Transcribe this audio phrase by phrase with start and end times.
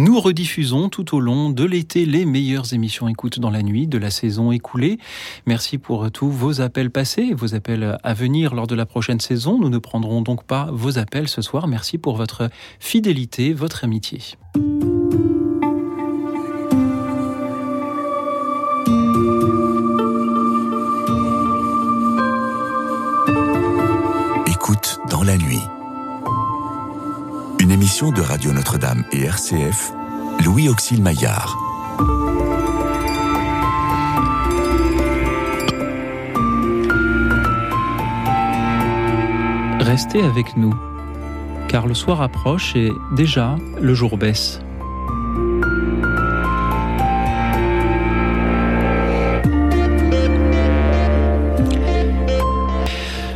[0.00, 3.98] Nous rediffusons tout au long de l'été les meilleures émissions écoute dans la nuit de
[3.98, 4.98] la saison écoulée.
[5.44, 9.58] Merci pour tous vos appels passés, vos appels à venir lors de la prochaine saison.
[9.58, 11.68] Nous ne prendrons donc pas vos appels ce soir.
[11.68, 14.20] Merci pour votre fidélité, votre amitié.
[27.80, 29.92] Émission de Radio Notre-Dame et RCF,
[30.44, 31.56] Louis Auxil Maillard.
[39.80, 40.74] Restez avec nous,
[41.68, 44.60] car le soir approche et déjà le jour baisse.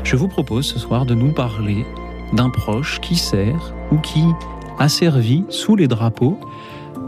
[0.03, 1.87] Je vous propose ce soir de nous parler
[2.35, 4.25] d'un proche qui sert ou qui
[4.79, 6.39] a servi sous les drapeaux.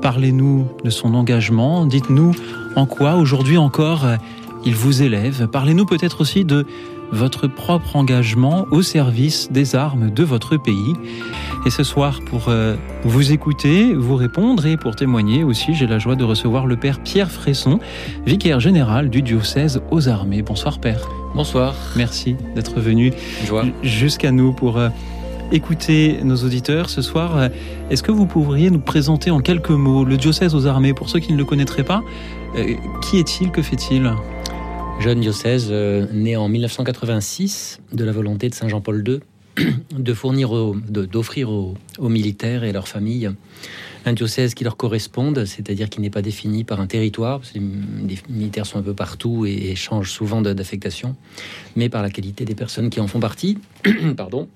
[0.00, 2.32] Parlez-nous de son engagement, dites-nous
[2.76, 4.06] en quoi aujourd'hui encore
[4.64, 5.46] il vous élève.
[5.46, 6.66] Parlez-nous peut-être aussi de
[7.12, 10.94] votre propre engagement au service des armes de votre pays.
[11.64, 15.98] Et ce soir, pour euh, vous écouter, vous répondre et pour témoigner aussi, j'ai la
[15.98, 17.78] joie de recevoir le Père Pierre Fresson,
[18.26, 20.42] vicaire général du diocèse aux armées.
[20.42, 21.08] Bonsoir Père.
[21.34, 21.74] Bonsoir.
[21.96, 23.12] Merci d'être venu
[23.82, 24.88] jusqu'à nous pour euh,
[25.52, 27.36] écouter nos auditeurs ce soir.
[27.36, 27.48] Euh,
[27.90, 31.20] est-ce que vous pourriez nous présenter en quelques mots le diocèse aux armées pour ceux
[31.20, 32.02] qui ne le connaîtraient pas
[33.02, 34.12] Qui est-il Que fait-il?
[34.98, 39.20] Jeune diocèse euh, né en 1986 de la volonté de Saint Jean-Paul II
[39.96, 40.50] de fournir,
[40.88, 43.30] d'offrir aux, militaires et leurs familles
[44.06, 47.58] un diocèse qui leur corresponde, c'est-à-dire qui n'est pas défini par un territoire, parce que
[47.58, 51.16] les militaires sont un peu partout et, changent souvent d'affectation,
[51.74, 53.58] mais par la qualité des personnes qui en font partie,
[54.16, 54.48] pardon,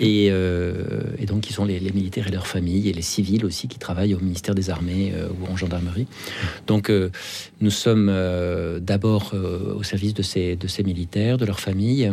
[0.00, 3.78] euh, et, donc qui sont les, militaires et leurs familles, et les civils aussi qui
[3.78, 6.06] travaillent au ministère des Armées euh, ou en gendarmerie.
[6.66, 7.10] Donc euh,
[7.60, 8.12] nous sommes
[8.80, 12.12] d'abord au service de ces, de ces militaires, de leurs familles,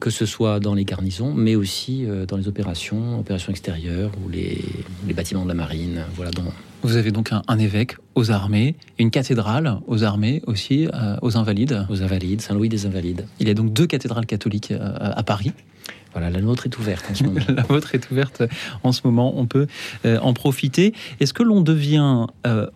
[0.00, 4.58] que ce soit dans les garnisons, mais aussi dans les opérations, opérations extérieures ou les,
[5.06, 6.46] les bâtiments de la marine voilà, donc.
[6.82, 11.86] Vous avez donc un, évêque aux armées, une cathédrale aux armées aussi, euh, aux Invalides.
[11.90, 13.26] Aux Invalides, Saint-Louis des Invalides.
[13.40, 15.52] Il y a donc deux cathédrales catholiques euh, à Paris.
[16.16, 17.40] Voilà, la nôtre est ouverte en ce moment.
[17.48, 18.42] la vôtre est ouverte
[18.82, 19.66] en ce moment, on peut
[20.04, 20.94] euh, en profiter.
[21.20, 22.26] Est-ce que l'on devient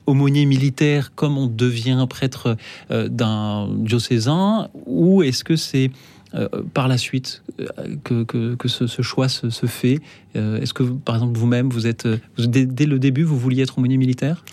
[0.06, 2.56] aumônier militaire comme on devient prêtre
[2.90, 5.90] d'un diocésain ou est-ce que c'est
[6.34, 9.98] euh, par la suite euh, que, que, ce, choix se, fait
[10.36, 12.06] euh, Est-ce que, par exemple, vous-même, vous êtes,
[12.38, 14.44] dès, le début, vous vouliez être aumônier militaire?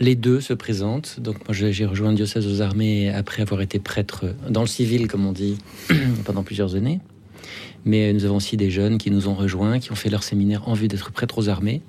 [0.00, 1.20] Les deux se présentent.
[1.20, 5.06] Donc moi j'ai rejoint le diocèse aux armées après avoir été prêtre dans le civil,
[5.06, 5.58] comme on dit,
[6.24, 6.98] pendant plusieurs années.
[7.84, 10.68] Mais nous avons aussi des jeunes qui nous ont rejoints, qui ont fait leur séminaire
[10.68, 11.82] en vue d'être prêtres aux armées.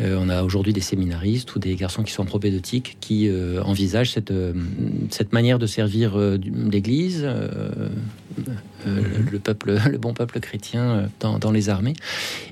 [0.00, 3.60] Euh, on a aujourd'hui des séminaristes ou des garçons qui sont en propédeutique qui euh,
[3.62, 4.52] envisagent cette, euh,
[5.10, 6.16] cette manière de servir
[6.70, 7.28] l'Église,
[8.86, 11.94] le peuple, le bon peuple chrétien dans, les armées.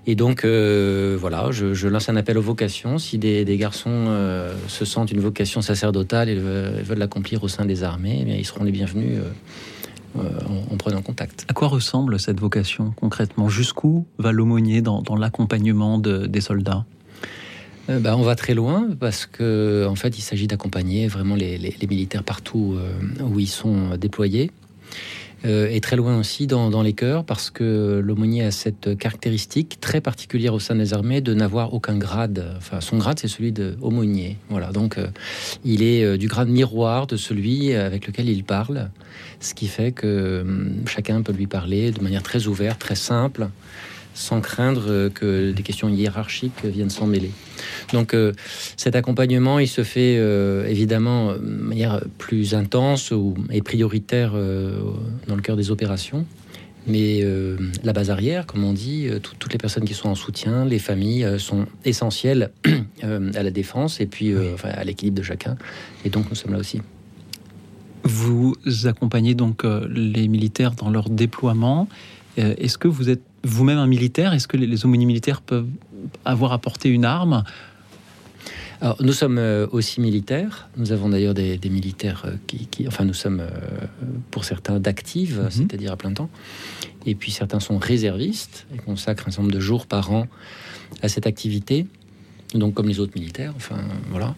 [0.06, 2.98] Et donc, voilà, je, lance un appel aux vocations.
[2.98, 4.08] Si des, garçons
[4.66, 8.64] se sentent une vocation sacerdotale et veulent l'accomplir au sein des armées, eh ils seront
[8.64, 9.18] les bienvenus.
[10.70, 11.44] En, prenant contact.
[11.48, 13.48] À quoi ressemble cette vocation concrètement?
[13.48, 16.84] Jusqu'où va l'aumônier dans, l'accompagnement des soldats?
[17.88, 21.76] Euh, bah, on va très loin parce que en fait, il s'agit d'accompagner vraiment les,
[21.88, 24.50] militaires partout euh, où ils sont déployés.
[25.44, 30.00] Euh, et très loin aussi dans, les cœurs parce que l'aumônier a cette caractéristique très
[30.00, 32.54] particulière au sein des armées de n'avoir aucun grade.
[32.56, 34.38] Enfin, son grade, c'est celui d'aumônier.
[34.48, 34.98] Voilà, donc
[35.64, 38.90] il est du grade miroir de celui avec lequel il parle,
[39.40, 43.48] ce qui fait que hum, chacun peut lui parler de manière très ouverte, très simple
[44.16, 47.30] sans craindre que des questions hiérarchiques viennent s'en mêler.
[47.92, 48.32] Donc euh,
[48.76, 53.12] cet accompagnement, il se fait euh, évidemment de manière plus intense
[53.50, 54.80] et prioritaire euh,
[55.28, 56.26] dans le cœur des opérations.
[56.88, 57.24] Mais
[57.82, 61.26] la base arrière, comme on dit, toutes les personnes qui sont en soutien, les familles
[61.36, 62.52] sont essentielles
[63.02, 64.32] à la défense et puis
[64.62, 65.56] à l'équilibre de chacun.
[66.04, 66.80] Et donc nous sommes là aussi.
[68.04, 68.54] Vous
[68.84, 71.88] accompagnez donc les militaires dans leur déploiement.
[72.36, 74.34] Est-ce que vous êtes vous-même un militaire?
[74.34, 75.68] Est-ce que les aumôniers militaires peuvent
[76.24, 77.44] avoir apporté une arme?
[78.80, 80.68] Alors, nous sommes euh, aussi militaires.
[80.76, 83.86] Nous avons d'ailleurs des, militaires euh, qui, enfin, nous sommes euh,
[84.30, 85.50] pour certains d'actifs, mhm.
[85.50, 86.28] c'est-à-dire à plein temps.
[87.06, 90.26] Et puis certains sont réservistes et consacrent un certain nombre de jours par an
[91.02, 91.86] à cette activité.
[92.54, 93.78] Donc, comme les autres militaires, enfin,
[94.10, 94.34] voilà.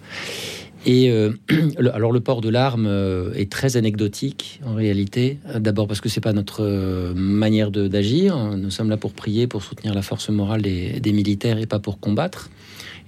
[0.86, 1.32] Et euh,
[1.92, 5.38] alors le port de l'arme euh, est très anecdotique en réalité.
[5.58, 8.36] D'abord parce que c'est pas notre euh, manière d'agir.
[8.56, 12.00] Nous sommes là pour prier, pour soutenir la force morale des, militaires et pas pour
[12.00, 12.50] combattre.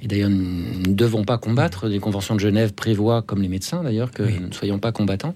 [0.03, 1.87] Et d'ailleurs, nous ne devons pas combattre.
[1.87, 5.35] Les conventions de Genève prévoient, comme les médecins d'ailleurs, que nous ne soyons pas combattants.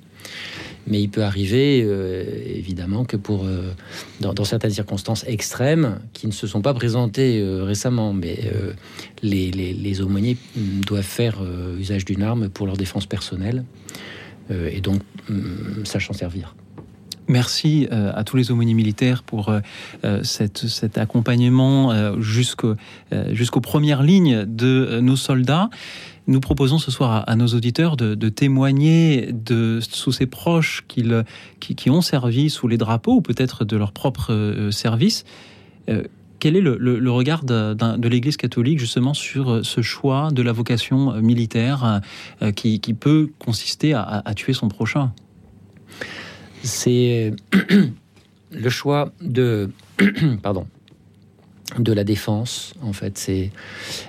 [0.87, 3.73] Mais il peut arriver, euh, évidemment, que pour, euh,
[4.21, 8.39] dans, certaines circonstances extrêmes, qui ne se sont pas présentées euh, récemment, mais
[9.23, 11.41] les, aumôniers doivent faire
[11.79, 13.65] usage d'une arme pour leur défense personnelle,
[14.51, 15.01] et donc
[15.85, 16.55] sachant servir.
[17.29, 19.53] Merci à tous les aumôniers militaires pour
[20.23, 22.77] cet accompagnement jusqu'aux
[23.63, 25.71] premières lignes de nos soldats.
[26.26, 31.05] Nous proposons ce soir à, nos auditeurs de, témoigner de, sous ses proches qui,
[31.61, 35.25] qui, ont servi sous les drapeaux ou peut-être de leur propre euh, service.
[35.91, 36.05] Euh,
[36.38, 41.21] quel est le, regard de, l'Église catholique justement sur euh, ce choix de la vocation
[41.21, 42.00] militaire
[42.56, 45.12] qui, peut consister à tuer son prochain?
[46.62, 47.35] C'est
[48.50, 49.71] le choix de
[50.43, 50.67] pardon
[51.78, 52.75] de la défense.
[52.82, 53.50] En fait, c'est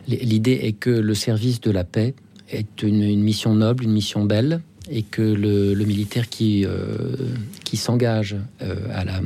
[0.07, 2.13] l'idée est que le service de la paix
[2.49, 7.15] est une, mission noble, une mission belle, et que le, militaire qui euh,
[7.63, 8.75] qui s'engage euh,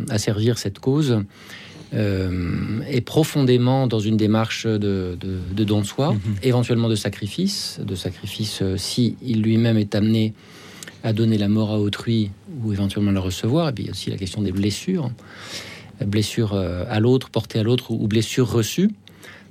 [0.10, 1.22] à, servir cette cause
[1.94, 5.18] euh, est profondément dans une démarche de,
[5.52, 6.20] don de soi, mhm.
[6.44, 10.34] éventuellement de sacrifice, de sacrifice si il lui-même est amené
[11.04, 12.32] à donner la mort à autrui
[12.64, 13.70] ou éventuellement la recevoir.
[13.70, 15.12] Et puis il y a aussi la question des blessures
[16.06, 18.92] blessure euh, à l'autre, portée à l'autre ou blessure reçue,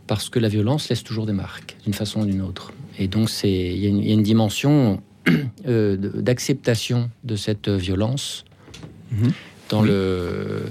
[0.06, 2.72] parce que la violence laisse toujours des marques, d'une façon ou d'une autre.
[2.98, 5.02] Et donc, il y, a une dimension
[5.66, 8.44] euh, d'acceptation de cette violence
[9.12, 9.32] mhm.
[9.68, 10.64] dans, le,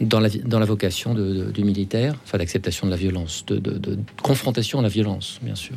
[0.00, 4.80] dans, la, dans la vocation du militaire, enfin d'acceptation de la violence, de, de, confrontation
[4.80, 5.76] à la violence, bien sûr.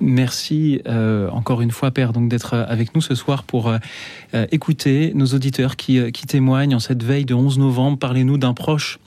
[0.00, 3.78] Merci euh, encore une fois, Père, donc d'être avec nous ce soir pour euh,
[4.34, 7.98] euh, écouter nos auditeurs qui, témoignent en cette veille de 11 novembre.
[7.98, 8.98] Parlez-nous d'un proche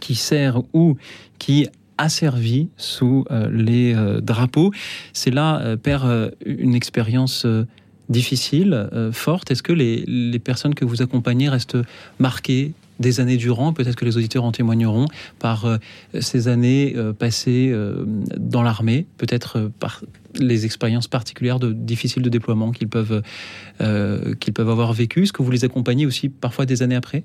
[0.00, 0.96] qui sert ou
[1.38, 4.72] qui a servi sous les drapeaux.
[5.12, 7.46] C'est là, Père, une expérience
[8.08, 9.50] difficile, forte.
[9.50, 11.78] Est-ce que les personnes que vous accompagnez restent
[12.18, 15.06] marquées des années durant, peut-être que les auditeurs en témoigneront,
[15.38, 15.78] par euh,
[16.20, 18.04] ces années euh, passées euh,
[18.36, 20.02] dans l'armée, peut-être par
[20.38, 23.22] les expériences particulières de, difficiles de déploiement qu'ils peuvent,
[24.40, 25.22] qu'ils peuvent avoir vécues.
[25.22, 27.24] Est-ce que vous les accompagnez aussi parfois des années après?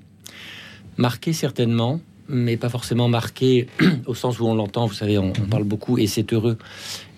[0.96, 3.68] Marqué certainement, mais pas forcément marqué
[4.06, 4.86] au sens où on l'entend.
[4.86, 5.48] Vous savez, on, mhm.
[5.48, 6.56] parle beaucoup, et c'est heureux,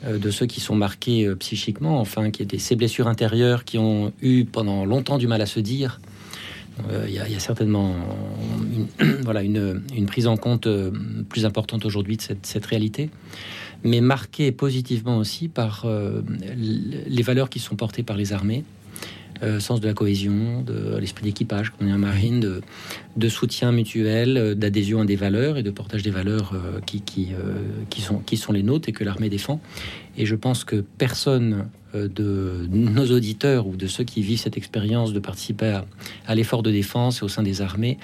[0.07, 4.45] de ceux qui sont marqués psychiquement, enfin, qui étaient ces blessures intérieures qui ont eu
[4.45, 6.01] pendant longtemps du mal à se dire
[7.07, 7.95] il y, a certainement
[8.73, 8.87] une,
[9.23, 10.91] voilà, une, prise en compte euh,
[11.29, 13.11] plus importante aujourd'hui de cette, réalité,
[13.85, 16.23] mais marquée positivement aussi par euh,
[16.57, 18.65] les valeurs qui sont portées par les armées.
[19.59, 22.41] sens de la cohésion, de l'esprit d'équipage, comme on est en marine,
[23.17, 26.55] de, soutien mutuel, d'adhésion à des valeurs et de portage des valeurs
[26.87, 27.33] qui,
[28.37, 29.61] sont, les nôtres et que l'armée défend.
[30.17, 31.63] Et je pense que personne euh,
[31.97, 35.81] de nos auditeurs ou de ceux qui vivent cette expérience de participer
[36.27, 37.99] à, l'effort de défense au sein des armées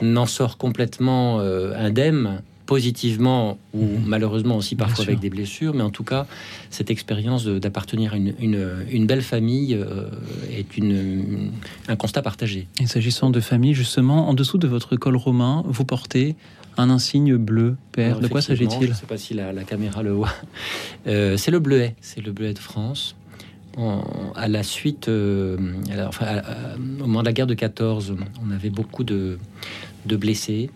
[0.00, 4.02] n'en sort complètement euh, indemne positivement ou mhm.
[4.04, 6.26] malheureusement aussi parfois avec des blessures, mais en tout cas,
[6.68, 10.10] cette expérience d'appartenir à une, belle famille euh,
[10.52, 11.52] est une,
[11.88, 12.68] un constat partagé.
[12.78, 16.36] Et s'agissant de famille, justement, en dessous de votre col romain, vous portez
[16.76, 18.20] un insigne bleu, père.
[18.20, 20.34] de quoi s'agit-il Je ne sais pas si la, caméra le voit.
[21.06, 23.16] c'est le bleuet, c'est le bleuet de France
[24.34, 25.56] à la suite, euh,
[26.76, 29.38] au moment de la guerre de 14, on avait beaucoup de,
[30.04, 30.70] blessés.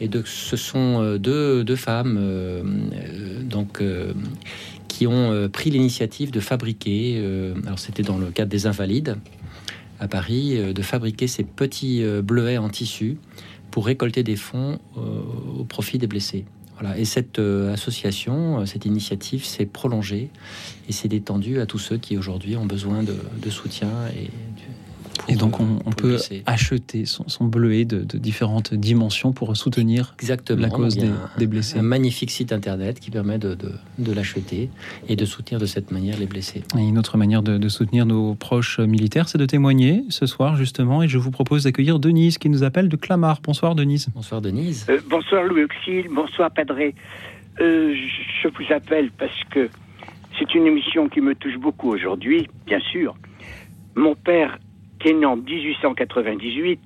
[0.00, 2.62] Et de, ce sont euh, deux, femmes euh,
[3.42, 3.82] donc,
[4.88, 7.22] qui ont pris l'initiative de fabriquer,
[7.66, 9.16] alors c'était dans le cadre des Invalides
[10.00, 13.18] à Paris, de fabriquer ces petits bleuets en tissu
[13.70, 16.46] pour récolter des fonds au profit des blessés.
[16.78, 16.98] Voilà.
[16.98, 20.30] Et cette association, cette initiative s'est prolongée
[20.88, 24.30] et s'est détendue à tous ceux qui aujourd'hui ont besoin de, de soutien et
[25.28, 30.60] et donc on, peut acheter son, bleuet de, différentes dimensions pour soutenir Exactement.
[30.60, 30.96] la cause
[31.36, 31.78] des, blessés.
[31.78, 33.56] Un magnifique site internet qui permet de,
[34.14, 34.70] l'acheter
[35.08, 36.62] et de soutenir de cette manière les blessés.
[36.78, 41.02] Et une autre manière de, soutenir nos proches militaires, c'est de témoigner ce soir justement.
[41.02, 43.40] Et je vous propose d'accueillir Denise qui nous appelle de Clamart.
[43.42, 44.08] Bonsoir Denise.
[44.14, 44.86] Bonsoir Denise.
[44.88, 46.94] Euh, bonsoir Louis Auxil, bonsoir Padré.
[47.60, 47.94] Euh,
[48.42, 49.68] je vous appelle parce que
[50.38, 53.14] c'est une émission qui me touche beaucoup aujourd'hui, bien sûr.
[53.94, 54.58] Mon père
[54.98, 56.80] qui est né en 1898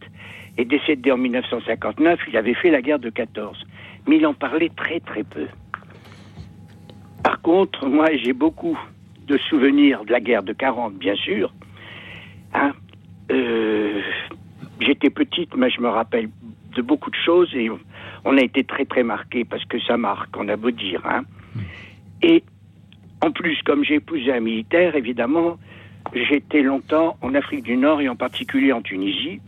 [0.58, 3.64] et décédé en 1959, il avait fait la guerre de 14.
[4.06, 5.46] Mais il en parlait très très peu.
[7.22, 8.78] Par contre, moi j'ai beaucoup
[9.26, 11.52] de souvenirs de la guerre de 40, bien sûr.
[12.54, 12.72] Hein.
[13.30, 14.00] Euh,
[14.80, 16.28] j'étais petite, mais je me rappelle
[16.74, 17.70] de beaucoup de choses et
[18.24, 21.02] on a été très très marqués parce que ça marque, on a beau dire.
[21.04, 21.22] Hein.
[22.22, 22.42] Et
[23.22, 25.58] en plus, comme j'ai épousé un militaire, évidemment,
[26.14, 29.40] j'étais longtemps en Afrique du Nord et en particulier en Tunisie,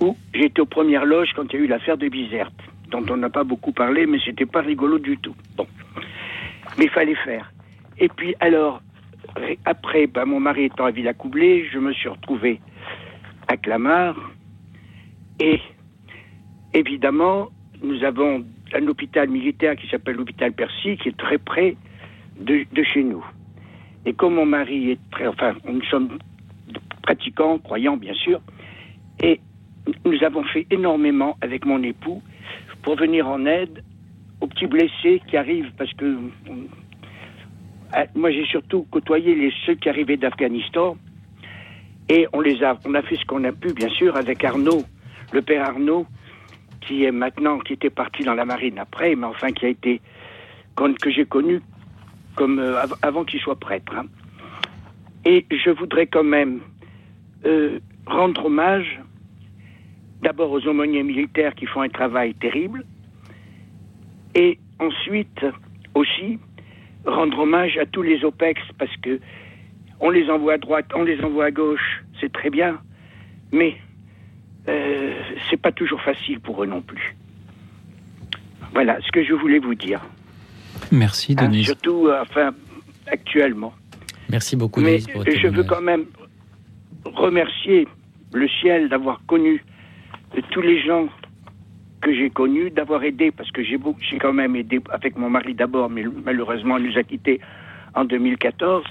[0.00, 2.54] où j'étais aux premières loges quand il y a eu l'affaire de Bizerte,
[2.90, 5.36] dont on n'a pas beaucoup parlé, mais c'était pas rigolo du tout.
[5.56, 5.66] Bon.
[6.78, 7.52] Mais il fallait faire.
[7.98, 8.82] Et puis, alors,
[9.64, 12.60] après, ben, mon mari étant à Villacoublay, je me suis retrouvé
[13.48, 14.16] à Clamart.
[15.40, 15.60] Et
[16.74, 17.48] évidemment,
[17.82, 18.44] nous avons
[18.74, 21.76] un hôpital militaire qui s'appelle l'hôpital Percy, qui est très près
[22.38, 23.24] de, chez nous.
[24.04, 26.18] Et comme mon mari est très, enfin, nous sommes
[27.02, 28.40] pratiquants, croyants bien sûr,
[29.22, 29.40] et
[30.04, 32.22] nous avons fait énormément avec mon époux
[32.82, 33.82] pour venir en aide
[34.40, 39.88] aux petits blessés qui arrivent, parce que euh, moi j'ai surtout côtoyé les ceux qui
[39.88, 40.96] arrivaient d'Afghanistan,
[42.08, 44.82] et on les a, on a fait ce qu'on a pu, bien sûr, avec Arnaud,
[45.32, 46.06] le père Arnaud,
[46.80, 50.00] qui est maintenant, qui était parti dans la marine après, mais enfin qui a été,
[50.76, 51.60] que j'ai connu
[52.36, 53.92] comme euh, avant qu'il soit prêtre.
[53.96, 54.06] Hein.
[55.24, 56.60] Et je voudrais quand même
[57.44, 59.00] euh, rendre hommage
[60.22, 62.84] d'abord aux aumôniers militaires qui font un travail terrible,
[64.34, 65.44] et ensuite
[65.94, 66.38] aussi
[67.04, 69.20] rendre hommage à tous les OPEX parce que
[70.00, 72.78] on les envoie à droite, on les envoie à gauche, c'est très bien,
[73.52, 73.76] mais
[74.68, 75.14] euh,
[75.48, 77.16] c'est pas toujours facile pour eux non plus.
[78.72, 80.00] Voilà ce que je voulais vous dire.
[80.92, 81.64] Merci, hein, Denis.
[81.64, 82.52] surtout, euh, enfin,
[83.06, 83.72] actuellement.
[84.30, 86.06] Merci beaucoup, Mais je veux quand même
[87.04, 87.86] remercier
[88.32, 89.62] le ciel d'avoir connu
[90.50, 91.08] tous les gens
[92.00, 93.78] que j'ai connus, d'avoir aidé, parce que j'ai
[94.10, 97.40] j'ai quand même aidé avec mon mari d'abord, mais malheureusement, il nous a quittés
[97.94, 98.84] en 2014.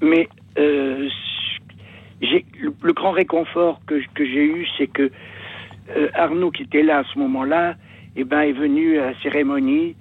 [0.00, 0.28] Mais
[0.58, 1.08] euh,
[2.20, 5.10] le, le, grand réconfort que, que j'ai eu, c'est que
[5.96, 7.74] euh, Arnaud, qui était là à ce moment-là,
[8.16, 9.96] eh ben, est venu à la cérémonie.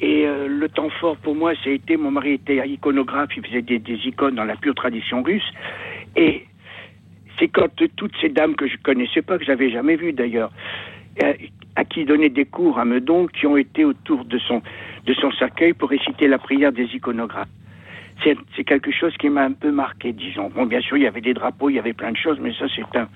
[0.00, 3.46] Et euh, le temps fort pour moi, ça a été, mon mari était iconographe, il
[3.46, 5.50] faisait des, icônes dans la pure tradition russe.
[6.16, 6.44] Et
[7.38, 10.50] c'est quand toutes ces dames que je connaissais pas, que j'avais jamais vues d'ailleurs,
[11.22, 11.34] euh,
[11.76, 14.62] à qui donnait des cours à Meudon, qui ont été autour de son,
[15.06, 17.48] de son cercueil pour réciter la prière des iconographes
[18.56, 20.50] c'est quelque chose qui m'a un peu marqué, disons.
[20.50, 22.52] Bon, bien sûr, il y avait des drapeaux, il y avait plein de choses, mais
[22.54, 23.08] ça, c'est un,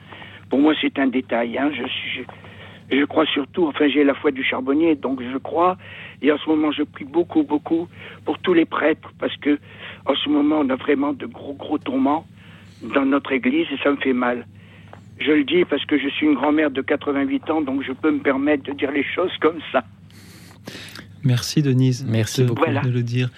[0.48, 1.58] pour moi, c'est un détail.
[1.58, 1.70] Hein.
[1.72, 2.24] Je, suis,
[2.90, 5.76] je, crois surtout, enfin, j'ai la foi du charbonnier, donc je crois.
[6.22, 7.88] Et en ce moment, je prie beaucoup, beaucoup
[8.24, 9.58] pour tous les prêtres, parce que
[10.06, 12.26] en ce moment, on a vraiment de gros, gros tourments
[12.82, 14.46] dans notre église et ça me fait mal.
[15.18, 18.10] Je le dis parce que je suis une grand-mère de 88 ans, donc je peux
[18.10, 19.84] me permettre de dire les choses comme ça.
[21.22, 22.04] Merci Denise.
[22.06, 23.30] Merci beaucoup de le dire.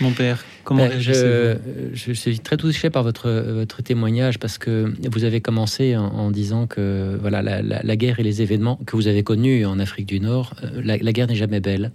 [0.00, 1.56] Mon père, comment ben, je,
[1.92, 6.66] je, suis très touché par votre, votre témoignage parce que vous avez commencé en, disant
[6.66, 10.54] que voilà la, guerre et les événements que vous avez connus en Afrique du Nord,
[10.64, 11.92] euh, la, guerre n'est jamais belle.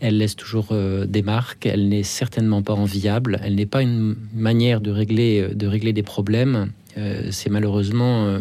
[0.00, 1.66] Elle laisse toujours euh, des marques.
[1.66, 3.40] Elle n'est certainement pas enviable.
[3.42, 6.70] Elle n'est pas une manière de régler, de régler des problèmes.
[6.98, 8.40] Euh, c'est malheureusement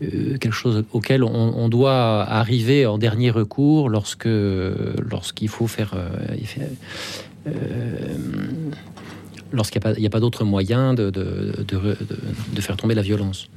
[0.00, 6.08] quelque chose auquel on, doit arriver en dernier recours lorsque lorsqu'il faut faire euh,
[9.54, 11.12] lorsqu'il n'y a pas, d'autre moyen de,
[12.60, 13.48] faire tomber la violence.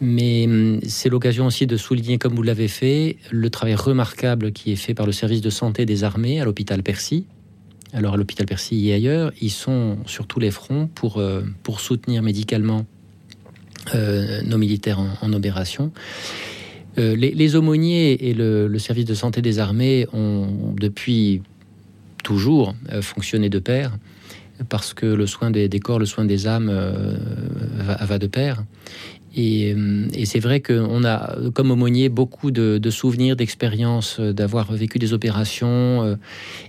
[0.00, 4.72] Mais hum, c'est l'occasion aussi de souligner, comme vous l'avez fait, le travail remarquable qui
[4.72, 7.24] est fait par le service de santé des armées à l'hôpital Percy.
[7.92, 11.42] Alors à l'hôpital Percy et ailleurs, ils sont sur tous les fronts pour, euh,
[11.78, 12.84] soutenir médicalement
[13.94, 15.92] euh, nos militaires en, opération.
[16.96, 21.42] les, aumôniers et le, service de santé des armées ont depuis
[22.26, 23.92] toujours euh, fonctionner de pair,
[24.68, 27.16] parce que le soin des, corps, le soin des âmes euh,
[27.78, 28.64] va, de pair.
[29.38, 35.12] Euh, et, c'est vrai qu'on a, comme aumônier, beaucoup de, souvenirs, d'expériences, d'avoir vécu des
[35.12, 36.18] opérations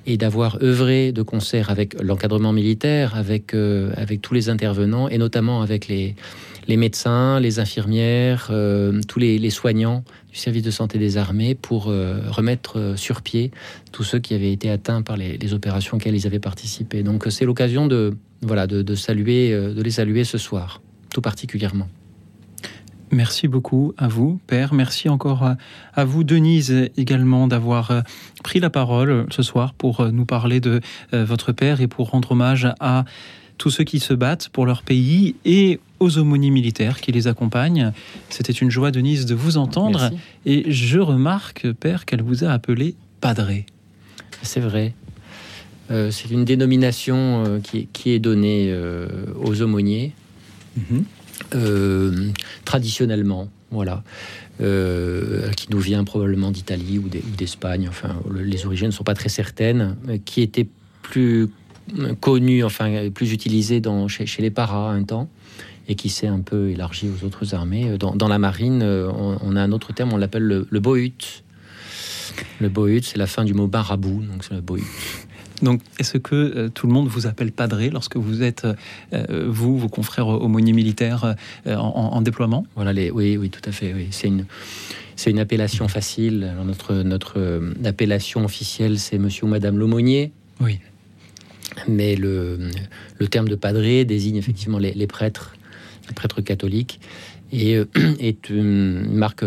[0.05, 3.55] et d'avoir œuvré de concert avec l'encadrement militaire, avec
[4.21, 6.15] tous les intervenants et notamment avec les,
[6.67, 11.87] les médecins, les infirmières, euh, tous les, soignants du service de santé des armées pour
[11.87, 13.51] euh, remettre euh, sur pied
[13.91, 17.03] tous ceux qui avaient été atteints par les, opérations auxquelles ils avaient participé.
[17.03, 21.87] Donc c'est l'occasion de, voilà, de, saluer, de les saluer ce soir, tout particulièrement.
[23.11, 24.73] Merci beaucoup à vous, Père.
[24.73, 25.53] Merci encore
[25.93, 28.03] à, vous, Denise, également, d'avoir
[28.43, 30.81] pris la parole ce soir pour nous parler de
[31.13, 33.05] votre Père et pour rendre hommage à
[33.57, 37.91] tous ceux qui se battent pour leur pays et aux aumôniers militaires qui les accompagnent.
[38.29, 40.11] C'était une joie, Denise, de vous entendre.
[40.45, 43.65] Et je remarque, Père, qu'elle vous a appelé Padré.
[44.43, 44.93] C'est vrai.
[45.89, 49.07] Euh, c'est une dénomination euh, qui, est donnée euh,
[49.41, 50.13] aux aumôniers
[50.75, 52.33] mhm.
[52.65, 54.03] traditionnellement, voilà,
[54.59, 57.87] qui nous vient probablement d'Italie ou d'Espagne.
[57.89, 59.95] Enfin, les origines ne sont pas très certaines,
[60.25, 60.67] qui était
[61.03, 61.49] plus
[62.19, 65.29] connu, enfin plus utilisé dans, chez, les paras un temps
[65.87, 67.97] et qui s'est un peu élargi aux autres armées.
[67.97, 71.43] Dans, la marine, on, a un autre terme, on l'appelle le, le bohut.
[72.59, 74.83] Le bohut, c'est la fin du mot barabou, donc c'est le bohut.
[75.61, 78.67] Donc, est-ce que euh, tout le monde vous appelle padré lorsque vous êtes,
[79.13, 82.65] euh, vous, vos confrères aumôniers militaires, euh, en, déploiement?
[82.75, 83.93] Voilà, les, oui, oui, tout à fait.
[83.93, 84.07] Oui.
[84.11, 84.45] C'est une,
[85.15, 86.47] c'est une appellation facile.
[86.51, 90.31] Alors notre, notre appellation officielle, c'est Monsieur ou Madame l'aumônier.
[90.59, 90.79] Oui.
[91.87, 92.69] Mais le,
[93.19, 95.55] le terme de padré désigne effectivement les, les prêtres,
[96.07, 96.99] les prêtres catholiques,
[97.51, 97.81] et
[98.19, 99.43] est une marque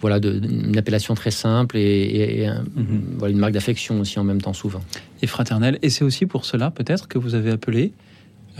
[0.00, 3.16] voilà, de, une appellation très simple et, mhm.
[3.18, 4.82] voilà, une marque d'affection aussi en même temps souvent.
[5.22, 5.78] Et fraternelle.
[5.82, 7.92] Et c'est aussi pour cela peut-être que vous avez appelé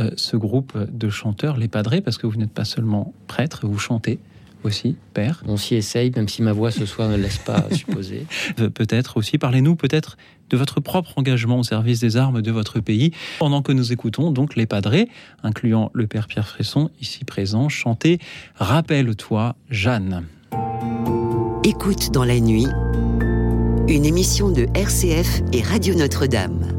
[0.01, 3.79] euh, ce groupe de chanteurs les padrés, parce que vous n'êtes pas seulement prêtre, vous
[3.79, 4.19] chantez
[4.65, 5.43] aussi, père.
[5.47, 8.27] On s'y essaye, même si ma voix ce soir ne laisse pas supposer.
[8.57, 10.17] Peut-être aussi, parlez-nous peut-être
[10.51, 14.31] de votre propre engagement au service des armes de votre pays, pendant que nous écoutons
[14.31, 15.09] donc les padrés,
[15.43, 18.19] incluant le père Pierre Fresson, ici présent, chanter
[18.57, 20.25] Rappelle-toi, Jeanne.
[21.65, 22.69] Écoute dans la nuit,
[23.89, 26.76] une émission de RCF et Radio Notre-Dame.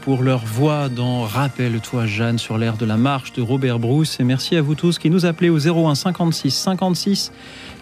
[0.00, 4.18] Pour leur voix dans Rappelle-toi Jeanne sur l'air de la marche de Robert Bruce.
[4.20, 7.30] Et merci à vous tous qui nous appelez au 01 56 56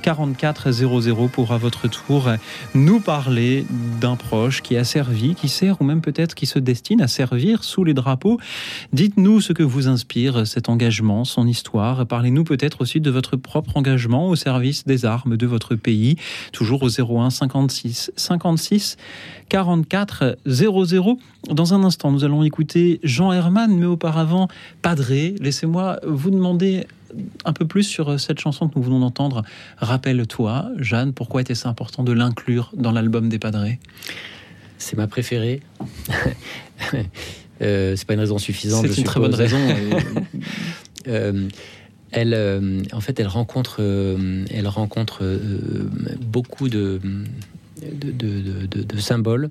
[0.06, 2.30] 44 00 pour à votre tour
[2.76, 3.66] nous parler
[4.00, 7.64] d'un proche qui a servi, qui sert ou même peut-être qui se destine à servir
[7.64, 8.38] sous les drapeaux.
[8.92, 12.06] Dites-nous ce que vous inspire cet engagement, son histoire.
[12.06, 16.14] Parlez-nous peut-être aussi de votre propre engagement au service des armes de votre pays.
[16.52, 18.98] Toujours au 01 56 56
[19.48, 21.18] 44 00.
[21.50, 24.46] Dans un instant, nous allons écouter Jean Herman, mais auparavant,
[24.82, 25.34] Padré.
[25.40, 26.86] Laissez-moi vous demander
[27.44, 29.42] un peu plus sur euh, cette chanson que nous venons d'entendre.
[29.78, 33.78] Rappelle-toi, Jeanne, pourquoi était-ce important de l'inclure dans l'album des Padrés?
[34.78, 35.62] C'est ma préférée.
[37.62, 38.86] euh, c'est pas une raison suffisante.
[38.88, 39.58] C'est une très bonne raison.
[41.08, 41.48] euh,
[42.10, 43.80] elle, euh, en fait, elle rencontre,
[44.50, 45.24] elle rencontre
[46.20, 47.00] beaucoup de,
[47.82, 49.50] de, de symboles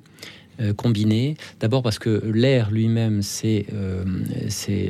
[0.61, 1.35] euh, combinés.
[1.59, 4.05] D'abord parce que l'air lui-même, c'est euh,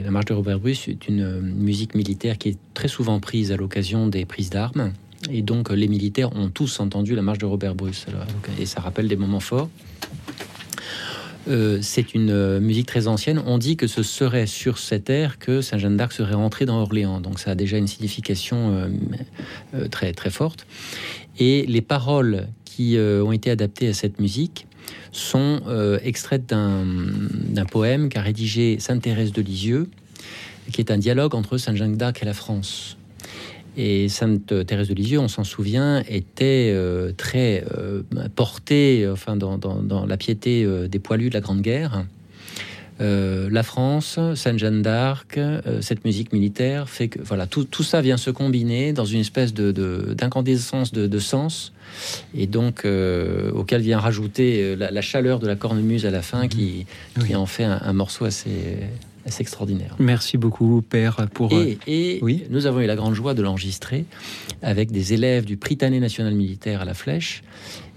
[0.04, 3.58] la marche de Robert Bruce, une euh, musique militaire qui est très souvent prise à
[3.58, 4.93] l'occasion des prises d'armes.
[5.32, 8.06] Et donc les militaires ont tous entendu la marche de Robert Bruce.
[8.60, 9.69] Et ça rappelle des moments forts.
[11.47, 13.41] Euh, c'est une musique très ancienne.
[13.47, 16.80] On dit que ce serait sur cette air que Saint Jeanne d'Arc serait rentré dans
[16.80, 17.21] Orléans.
[17.21, 18.88] Donc ça a déjà une signification
[19.89, 20.67] très très forte.
[21.39, 24.67] Et les paroles qui ont été adaptées à cette musique
[25.12, 29.89] sont euh, extraites d'un poème qu'a rédigé Sainte Thérèse de Lisieux,
[30.71, 32.98] qui est un dialogue entre Sainte Jeanne d'Arc et la France.
[33.78, 38.04] Et Sainte Thérèse de Lisieux, on s'en souvient, était euh, très euh,
[38.36, 42.06] portée enfin, dans la piété euh, des poilus de la Grande Guerre.
[43.01, 47.84] Euh, la France, Sainte Jeanne d'Arc, euh, cette musique militaire fait que voilà tout, tout
[47.84, 51.73] ça vient se combiner dans une espèce de de- d'incandescence de, de sens
[52.34, 56.47] et donc euh, auquel vient rajouter la, la chaleur de la cornemuse à la fin
[56.47, 57.36] qui, qui Oui.
[57.36, 58.77] en fait un, un morceau assez,
[59.25, 59.95] assez extraordinaire.
[59.99, 61.51] Merci beaucoup, Père, pour...
[61.51, 62.43] Et, et oui.
[62.49, 64.05] nous avons eu la grande joie de l'enregistrer
[64.62, 67.43] avec des élèves du Prytanée national militaire à la Flèche.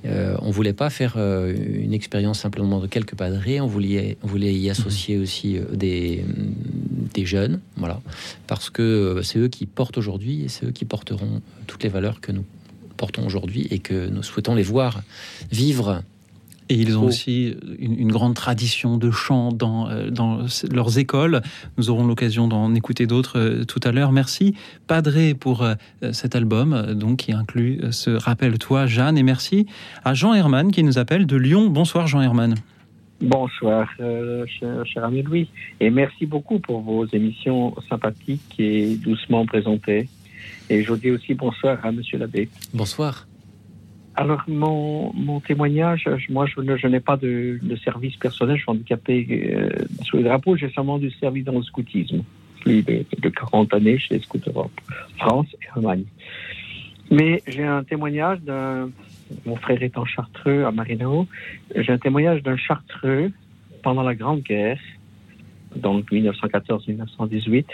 [0.04, 4.26] Euh, on voulait pas faire euh, une expérience simplement de quelques padrés, on voulait, on
[4.26, 6.24] voulait y associer aussi euh, des,
[7.14, 8.00] des jeunes, voilà,
[8.46, 11.88] parce que euh, c'est eux qui portent aujourd'hui et c'est eux qui porteront toutes les
[11.88, 12.44] valeurs que nous
[12.96, 15.02] portons aujourd'hui et que nous souhaitons les voir
[15.50, 16.02] vivre
[16.70, 17.06] Et ils ont Oh.
[17.08, 21.40] aussi une, une grande tradition de chant dans, euh, dans leurs écoles.
[21.78, 24.12] Nous aurons l'occasion d'en écouter d'autres euh, tout à l'heure.
[24.12, 24.54] Merci,
[24.86, 25.74] Padré, pour euh,
[26.12, 29.16] cet album euh, donc, qui inclut euh, ce Rappelle-toi, Jeanne.
[29.16, 29.66] Et merci
[30.04, 31.68] à Jean Herman qui nous appelle de Lyon.
[31.70, 32.54] Bonsoir, Jean Herman.
[33.20, 35.48] Bonsoir, euh, cher, cher ami Louis,
[35.80, 40.08] et merci beaucoup pour vos émissions sympathiques et doucement présentées.
[40.70, 42.48] Et je dis aussi bonsoir à Monsieur l'abbé.
[42.74, 43.26] Bonsoir.
[44.20, 49.24] Alors, mon, mon témoignage, moi, je, je n'ai pas de, service personnel, je suis handicapé
[49.30, 49.70] euh,
[50.02, 52.24] sous les drapeaux, j'ai seulement du service dans le scoutisme,
[52.60, 54.72] plus de, de 40 années chez les Scouts Europe,
[55.18, 56.02] France et Allemagne.
[57.12, 58.90] Mais j'ai un témoignage d'un,
[59.46, 61.28] mon frère étant chartreux à Marino,
[61.76, 63.30] j'ai un témoignage d'un chartreux
[63.84, 64.80] pendant la Grande Guerre,
[65.76, 67.66] donc 1914-1918,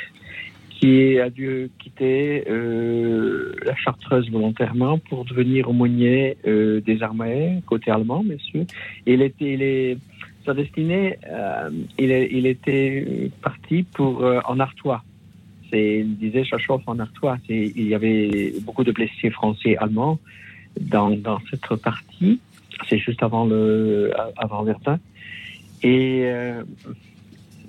[0.81, 7.91] qui a dû quitter euh, la Chartreuse volontairement pour devenir aumônier euh, des armées, côté
[7.91, 8.65] allemand, bien sûr.
[9.07, 9.99] Il était, il est,
[10.45, 15.03] sa destinée, euh, il, est- il était parti pour en Artois.
[15.71, 17.39] C'est, il disait, chauffe en Artois.
[17.49, 20.19] Il y avait beaucoup de blessés français et allemands
[20.81, 21.17] dans,
[21.51, 22.41] cette partie.
[22.89, 24.99] C'est juste avant le, avant Verdun.
[25.83, 26.25] Et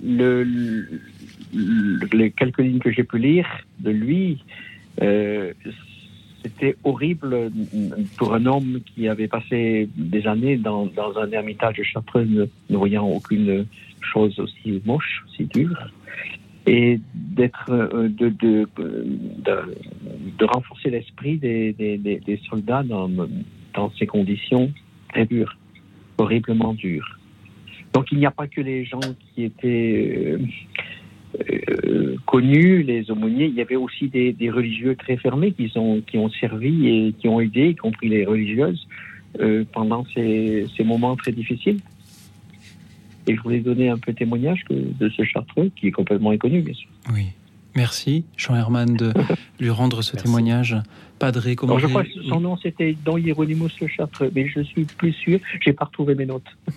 [0.02, 1.00] le, le-
[2.12, 3.46] les quelques lignes que j'ai pu lire
[3.80, 4.44] de lui,
[5.02, 5.52] euh,
[6.42, 7.50] c'était horrible
[8.16, 13.06] pour un homme qui avait passé des années dans, un ermitage de Chartreuse, ne, voyant
[13.08, 13.66] aucune
[14.00, 15.90] chose aussi moche, aussi dure,
[16.66, 18.66] et d'être euh, de,
[20.44, 23.10] renforcer l'esprit des, soldats dans,
[23.74, 24.70] dans ces conditions
[25.08, 25.56] très dures,
[26.18, 27.18] horriblement dures.
[27.92, 29.00] Donc il n'y a pas que les gens
[29.34, 30.36] qui étaient
[31.50, 36.02] euh, connus, les aumôniers, il y avait aussi des, des religieux très fermés qui, sont,
[36.06, 38.86] qui ont servi et qui ont aidé, y compris les religieuses,
[39.40, 41.78] euh, pendant ces, ces moments très difficiles.
[43.28, 46.60] Et je voulais donner un peu témoignage que- de ce chartreux, qui est complètement inconnu,
[46.62, 46.88] bien sûr.
[47.12, 47.26] Oui.
[47.74, 49.12] Merci, Jean Herman, de
[49.60, 50.24] lui rendre ce Merci.
[50.26, 50.76] témoignage.
[51.18, 54.60] Padré, comment Alors, je crois que son nom, c'était Don Hieronymus le Chartreux, mais je
[54.60, 56.44] suis plus sûr, j'ai pas retrouvé mes notes.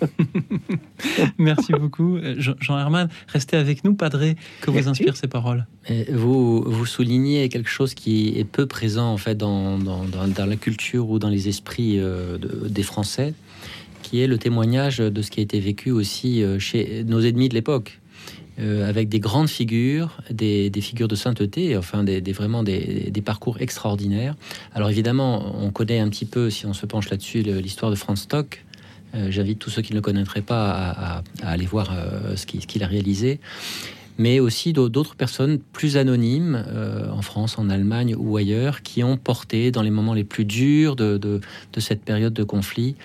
[1.38, 3.08] Merci beaucoup, euh, Jean Herman.
[3.28, 4.36] Restez avec nous, Padré.
[4.60, 4.90] Que vous Merci.
[4.90, 5.66] inspirent ces paroles?
[6.12, 10.46] Vous, vous soulignez quelque chose qui est peu présent en fait dans, dans, dans- dans
[10.46, 13.34] la culture ou dans les esprits euh, de- des Français,
[14.02, 17.54] qui est le témoignage de ce qui a été vécu aussi chez nos ennemis de
[17.54, 17.99] l'époque.
[18.58, 24.34] Avec des grandes figures, des, figures de sainteté, enfin des, vraiment des, parcours extraordinaires.
[24.74, 28.22] Alors évidemment, on connaît un petit peu, si on se penche là-dessus, l'histoire de Franz
[28.22, 28.64] Stock,
[29.14, 32.82] euh, j'invite tous ceux qui ne le connaîtraient pas à, aller voir euh, ce qu'il
[32.82, 33.40] a réalisé
[34.20, 39.16] mais aussi d'autres personnes plus anonymes euh, en France, en Allemagne ou ailleurs, qui ont
[39.16, 41.40] porté dans les moments les plus durs de,
[41.78, 42.96] cette période de conflit,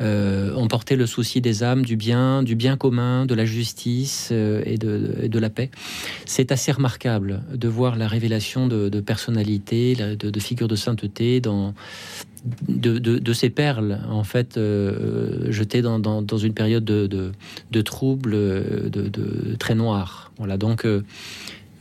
[0.00, 4.78] ont porté le souci des âmes, du bien, du bien commun, de la justice et,
[4.78, 5.70] de, la paix.
[6.24, 11.74] C'est assez remarquable de voir la révélation de, personnalités, de, de figures de sainteté dans,
[12.68, 17.32] de, ces perles, en fait, euh, jetées dans, une période de,
[17.70, 20.32] de troubles, de, très noirs.
[20.38, 21.02] Voilà, donc euh,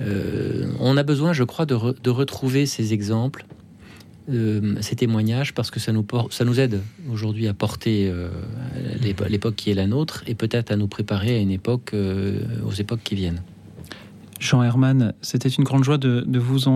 [0.01, 1.75] euh, on a besoin, je crois, de,
[2.09, 3.45] retrouver ces exemples,
[4.81, 8.13] ces témoignages, parce que ça nous, ça nous aide aujourd'hui à porter
[9.01, 11.95] l'époque qui est la nôtre et peut-être à nous préparer à une époque,
[12.65, 13.41] aux époques qui viennent.
[14.39, 16.67] Jean Herman, c'était une grande joie de, vous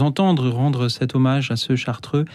[0.00, 2.26] entendre rendre cet hommage à ce chartreux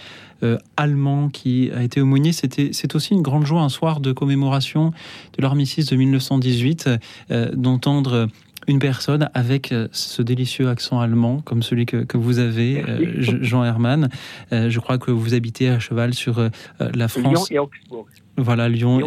[0.43, 2.31] euh, allemand qui a été aumônier.
[2.31, 4.91] C'est aussi une grande joie un soir de commémoration
[5.37, 6.89] de l'armistice de 1918
[7.29, 8.27] euh, d'entendre
[8.67, 12.83] une personne avec euh, ce délicieux accent allemand, comme celui que, vous avez,
[13.19, 14.09] Jean Herman.
[14.51, 17.49] je crois que vous habitez à cheval sur la France.
[17.49, 18.07] Lyon et Augsbourg.
[18.37, 19.01] Voilà, Lyon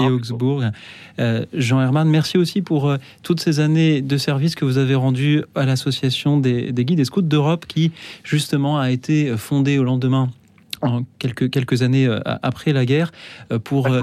[0.00, 0.62] et, Augsbourg.
[1.52, 5.64] Jean Herman, merci aussi pour toutes ces années de service que vous avez rendues à
[5.64, 7.92] l'association des, des guides et scouts d'Europe qui,
[8.24, 10.30] justement, a été fondée au lendemain
[10.82, 13.12] en quelques, quelques années euh, après la guerre
[13.50, 14.02] euh, pour euh,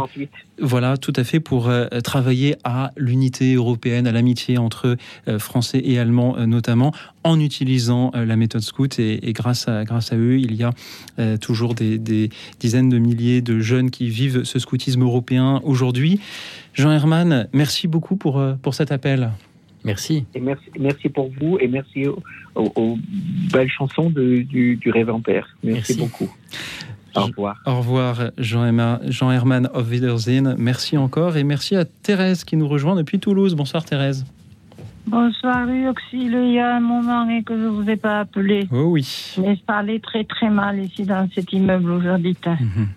[0.60, 1.72] voilà tout à fait pour
[2.04, 4.98] travailler à l'unité européenne, à l'amitié entre
[5.38, 10.38] Français et Allemands notamment, en utilisant la méthode scout et, grâce à grâce à eux,
[10.38, 10.74] il y a
[11.38, 16.20] toujours des, des, dizaines de milliers de jeunes qui vivent ce scoutisme européen aujourd'hui.
[16.74, 19.32] Jean Herman, merci beaucoup pour pour cet appel.
[19.84, 20.26] Merci.
[20.36, 22.06] Et merci, merci pour vous et merci
[22.56, 22.98] aux,
[23.52, 25.48] belles chansons du, du Père.
[25.64, 26.30] Merci, beaucoup.
[27.16, 27.56] Au revoir.
[27.66, 30.56] Au revoir, Jean, Jean Herman of Wiedersehen.
[30.58, 33.56] Merci encore et merci à Thérèse qui nous rejoint depuis Toulouse.
[33.56, 34.26] Bonsoir Thérèse.
[35.08, 38.68] Bonsoir Luxil, il y a un moment que je ne vous ai pas appelé.
[38.72, 39.36] Oh oui.
[39.40, 42.38] Mais je parlais très très mal ici dans cet immeuble aujourd'hui.
[42.46, 42.88] Mhm.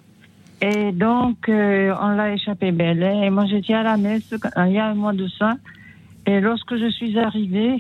[0.61, 3.03] Et donc, euh, on l'a échappé belle.
[3.03, 5.55] Et moi, j'étais à la messe il y a un mois de ça.
[6.27, 7.79] Et lorsque je suis arrivée,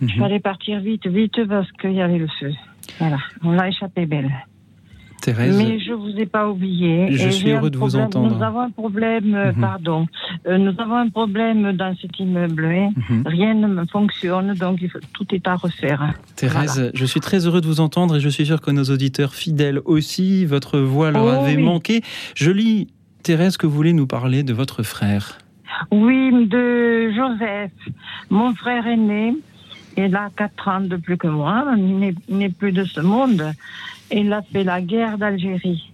[0.00, 0.18] il mhm.
[0.18, 2.52] fallait partir vite, vite parce qu'il y avait le feu.
[2.98, 4.30] Voilà, on l'a échappé belle.
[5.20, 5.56] Thérèse.
[5.56, 7.12] Mais je vous ai pas oublié.
[7.12, 8.34] Je suis heureux de vous entendre.
[8.34, 9.60] Nous avons un problème, euh, mhm.
[9.60, 10.06] pardon.
[10.46, 12.64] Euh, nous avons un problème dans cet immeuble.
[12.64, 12.90] Hein.
[12.96, 13.22] Mhm.
[13.26, 14.80] Rien ne fonctionne, donc
[15.12, 16.14] tout est à refaire.
[16.36, 19.34] Thérèse, je suis très heureux de vous entendre et je suis sûr que nos auditeurs
[19.34, 22.02] fidèles aussi, votre voix leur oh avait manqué.
[22.34, 22.88] Je lis,
[23.22, 25.39] Thérèse, que vous voulez nous parler de votre frère.
[25.90, 27.72] Oui, de Joseph,
[28.28, 29.36] mon frère aîné.
[29.96, 31.64] Il a quatre ans de plus que moi.
[31.76, 33.52] Il n'est plus de ce monde.
[34.10, 35.90] Il a fait la guerre d'Algérie.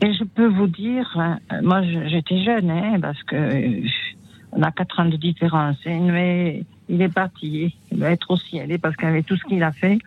[0.00, 3.88] Et je peux vous dire, euh, moi j'étais jeune, hein, parce que euh,
[4.52, 7.74] on a quatre ans de différence, hein, mais il est parti.
[7.90, 9.98] Il va être au ciel, parce qu'avec tout ce qu'il a fait,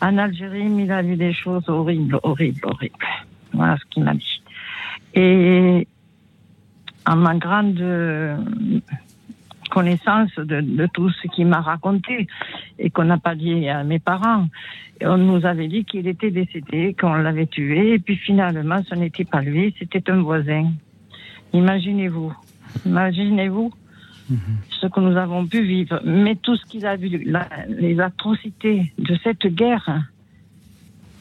[0.00, 2.96] en Algérie, il a vu des choses horribles, horribles, horribles.
[3.52, 4.42] Voilà ce qu'il m'a dit.
[5.14, 5.86] Et
[7.08, 8.36] à ma grande euh,
[9.70, 12.26] connaissance de, tout ce qu'il m'a raconté
[12.78, 14.46] et qu'on n'a pas dit à mes parents.
[15.02, 19.24] on nous avait dit qu'il était décédé, qu'on l'avait tué, et puis finalement, ce n'était
[19.24, 20.70] pas lui, c'était un voisin.
[21.54, 22.34] Imaginez-vous,
[22.84, 23.72] imaginez-vous
[24.68, 26.02] ce que nous avons pu vivre.
[26.04, 27.26] Mais tout ce qu'il a vu,
[27.68, 30.02] les atrocités de cette guerre,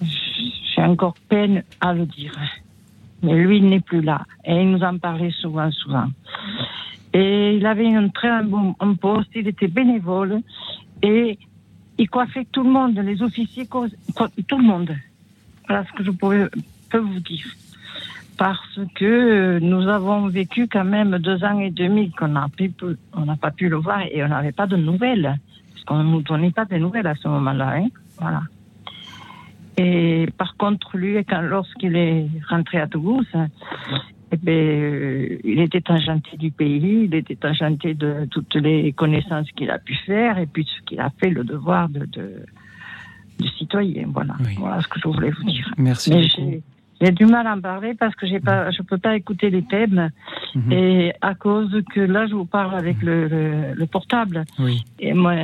[0.02, 2.34] j'ai encore peine à le dire.
[3.24, 4.26] Mais lui, il n'est plus là.
[4.46, 6.08] Et il nous en parlait souvent, souvent.
[7.14, 10.42] Et il avait un très bon poste, il était bénévole
[11.02, 11.40] et
[11.98, 14.96] il coiffait tout le monde, les officiers, tout le monde.
[15.68, 16.50] Voilà ce que je peux,
[16.90, 17.48] peux vous dire.
[18.38, 22.48] Parce que nous avons vécu quand même deux ans et demi qu'on n'a
[23.42, 25.40] pas pu le voir et on n'avait pas de nouvelles.
[25.74, 27.78] Parce qu'on ne nous donnait pas de nouvelles à ce moment-là.
[27.78, 27.88] Hein.
[28.20, 28.44] Voilà.
[29.78, 33.28] Et par contre, lui, quand, lorsqu'il est rentré à Toulouse,
[34.32, 39.50] eh bien, euh, il était enchanté du pays, il était enchanté de toutes les connaissances
[39.52, 42.44] qu'il a pu faire et puis ce qu'il a fait le devoir de, de,
[43.58, 44.08] citoyen.
[44.12, 44.36] Voilà.
[44.58, 45.72] voilà ce que je voulais vous dire.
[45.78, 46.62] Merci.
[47.00, 49.62] J'ai du mal à en parler parce que j'ai pas, je peux pas écouter les
[49.62, 50.10] thèmes
[50.56, 50.72] mhm.
[50.72, 53.28] et à cause que là je vous parle avec le,
[53.76, 54.46] le, portable.
[54.58, 54.84] Oui.
[55.00, 55.36] Et moi,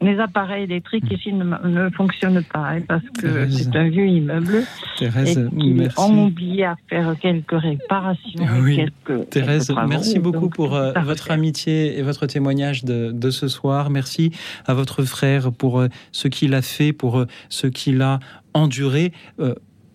[0.00, 4.62] les appareils électriques ici ne, ne fonctionnent pas hein, parce que c'est un vieux immeuble.
[4.98, 6.00] Thérèse, et merci.
[6.00, 8.46] ont oublié à faire quelques réparations.
[8.62, 8.76] Oui.
[8.76, 13.12] Quelques, Thérèse, quelques travaux, merci beaucoup donc pour euh, votre amitié et votre témoignage de,
[13.12, 13.90] de ce soir.
[13.90, 14.32] Merci
[14.66, 18.20] à votre frère pour euh, ce qu'il a fait, pour euh, ce qu'il a
[18.54, 19.12] enduré.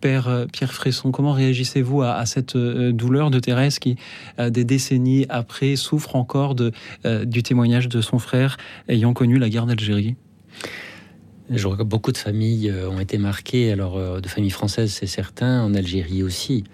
[0.06, 3.96] Père euh, Pierre Fresson, comment réagissez-vous à, cette euh, douleur de Thérèse qui,
[4.38, 9.65] euh, des décennies après, souffre encore du témoignage de son frère ayant connu la guerre
[9.65, 10.15] d'Algérie?
[11.50, 15.63] Je crois que beaucoup de familles ont été marquées, alors de familles françaises c'est certain,
[15.63, 16.65] en Algérie aussi.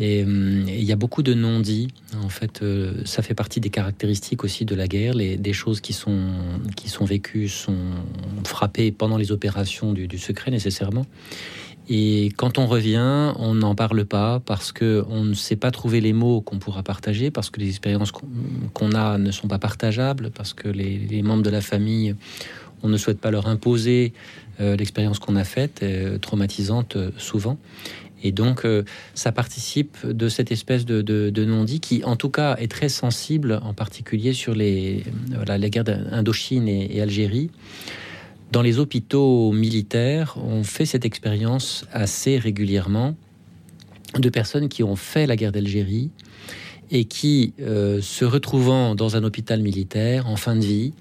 [0.00, 1.88] Et hum, il y a beaucoup de non-dits.
[2.20, 2.64] En fait,
[3.04, 5.14] ça fait partie des caractéristiques aussi de la guerre.
[5.14, 6.32] Les, des choses qui sont,
[7.02, 7.78] vécues sont
[8.44, 11.06] frappées pendant les opérations du secret nécessairement.
[11.88, 16.00] Et quand on revient, on n'en parle pas parce que on ne sait pas trouver
[16.00, 18.26] les mots qu'on pourra partager, parce que les expériences qu'on
[18.74, 22.16] qu'on a ne sont pas partageables, parce que les, membres de la famille,
[22.82, 24.12] on ne souhaite pas leur imposer
[24.60, 27.56] euh, l'expérience qu'on a faite, euh, traumatisante euh, souvent.
[28.22, 28.66] Et donc,
[29.14, 33.74] ça participe de cette espèce de, non-dit qui, en tout cas, est très sensible, en
[33.74, 37.50] particulier sur les, voilà, les guerres d'Indochine et Algérie.
[38.52, 43.16] Dans les hôpitaux militaires, on fait cette expérience assez régulièrement
[44.18, 46.10] de personnes qui ont fait la guerre d'Algérie
[46.90, 50.92] et qui, euh, se retrouvant dans un hôpital militaire en fin de vie,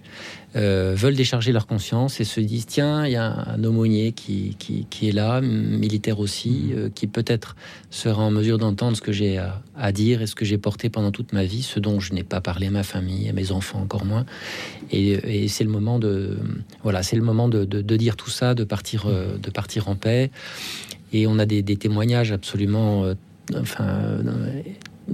[0.55, 4.55] euh, veulent décharger leur conscience et se disent tiens, il y a un aumônier qui,
[4.57, 7.55] qui, qui est là, militaire aussi, euh, qui peut-être
[7.89, 10.89] sera en mesure d'entendre ce que j'ai à, à dire et ce que j'ai porté
[10.89, 13.51] pendant toute ma vie, ce dont je n'ai pas parlé à ma famille, à mes
[13.51, 14.25] enfants encore moins.
[14.91, 16.37] Et, et c'est le moment de
[16.83, 19.89] voilà, c'est le moment de, de- de dire tout ça, de partir, euh, de partir
[19.89, 20.31] en paix.
[21.13, 23.05] Et on a des, des témoignages absolument,
[23.55, 24.19] enfin.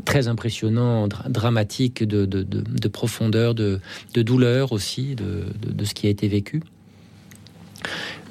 [0.05, 3.79] Très impressionnants, dra- dramatiques, de, de- de- de profondeur, de,
[4.13, 5.45] de douleur aussi, de,
[5.83, 6.61] ce qui a été vécu.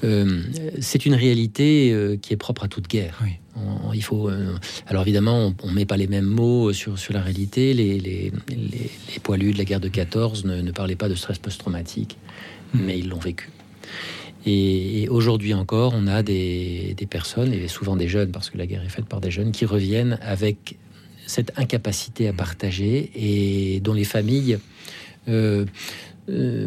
[0.04, 0.40] Euh,
[0.80, 3.18] c'est une réalité euh, qui est propre à toute guerre.
[3.22, 3.30] Oui.
[3.56, 4.54] On- il faut, euh,
[4.86, 7.74] alors évidemment, on ne met pas les mêmes mots sur, sur la réalité.
[7.74, 11.14] Les, les, les- les poilus de la guerre de 14 ne, ne parlaient pas de
[11.14, 12.16] stress post-traumatique,
[12.72, 13.50] mais ils l'ont vécu.
[14.46, 18.56] Et, et aujourd'hui encore, on a des, des personnes, et souvent des jeunes, parce que
[18.56, 20.78] la guerre est faite par des jeunes, qui reviennent avec
[21.30, 24.58] cette incapacité à partager et dont les familles
[25.28, 25.64] euh,
[26.28, 26.66] euh,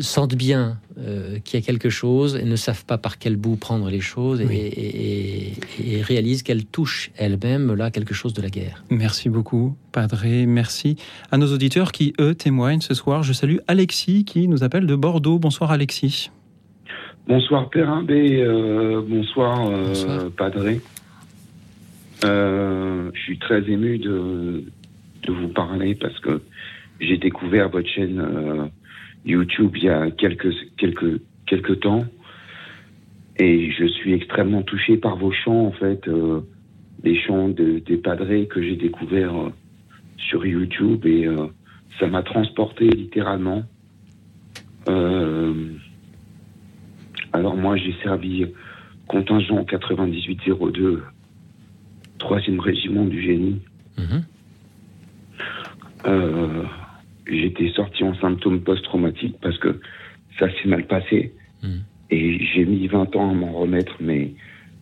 [0.00, 3.56] sentent bien euh, qu'il y a quelque chose et ne savent pas par quel bout
[3.56, 4.56] prendre les choses et- Oui.
[4.56, 8.82] et, et- et réalisent qu'elles touchent elles-mêmes là quelque chose de la guerre.
[8.90, 10.46] Merci beaucoup, Padré.
[10.46, 10.96] Merci
[11.30, 13.22] à nos auditeurs qui, eux, témoignent ce soir.
[13.22, 15.38] Je salue Alexis qui nous appelle de Bordeaux.
[15.38, 16.30] Bonsoir, Alexis.
[17.28, 20.30] Bonsoir Perrin B, euh, bonsoir, euh, Bonsoir.
[20.36, 20.80] Padré.
[22.24, 24.64] Euh, je suis très ému de,
[25.22, 26.40] de vous parler parce que
[27.00, 28.66] j'ai découvert votre chaîne euh,
[29.24, 32.06] YouTube il y a quelques, quelques, quelques temps
[33.38, 36.40] et je suis extrêmement touché par vos chants en fait, euh,
[37.04, 39.50] les chants de, des Padrés que j'ai découverts euh,
[40.16, 41.46] sur YouTube et euh,
[41.98, 43.62] ça m'a transporté littéralement.
[44.88, 45.54] Euh,
[47.32, 48.46] alors moi, j'ai servi
[49.06, 51.02] contingent 9802,
[52.26, 53.60] 3e régiment du génie.
[53.98, 54.24] Mhm.
[56.06, 56.64] Euh,
[57.28, 59.80] J'étais sorti en symptômes post-traumatiques parce que
[60.38, 61.32] ça s'est mal passé.
[61.62, 61.82] Mhm.
[62.10, 64.32] Et j'ai mis 20 ans à m'en remettre, mais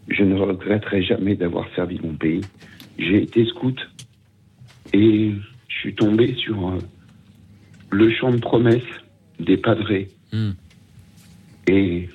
[0.09, 2.43] je ne regretterai jamais d'avoir servi mon pays.
[2.99, 3.79] J'ai été scout
[4.93, 5.33] et
[5.69, 6.79] je suis tombé sur euh,
[7.91, 8.83] le champ de promesses
[9.41, 10.09] des padrés.
[10.33, 10.55] Mhm.
[11.69, 12.11] Et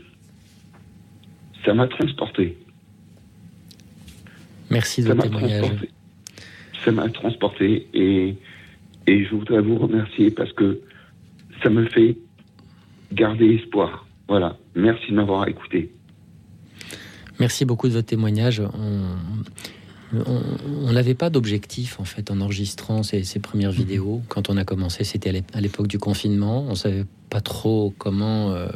[1.66, 2.56] ça m'a transporté.
[4.70, 5.66] Merci de votre témoignage.
[6.86, 8.36] Ça m'a transporté et,
[9.08, 10.82] et je voudrais vous remercier parce que
[11.62, 12.18] ça me fait
[13.12, 14.08] garder espoir.
[14.28, 14.58] Voilà.
[14.76, 15.92] Merci de m'avoir écouté.
[17.40, 18.62] Merci beaucoup de votre témoignage.
[20.12, 24.22] On n'avait pas d'objectif en fait en enregistrant ces, ces premières vidéos.
[24.28, 26.66] Quand on a commencé, c'était à l'époque du confinement.
[26.68, 28.68] On savait pas trop comment euh,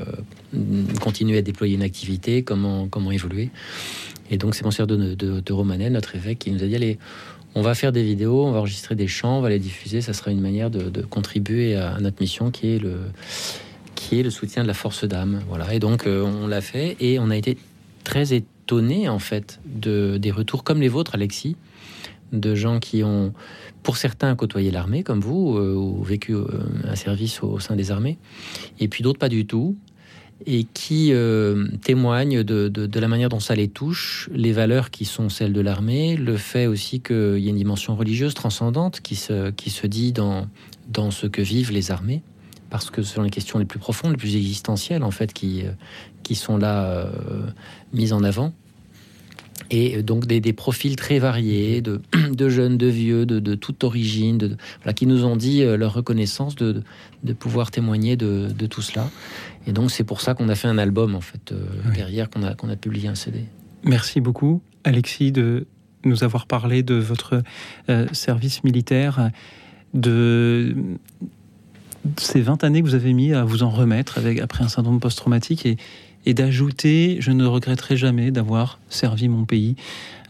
[1.02, 3.50] continuer à déployer une activité, comment comment évoluer.
[4.30, 6.98] Et donc c'est Monseigneur de, de, Romanet, notre évêque, qui nous a dit allez,
[7.56, 10.02] on va faire des vidéos, on va enregistrer des chants, on va les diffuser.
[10.02, 12.98] Ça sera une manière de, contribuer à notre mission qui est le
[13.96, 15.42] qui est le soutien de la force d'âme.
[15.48, 15.74] Voilà.
[15.74, 17.58] Et donc euh, on l'a fait et on a été
[18.04, 21.56] très étonné en fait de des retours comme les vôtres, Alexis,
[22.34, 23.34] de gens qui ont,
[23.84, 26.48] pour certains, côtoyé l'armée comme vous euh, ou vécu euh,
[26.84, 28.18] un service au, sein des armées,
[28.80, 29.78] et puis d'autres pas du tout,
[30.46, 34.92] et qui euh, témoignent de, de- de la manière dont ça les touche, les valeurs
[34.92, 39.02] qui sont celles de l'armée, le fait aussi qu'il y a une dimension religieuse transcendante
[39.02, 40.48] qui se, qui se dit dans,
[40.90, 42.22] dans ce que vivent les armées
[42.70, 45.62] parce que ce sont les questions les plus profondes, les plus existentielles, en fait, qui,
[46.24, 47.08] qui sont là
[47.94, 48.52] mises en avant
[49.70, 54.58] et donc des, profils très variés, de, jeunes, de vieux, de, toute origine, de,
[54.96, 56.84] qui nous ont dit leur reconnaissance de,
[57.40, 59.10] pouvoir témoigner de, tout cela.
[59.68, 61.54] Et donc c'est pour ça qu'on a fait un album en fait
[61.94, 63.46] derrière, qu'on a, qu'on a publié un CD.
[63.84, 65.68] Merci beaucoup Alexis de
[66.06, 67.42] nous avoir parlé de votre
[67.90, 69.30] euh, service militaire,
[69.94, 70.76] de
[72.18, 75.00] ces 20 années que vous avez mis à vous en remettre avec, après un syndrome
[75.00, 75.78] post-traumatique et,
[76.26, 79.76] et d'ajouter, je ne regretterai jamais d'avoir servi mon pays.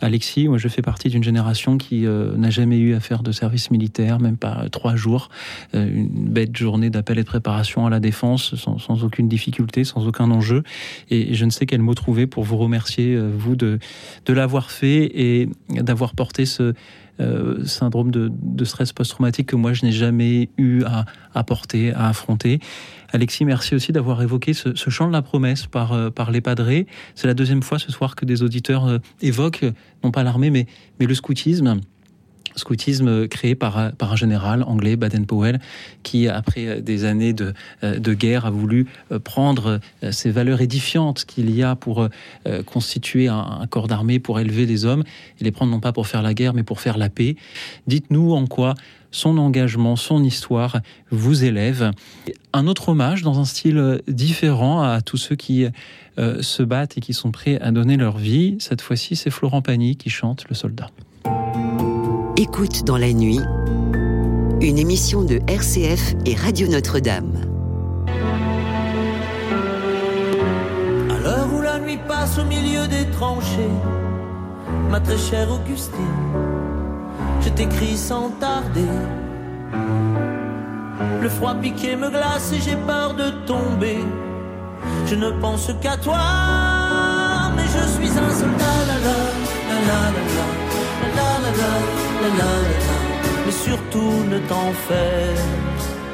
[0.02, 3.32] Alexis, moi je fais partie d'une génération qui euh, n'a jamais eu à faire de
[3.32, 5.30] service militaire, même pas trois jours.
[5.76, 10.06] Euh, une bête journée d'appel et de préparation à la défense sans, aucune difficulté, sans
[10.06, 10.64] aucun enjeu.
[11.10, 13.80] Et je ne sais quel mot trouver pour vous remercier, euh, vous, de,
[14.28, 16.74] l'avoir fait et d'avoir porté ce,
[17.20, 21.94] euh, syndrome de, de stress post-traumatique que moi je n'ai jamais eu à, à, porter,
[21.94, 22.60] à affronter.
[23.14, 26.42] Alexis, merci aussi d'avoir évoqué ce, ce, champ de la promesse par, euh, par les
[26.42, 26.88] padrés.
[27.14, 29.66] C'est la deuxième fois ce soir que des auditeurs euh, évoquent,
[30.04, 30.66] non pas l'armée, mais,
[31.00, 31.80] mais le scoutisme
[32.56, 35.60] scoutisme créé par, un général anglais, Baden-Powell,
[36.04, 38.88] qui, après des années de, de, guerre, a voulu
[39.24, 39.80] prendre
[40.12, 42.08] ces valeurs édifiantes qu'il y a pour
[42.66, 45.04] constituer un, corps d'armée, pour élever des hommes,
[45.40, 47.36] et les prendre non pas pour faire la guerre, mais pour faire la paix.
[47.88, 48.76] Dites-nous en quoi
[49.12, 50.80] son engagement, son histoire
[51.12, 51.92] vous élève.
[52.52, 55.68] Un autre hommage dans un style différent à tous ceux qui
[56.18, 58.58] se battent et qui sont prêts à donner leur vie.
[58.60, 60.90] Cette fois-ci, c'est Florent Pagny qui chante Le Soldat.
[62.36, 63.42] Écoute dans la nuit,
[64.60, 67.32] une émission de RCF et Radio Notre-Dame.
[71.12, 73.70] À l'heure où la nuit passe au milieu des tranchées,
[74.90, 75.94] ma très chère Augustine,
[77.42, 78.82] je t'écris sans tarder.
[81.22, 84.00] Le froid piqué me glace et j'ai peur de tomber.
[85.06, 86.18] Je ne pense qu'à toi,
[87.56, 88.86] mais je suis un soldat.
[88.88, 89.18] La la
[89.86, 90.53] la la
[93.46, 95.36] mais surtout ne t'en fais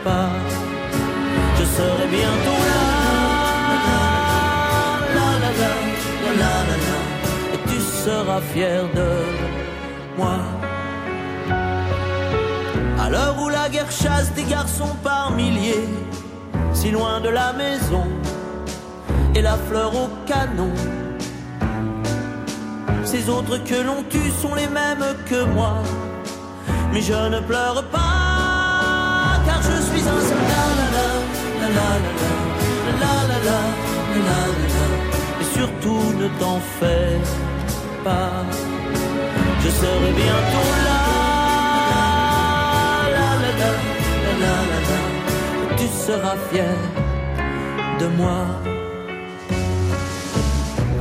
[0.03, 0.29] pas,
[1.57, 2.99] je serai bientôt là.
[7.53, 9.11] Et tu seras fier de
[10.17, 10.37] moi.
[12.99, 15.87] À l'heure où la guerre chasse des garçons par milliers,
[16.73, 18.05] si loin de la maison,
[19.35, 20.73] et la fleur au canon
[23.05, 25.75] ces autres que l'on tue sont les mêmes que moi.
[26.93, 30.69] Mais je ne pleure pas, car je suis un soldat.
[31.61, 31.91] La la
[33.01, 33.61] la la la la
[34.27, 34.41] la
[35.41, 37.17] Et surtout ne t'en fais
[38.03, 38.43] pas,
[39.63, 41.01] je serai bientôt là.
[43.15, 43.71] La la la
[44.41, 46.75] la la la Tu seras fier
[47.99, 48.41] de moi.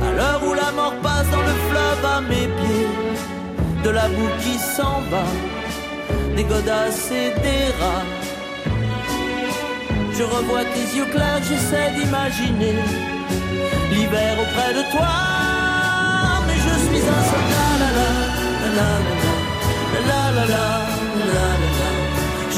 [0.07, 1.55] À l'heure où la mort passe dans le
[2.05, 2.87] à mes pieds,
[3.83, 5.25] de la boue qui s'en va,
[6.35, 8.07] des godasses et des rats.
[10.13, 12.75] Je revois tes yeux clairs, j'essaie d'imaginer
[13.91, 15.13] l'hiver auprès de toi,
[16.47, 17.69] mais je suis un soldat.
[17.81, 18.11] La la
[18.77, 18.91] la
[20.09, 20.65] la la la
[21.31, 21.89] la la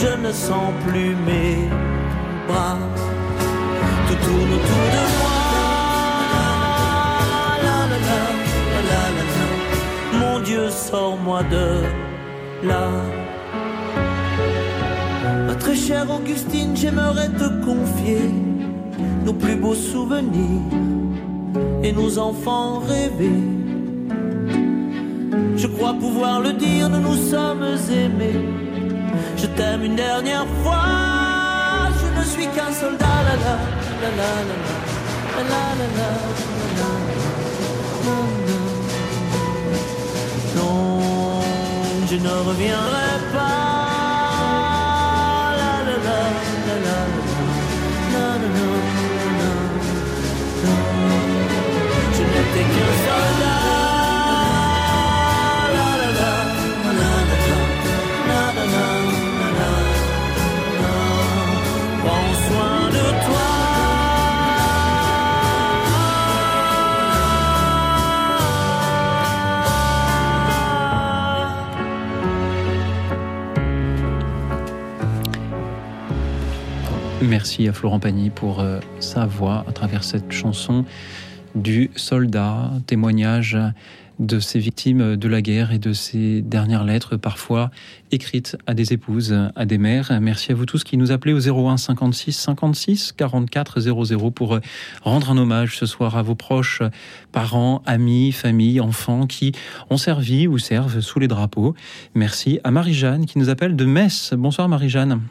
[0.01, 1.69] Je ne sens plus mes
[2.47, 2.77] bras,
[4.07, 5.30] tout tourne autour de moi.
[10.51, 11.67] Dieu, sors-moi de
[12.67, 12.89] là.
[15.47, 18.29] Ma très chère Augustine, j'aimerais te confier
[19.23, 20.73] nos plus beaux souvenirs
[21.83, 23.47] et nos enfants rêvés.
[25.55, 28.41] Je crois pouvoir le dire, nous nous sommes aimés.
[29.37, 30.83] Je t'aime une dernière fois,
[31.99, 33.11] je ne suis qu'un soldat.
[42.11, 43.91] Je ne reviendrai pas.
[45.59, 45.73] La
[52.31, 53.40] n'étais qu'un soldat.
[77.31, 80.83] Merci à Florent Pagny pour euh, sa voix à travers cette chanson
[81.55, 83.57] du soldat, témoignage
[84.19, 87.71] de ces victimes de la guerre et de ces dernières lettres, parfois
[88.11, 90.11] écrites à des épouses, à des mères.
[90.19, 94.59] Merci à vous tous qui nous appelez au 01 56 56 44 00 pour
[95.01, 96.81] rendre un hommage ce soir à vos proches,
[97.31, 99.53] parents, amis, familles, enfants qui
[99.89, 101.75] ont servi ou servent sous les drapeaux.
[102.13, 104.33] Merci à Marie-Jeanne qui nous appelle de Metz.
[104.33, 105.21] Bonsoir Marie-Jeanne.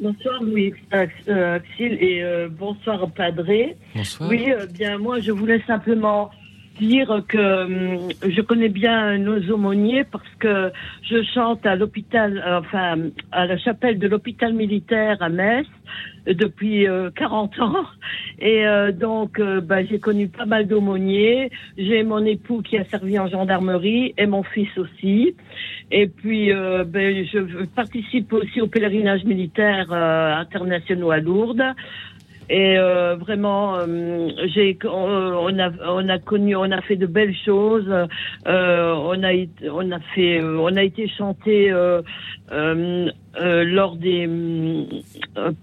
[0.00, 3.76] Bonsoir Louis euh, Axel et euh, bonsoir Padré.
[3.96, 4.28] Bonsoir.
[4.30, 6.30] Oui, euh, bien moi je voulais simplement
[6.78, 10.70] dire que hum, je connais bien nos aumôniers parce que
[11.02, 12.96] je chante à l'hôpital, enfin
[13.32, 15.66] à la chapelle de l'hôpital militaire à Metz
[16.26, 17.86] depuis 40 ans
[18.38, 21.50] et donc bah, j'ai connu pas mal d'aumôniers.
[21.78, 25.34] J'ai mon époux qui a servi en gendarmerie et mon fils aussi.
[25.90, 31.74] Et puis ben, je participe aussi au pèlerinage militaire internationaux à Lourdes.
[32.50, 37.36] Et euh, vraiment, euh, j'ai, on, a, on a connu, on a fait de belles
[37.44, 37.88] choses.
[37.88, 39.32] Euh, on a,
[39.70, 41.70] on a fait, on a été chanté
[42.50, 44.28] lors des,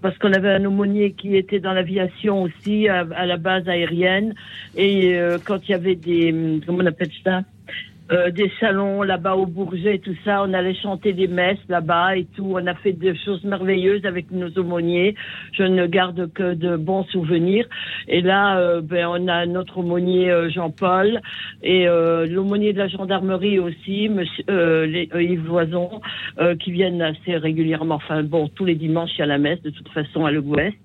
[0.00, 4.34] parce qu'on avait un aumônier qui était dans l'aviation aussi à, à, la base aérienne.
[4.76, 7.42] Et quand il y avait des, comment on appelle ça?
[8.12, 10.42] Euh, des salons là-bas au Bourget, tout ça.
[10.44, 12.52] On allait chanter des messes là-bas et tout.
[12.54, 15.16] On a fait des choses merveilleuses avec nos aumôniers.
[15.52, 17.66] Je ne garde que de bons souvenirs.
[18.06, 21.20] Et là, euh, ben, on a notre aumônier euh, Jean-Paul
[21.62, 24.44] et l'aumônier de la gendarmerie aussi, monsieur,
[24.84, 26.00] les, Yves Loison,
[26.60, 27.96] qui viennent assez régulièrement.
[27.96, 30.76] Enfin bon, tous les dimanches a la messe de toute façon à l'Ouest.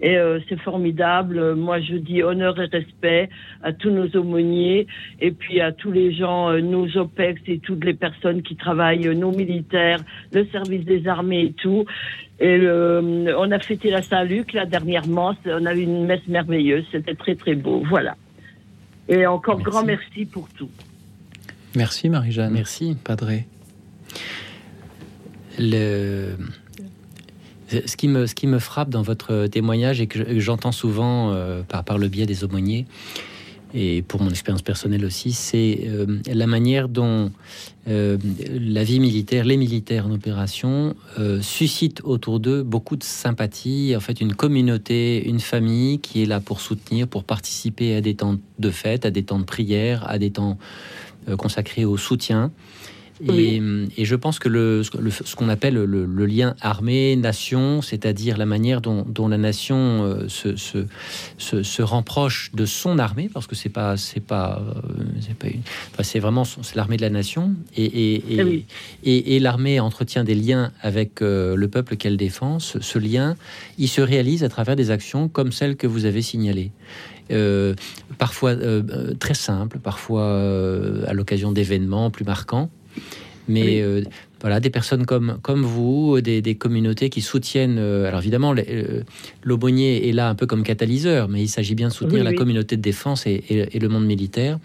[0.00, 0.16] Et
[0.48, 1.54] c'est formidable.
[1.54, 3.28] Moi, je dis honneur et respect
[3.62, 4.86] à tous nos aumôniers
[5.20, 9.32] et puis à tous les gens nos OPEX et toutes les personnes qui travaillent, nos
[9.32, 9.98] militaires,
[10.32, 11.84] le service des armées et tout.
[12.38, 12.60] Et
[13.36, 15.34] on a fêté la Saint-Luc là dernièrement.
[15.46, 16.84] On a eu une messe merveilleuse.
[16.92, 17.82] C'était très très beau.
[17.88, 18.16] Voilà.
[19.08, 20.70] Et encore grand merci pour tout.
[21.74, 22.52] Merci Marie-Jeanne.
[22.52, 23.46] Merci Padré.
[25.58, 26.36] Le...
[27.70, 31.62] Ce qui, me, ce qui me frappe dans votre témoignage et que j'entends souvent euh,
[31.62, 32.86] par, le biais des aumôniers,
[33.74, 37.30] et pour mon expérience personnelle aussi, c'est euh, la manière dont
[37.86, 38.16] euh,
[38.58, 44.00] la vie militaire, les militaires en opération, euh, suscitent autour d'eux beaucoup de sympathie, en
[44.00, 48.36] fait une communauté, une famille qui est là pour soutenir, pour participer à des temps
[48.58, 50.58] de fête, à des temps de prière, à des temps
[51.36, 52.50] consacrés au soutien.
[53.26, 59.28] Et, je pense que le, ce qu'on appelle le, lien armée-nation, c'est-à-dire la manière dont,
[59.28, 64.20] la nation euh, se, se, se, rapproche de son armée, parce que c'est pas c'est
[64.20, 65.34] pas euh, c'est
[65.96, 68.64] pas c'est vraiment c'est l'armée de la nation, et, et,
[69.04, 72.58] et, eh l'armée entretient des liens avec euh, le peuple qu'elle défend.
[72.58, 73.36] Ce, lien,
[73.78, 76.70] il se réalise à travers des actions comme celles que vous avez signalées.
[78.18, 78.54] parfois
[79.18, 80.26] très simples, parfois
[81.06, 82.70] à l'occasion d'événements plus marquants.
[83.48, 84.02] Mais euh,
[84.40, 87.78] voilà, des personnes comme, comme vous, des, des communautés qui soutiennent.
[87.78, 89.02] Euh, alors évidemment, euh,
[89.42, 92.76] l'aumônier est là un peu comme catalyseur, mais il s'agit bien de soutenir la communauté
[92.76, 94.58] de défense et, et, le monde militaire.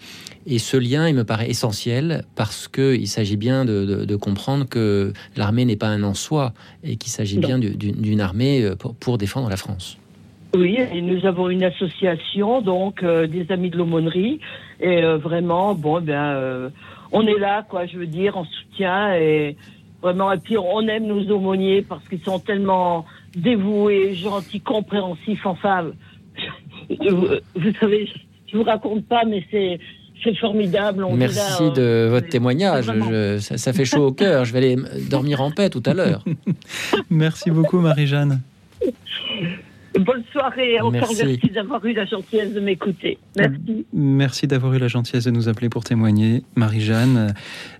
[0.46, 5.12] Et ce lien, il me paraît essentiel parce qu'il s'agit bien de, de, comprendre que
[5.36, 6.52] l'armée n'est pas un en soi
[6.84, 9.96] et qu'il s'agit bien d'une armée pour, pour, défendre la France.
[10.54, 14.38] Oui, et nous avons une association, donc des amis de l'aumônerie,
[14.80, 16.70] et vraiment, bon, ben
[17.14, 19.56] on est là, quoi, je veux dire, en soutien et
[20.02, 23.06] vraiment, et puis on aime nos aumôniers parce qu'ils sont tellement
[23.36, 25.92] dévoués, gentils, compréhensifs, enfin,
[26.90, 28.10] vous, savez,
[28.48, 29.78] je vous raconte pas, mais c'est,
[30.24, 31.06] c'est formidable.
[31.12, 32.90] Merci de euh, votre témoignage.
[33.40, 34.44] ça, fait chaud au cœur.
[34.44, 34.76] Je vais aller
[35.08, 36.24] dormir en paix tout à l'heure.
[37.10, 38.40] Merci beaucoup, Marie-Jeanne.
[39.98, 40.80] Bonne soirée.
[40.80, 43.18] Encore merci, d'avoir eu la gentillesse de m'écouter.
[43.36, 43.86] Merci.
[43.92, 47.34] Merci d'avoir eu la gentillesse de nous appeler pour témoigner, Marie-Jeanne.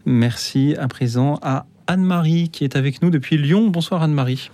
[0.06, 3.68] Merci à présent à Anne-Marie qui est avec nous depuis Lyon.
[3.68, 4.50] Bonsoir Anne-Marie.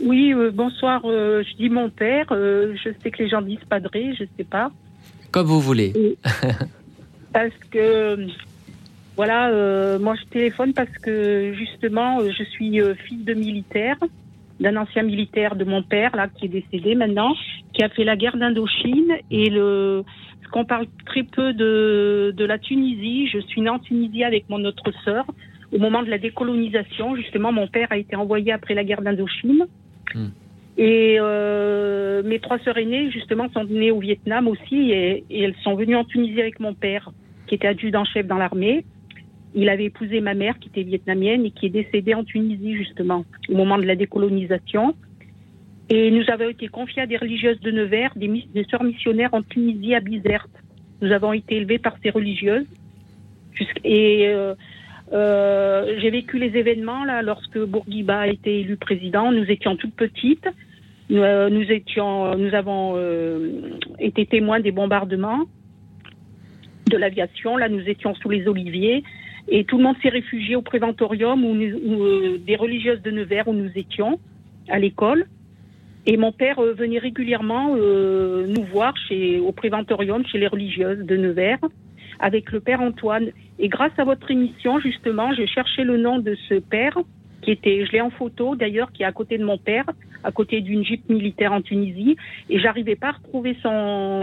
[0.00, 1.02] Oui, euh, bonsoir.
[1.04, 2.26] Euh, je dis mon père.
[2.30, 4.70] Euh, je sais que les gens disent padré, je ne sais pas.
[5.30, 6.16] Comme vous voulez.
[7.32, 8.26] parce que,
[9.16, 13.96] voilà, moi je téléphone parce que justement, je suis fille de militaire
[14.60, 17.34] d'un ancien militaire de mon père, là, qui est décédé maintenant,
[17.72, 19.12] qui a fait la guerre d'Indochine.
[19.30, 20.02] Et le,
[20.52, 24.64] qu'on parle très peu de, de la Tunisie, je suis née en Tunisie avec mon
[24.64, 25.24] autre sœur.
[25.72, 29.66] Au moment de la décolonisation, justement, mon père a été envoyé après la guerre d'Indochine.
[30.14, 30.28] Hmm.
[30.78, 35.56] Et euh, mes trois sœurs aînées, justement, sont nées au Vietnam aussi, et, et elles
[35.62, 37.10] sont venues en Tunisie avec mon père,
[37.46, 38.84] qui était adjudant-chef dans l'armée.
[39.58, 43.24] Il avait épousé ma mère, qui était vietnamienne et qui est décédée en Tunisie, justement,
[43.48, 44.94] au moment de la décolonisation.
[45.88, 49.42] Et nous avons été confiés à des religieuses de Nevers, des, des sœurs missionnaires en
[49.42, 50.50] Tunisie, à Bizerte.
[51.00, 52.66] Nous avons été élevés par ces religieuses.
[53.82, 54.28] Et
[55.10, 59.32] j'ai vécu les événements là lorsque Bourguiba a été élu président.
[59.32, 60.48] Nous étions toutes petites.
[61.08, 62.98] Nous, étions, nous avons
[63.98, 65.44] été témoins des bombardements
[66.90, 67.56] de l'aviation.
[67.56, 69.02] Là, nous étions sous les oliviers
[69.48, 73.52] et tout le monde s'est réfugié au préventorium où, nous, des religieuses de Nevers où
[73.52, 74.18] nous étions
[74.68, 75.26] à l'école.
[76.06, 81.04] Et mon père euh, venait régulièrement euh, nous voir chez, au préventorium, chez les religieuses
[81.04, 81.58] de Nevers,
[82.20, 83.30] avec le père Antoine.
[83.58, 86.96] Et grâce à votre émission, justement, j'ai cherché le nom de ce père,
[87.42, 89.84] qui était, je l'ai en photo d'ailleurs, qui est à côté de mon père,
[90.22, 92.16] à côté d'une jeep militaire en Tunisie,
[92.50, 94.20] et j'arrivais pas à retrouver son,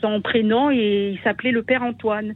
[0.00, 2.34] son prénom, et il s'appelait le père Antoine.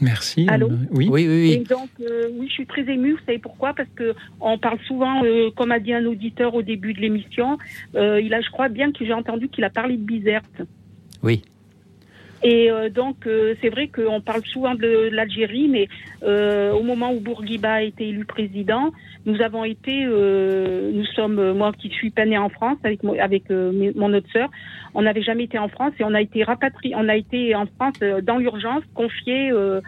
[0.00, 0.46] Merci.
[0.48, 1.08] Allô oui.
[1.10, 3.12] oui, oui, Et donc, euh, oui, je suis très émue.
[3.12, 3.74] Vous savez pourquoi?
[3.74, 7.58] Parce que on parle souvent, euh, comme a dit un auditeur au début de l'émission,
[7.96, 10.62] euh, il a, je crois bien que j'ai entendu qu'il a parlé de Bizerte.
[11.22, 11.42] Oui.
[12.44, 13.28] Et donc,
[13.60, 15.88] c'est vrai qu'on parle souvent de, l'Algérie, mais
[16.22, 18.92] au moment où Bourguiba a été élu président,
[19.28, 24.12] nous avons été, nous sommes, moi qui suis pas née en France avec, avec mon
[24.12, 24.48] autre sœur,
[24.94, 27.66] on n'avait jamais été en France et on a été rapatrié, on a été en
[27.66, 29.50] France euh, dans l'urgence, confié.
[29.50, 29.80] Euh,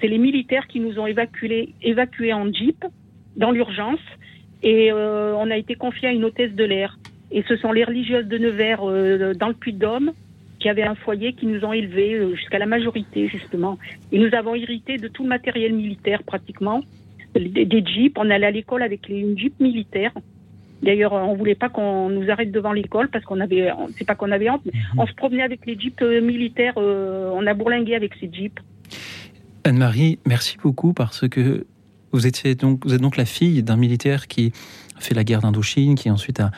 [0.00, 2.84] c'est les militaires qui nous ont évacués, évacués en jeep
[3.36, 4.00] dans l'urgence
[4.62, 6.98] et euh, on a été confié à une hôtesse de l'air.
[7.30, 8.80] Et ce sont les religieuses de Nevers
[9.36, 10.12] dans le Puy-de-Dôme
[10.60, 13.78] qui avaient un foyer qui nous ont élevés jusqu'à la majorité justement.
[14.12, 16.80] Et nous avons hérité de tout le matériel militaire pratiquement,
[17.34, 18.14] des, jeeps.
[18.16, 20.12] On allait à l'école avec les, une jeep militaire.
[20.82, 24.30] D'ailleurs, on voulait pas qu'on nous arrête devant l'école parce qu'on avait, c'est pas qu'on
[24.30, 25.00] avait honte, mais mhm.
[25.00, 28.62] on se promenait avec les jeeps euh, militaires, euh, on a bourlingué avec ces jeeps.
[29.64, 31.66] Anne-Marie, merci beaucoup parce que
[32.12, 34.52] vous, étiez donc, vous êtes donc la fille d'un militaire qui
[34.96, 36.50] a fait la guerre d'Indochine, qui ensuite a,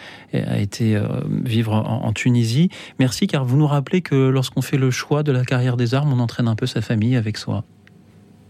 [0.59, 1.07] été euh,
[1.45, 2.69] vivre en, Tunisie.
[2.99, 6.13] Merci car vous nous rappelez que lorsqu'on fait le choix de la carrière des armes,
[6.13, 7.65] on entraîne un peu sa famille avec soi.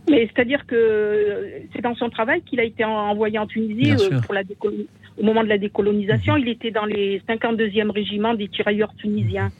[0.09, 3.93] Mais c'est-à-dire que c'est dans son travail qu'il a été envoyé en Tunisie
[4.25, 4.43] pour la
[5.19, 6.41] au moment de la décolonisation, mhm.
[6.41, 9.51] il était dans les 52e régiments des tirailleurs tunisiens.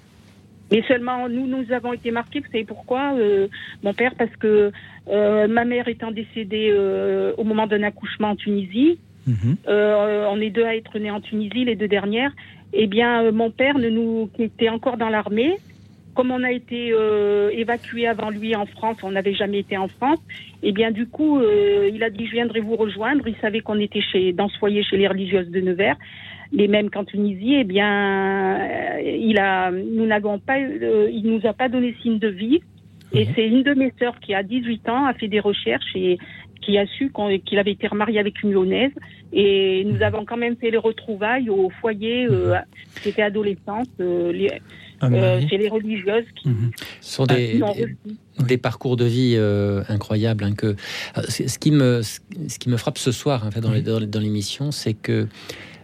[0.71, 3.47] Mais seulement, nous, nous avons été marqués, vous savez pourquoi euh,
[3.83, 4.73] Mon père, parce que
[5.09, 9.57] euh, ma mère étant décédée euh, au moment d'un accouchement en Tunisie, mhm.
[9.67, 12.33] on est deux à être nés en Tunisie, les deux dernières,
[12.73, 15.57] eh bien, mon père, ne nous, qui était encore dans l'armée,
[16.17, 19.87] comme on a été euh, évacué avant lui en France, on n'avait jamais été en
[19.87, 20.19] France,
[20.63, 23.29] et eh bien du coup, euh, il a dit je viendrai vous rejoindre.
[23.29, 25.97] Il savait qu'on était chez, dans ce foyer chez les religieuses de Nevers,
[26.53, 27.57] les mêmes qu'en Tunisie.
[27.61, 32.29] Eh bien, euh, il a, nous n'avons pas, il nous a pas donné signe de
[32.29, 32.61] vie.
[33.13, 36.19] Et c'est une de mes sœurs qui a 18 ans a fait des recherches et
[36.67, 37.13] qui a su
[37.47, 38.93] qu'il avait été remarié avec une lyonnaise.
[39.33, 42.27] Et nous avons quand même fait les retrouvailles au foyer
[43.03, 43.89] qui était adolescente.
[45.03, 46.49] Euh, c'est les religieuses qui.
[46.49, 46.71] Mhm.
[47.01, 47.61] Ce sont des,
[48.47, 50.45] des, parcours de vie euh, incroyables.
[50.45, 54.01] Hein, que, euh, ce, qui me, ce qui me frappe ce soir en fait, dans,
[54.01, 55.29] dans l'émission, c'est que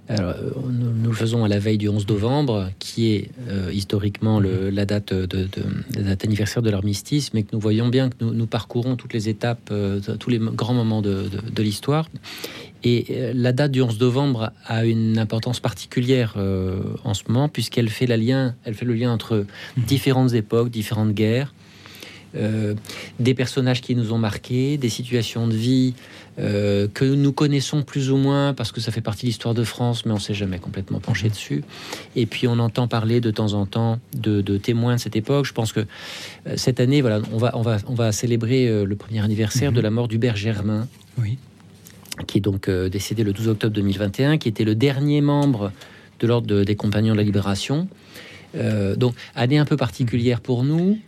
[0.09, 0.35] alors,
[0.69, 3.31] nous, le faisons à la veille du 11 novembre, qui est
[3.73, 8.11] historiquement le, la, date de, de, date anniversaire de l'armistice, mais que nous voyons bien
[8.11, 9.73] que nous, nous parcourons toutes les étapes,
[10.19, 11.31] tous les grands moments de,
[11.63, 12.09] l'histoire.
[12.85, 17.49] Et euh, la date du 11 novembre a une importance particulière euh, en ce moment,
[17.49, 19.47] puisqu'elle fait, la lien, elle fait le lien entre
[19.77, 19.85] mhm.
[19.85, 21.55] différentes époques, différentes guerres,
[22.35, 22.75] euh,
[23.21, 25.95] des personnages qui nous ont marqués, des situations de vie
[26.39, 30.07] que nous connaissons plus ou moins parce que ça fait partie de l'histoire de France,
[30.07, 31.63] mais on s'est jamais complètement penché dessus.
[32.17, 35.45] Et puis on entend parler de temps en temps de, témoins de cette époque.
[35.45, 35.87] Je pense que
[36.57, 39.77] cette année, voilà, on va, on va, on va célébrer le premier anniversaire mhm.
[39.77, 40.89] de la mort d'Hubert Germain.
[41.19, 41.39] Oui
[42.27, 45.73] qui est donc euh, décédé le 12 octobre 2021, qui était le dernier membre
[46.21, 47.89] de l'ordre des Compagnons de la Libération.
[48.55, 50.99] Euh, donc, année un peu particulière pour nous,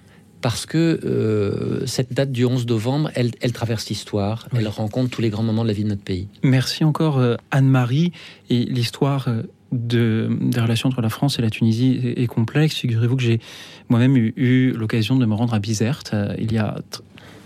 [0.44, 5.30] parce que euh, cette date du 11 novembre, elle, traverse l'histoire, elle rencontre tous les
[5.30, 6.28] grands moments de la vie de notre pays.
[6.42, 7.18] Merci encore
[7.50, 8.12] Anne-Marie.
[8.50, 9.28] Et l'histoire
[9.72, 12.76] de, des relations entre la France et la Tunisie est, complexe.
[12.76, 13.40] Figurez-vous que j'ai
[13.88, 16.76] moi-même eu, eu l'occasion de me rendre à Bizerte il y a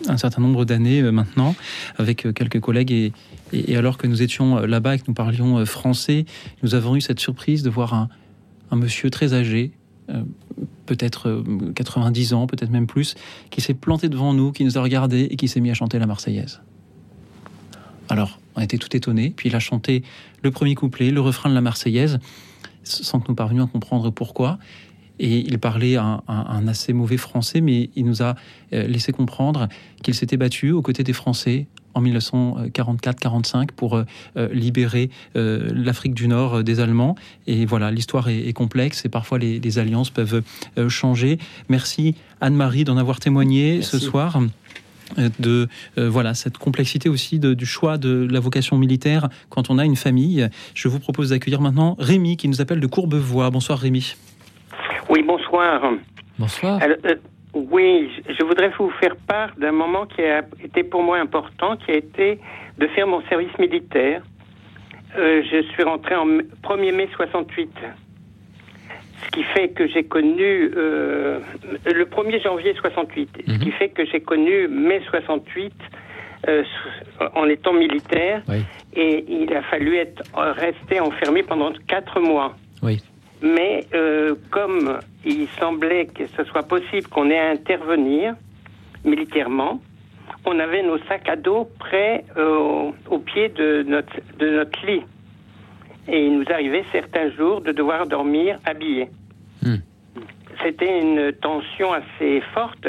[0.08, 1.54] un certain nombre d'années maintenant,
[1.98, 3.12] avec quelques collègues et,
[3.52, 6.26] et, alors que nous étions euh, là-bas et que nous parlions euh, français,
[6.62, 8.08] nous avons eu cette surprise de voir un,
[8.76, 9.72] monsieur très âgé,
[10.10, 10.22] euh,
[10.88, 13.14] peut-être 90 ans, peut-être même plus,
[13.50, 15.98] qui s'est planté devant nous, qui nous a regardés et qui s'est mis à chanter
[15.98, 16.60] la Marseillaise.
[18.08, 20.02] Alors, on était tout étonnés, puis il a chanté
[20.42, 22.18] le premier couplet, le refrain de la Marseillaise,
[22.84, 24.58] sans que nous parvenions à comprendre pourquoi.
[25.18, 28.36] Et il parlait un, un assez mauvais français, mais il nous a
[28.70, 29.68] laissé comprendre
[30.02, 31.66] qu'il s'était battu aux côtés des Français
[31.98, 34.04] en 1944-45 pour euh,
[34.36, 37.16] euh, libérer euh, l'Afrique du Nord des Allemands.
[37.46, 40.42] Et voilà, l'histoire est, complexe et parfois les, alliances peuvent
[40.88, 41.38] changer.
[41.68, 44.40] Merci Anne-Marie d'en avoir témoigné ce soir.
[45.16, 49.96] de voilà cette complexité aussi du choix de la vocation militaire quand on a une
[49.96, 50.48] famille.
[50.74, 53.50] Je vous propose d'accueillir maintenant Rémi qui nous appelle de Courbevoie.
[53.50, 54.16] Bonsoir Rémi.
[55.10, 55.92] Oui, bonsoir.
[56.38, 56.80] Bonsoir.
[57.70, 61.90] Oui, je voudrais vous faire part d'un moment qui a été pour moi important, qui
[61.90, 62.38] a été
[62.78, 64.22] de faire mon service militaire.
[65.16, 67.70] je suis rentré en 1er mai 68.
[69.24, 71.40] Ce qui fait que j'ai connu euh,
[71.84, 73.72] le 1er janvier 68, ce qui mhm.
[73.72, 75.72] fait que j'ai connu mai 68
[76.48, 76.62] euh,
[77.34, 78.42] en étant militaire.
[78.94, 82.54] Et il a fallu être resté enfermé pendant quatre mois.
[82.82, 83.02] Oui.
[83.42, 88.34] Mais euh, comme il semblait que ce soit possible qu'on ait à intervenir
[89.04, 89.80] militairement,
[90.44, 95.02] on avait nos sacs à dos prêts au pied de notre, de notre lit.
[96.08, 99.10] Et il nous arrivait certains jours de devoir dormir habillés.
[99.62, 99.76] Hmm.
[100.62, 102.88] C'était une tension assez forte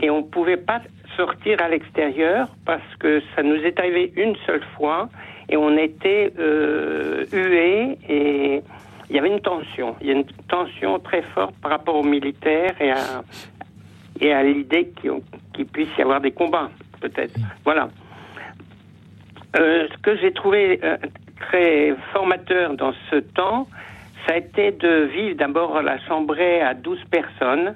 [0.00, 0.80] et on ne pouvait pas
[1.16, 5.08] sortir à l'extérieur parce que ça nous est arrivé une seule fois
[5.48, 8.62] et on était euh, hués et
[9.10, 9.96] il y avait une tension.
[10.00, 13.22] Il y a une tension très forte par rapport aux militaires et à,
[14.20, 14.92] et à l'idée
[15.54, 17.34] qu'il puisse y avoir des combats, peut-être.
[17.64, 17.88] Voilà.
[19.56, 20.96] Euh, ce que j'ai trouvé euh,
[21.40, 23.68] très formateur dans ce temps,
[24.26, 27.74] ça a été de vivre d'abord la chambrée à 12 personnes.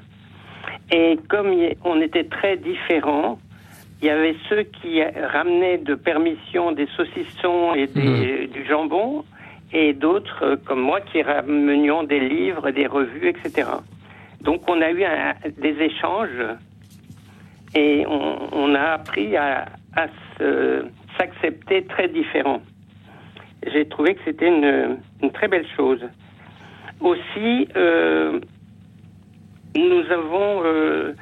[0.90, 1.54] Et comme
[1.84, 3.38] on était très différents,
[4.00, 8.46] il y avait ceux qui ramenaient de permission des saucissons et mmh.
[8.46, 9.24] du jambon,
[9.72, 13.68] et d'autres, euh, comme moi, qui ramenions des livres, des revues, etc.
[14.40, 15.04] Donc on a eu
[15.58, 16.42] des échanges
[17.74, 19.66] et on, a appris à,
[21.18, 22.62] s'accepter très différents
[23.66, 24.98] j'ai trouvé que c'était une,
[25.32, 26.00] très belle chose.
[27.00, 28.40] Aussi, euh,
[29.76, 31.14] nous avons, euh,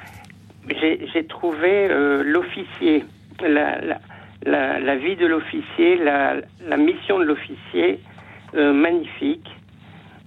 [0.69, 1.87] j'ai trouvé
[2.23, 3.03] l'officier,
[3.41, 7.99] la, vie de l'officier, la, mission de l'officier
[8.53, 9.49] magnifique,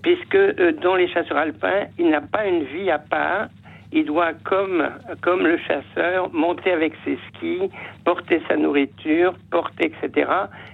[0.02, 0.36] puisque
[0.82, 3.48] dans les chasseurs alpins, il n'a pas une vie à part,
[3.92, 4.88] il doit, comme,
[5.20, 7.70] comme le chasseur, monter avec ses skis,
[8.04, 10.30] porter sa nourriture, porter, etc.,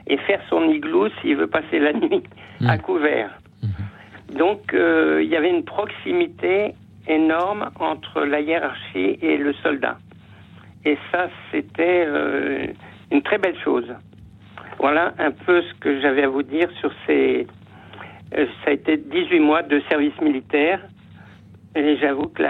[0.07, 2.23] et faire son igloo s'il veut passer la nuit
[2.67, 2.81] à mmh.
[2.81, 3.31] couvert.
[3.63, 4.37] Mmh.
[4.37, 6.75] Donc, euh, il y avait une proximité
[7.09, 9.97] énorme entre la hiérarchie et le soldat.
[10.85, 12.67] Et ça, c'était euh,
[13.11, 13.87] une très belle chose.
[14.79, 17.47] Voilà un peu ce que j'avais à vous dire sur ces...
[18.37, 20.81] Euh, ça a été 18 mois de service militaire
[21.75, 22.43] et j'avoue que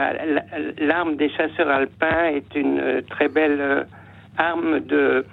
[0.82, 3.84] l'arme des chasseurs alpins est une euh, très belle euh,
[4.38, 5.24] arme de,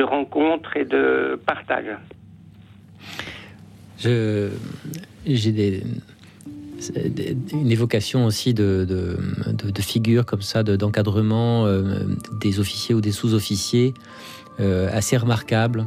[0.00, 1.96] rencontre et de partage.
[3.98, 5.82] J'ai des,
[7.52, 11.66] une évocation aussi de, de, figures comme ça, d'encadrement
[12.40, 13.94] des officiers ou des sous-officiers
[14.58, 15.86] assez remarquables.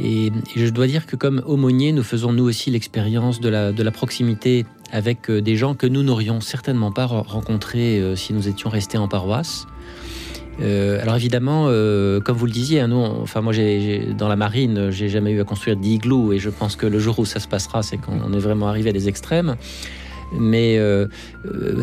[0.00, 4.64] Et, je dois dire que comme aumônier, nous faisons nous aussi l'expérience de la, proximité
[4.92, 8.98] avec euh, des gens que nous n'aurions certainement pas rencontrés euh, si nous étions restés
[8.98, 9.66] en paroisse.
[10.60, 11.66] Euh, alors évidemment,
[12.24, 13.52] comme vous le disiez, hein, nous, enfin moi,
[14.16, 17.18] dans la marine, j'ai jamais eu à construire d'igloo et je pense que le jour
[17.18, 19.56] où ça se passera, c'est qu'on est vraiment arrivé à des extrêmes.
[20.32, 20.78] Mais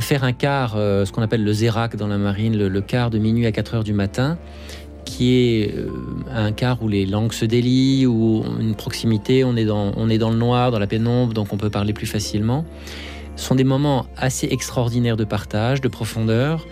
[0.01, 3.17] faire un quart, ce qu'on appelle le zérac dans la marine, le, le, quart de
[3.17, 4.37] minuit à 4 heures du matin,
[5.05, 5.75] qui est
[6.33, 10.17] un quart où les langues se délient, où une proximité, on est, dans, on est
[10.17, 12.65] dans le noir, dans la pénombre, donc on peut parler plus facilement.
[13.35, 16.65] Sont des moments assez extraordinaires de partage, de profondeur.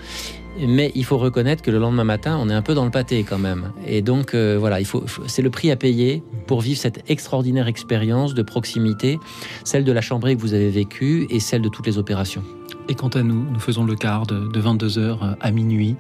[0.60, 3.24] Mais il faut reconnaître que le lendemain matin, on est un peu dans le pâté
[3.24, 3.72] quand même.
[3.88, 7.68] Et donc euh, voilà, il faut, c'est le prix à payer pour vivre cette extraordinaire
[7.68, 9.20] expérience de proximité,
[9.64, 12.44] celle de la chambrée que vous avez vécue et celle de toutes les opérations.
[12.88, 15.96] Et quant à nous, nous faisons le quart de, 22h à minuit.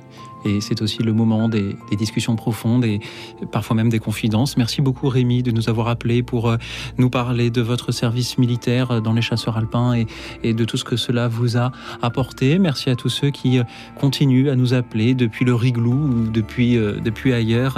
[0.45, 2.99] Et c'est aussi le moment des, discussions profondes et
[3.51, 4.57] parfois même des confidences.
[4.57, 6.57] Merci beaucoup Rémi de nous avoir appelés pour euh,
[6.97, 9.93] nous parler de votre service militaire dans les chasseurs alpins
[10.43, 11.71] et, de tout ce que cela vous a
[12.01, 12.59] apporté.
[12.59, 13.63] Merci à tous ceux qui euh,
[13.99, 17.77] continuent à nous appeler depuis le Riglou ou depuis, euh, depuis ailleurs.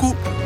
[0.00, 0.39] beaucoup.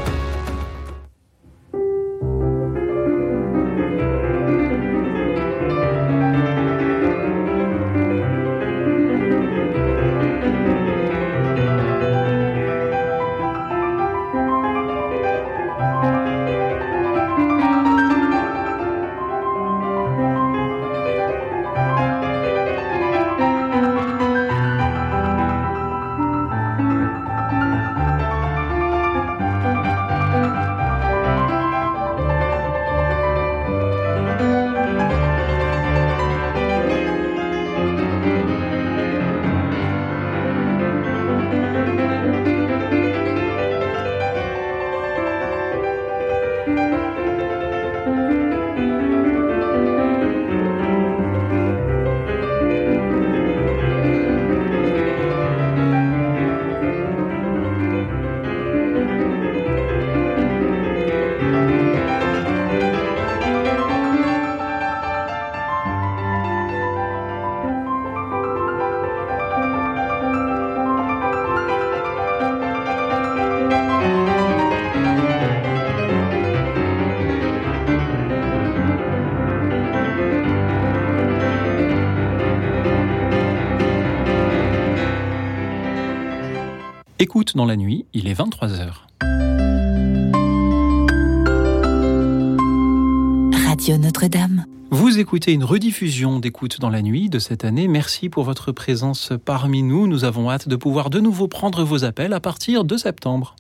[87.55, 88.95] Écoute dans la nuit, il est 23h.
[93.69, 94.65] Radio Notre-Dame.
[94.91, 97.87] Vous écoutez une rediffusion d'écoute dans la nuit de cette année.
[97.87, 100.09] Merci pour votre présence parmi nous.
[100.09, 103.55] Nous avons hâte de pouvoir de nouveau prendre vos appels à partir de septembre.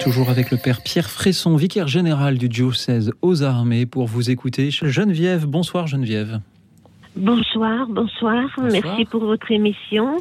[0.00, 4.70] Toujours avec le père Pierre Fresson, vicaire général du diocèse aux armées, pour vous écouter.
[4.70, 6.40] Geneviève, bonsoir Geneviève.
[7.18, 10.18] Bonsoir, bonsoir, Merci pour votre émission.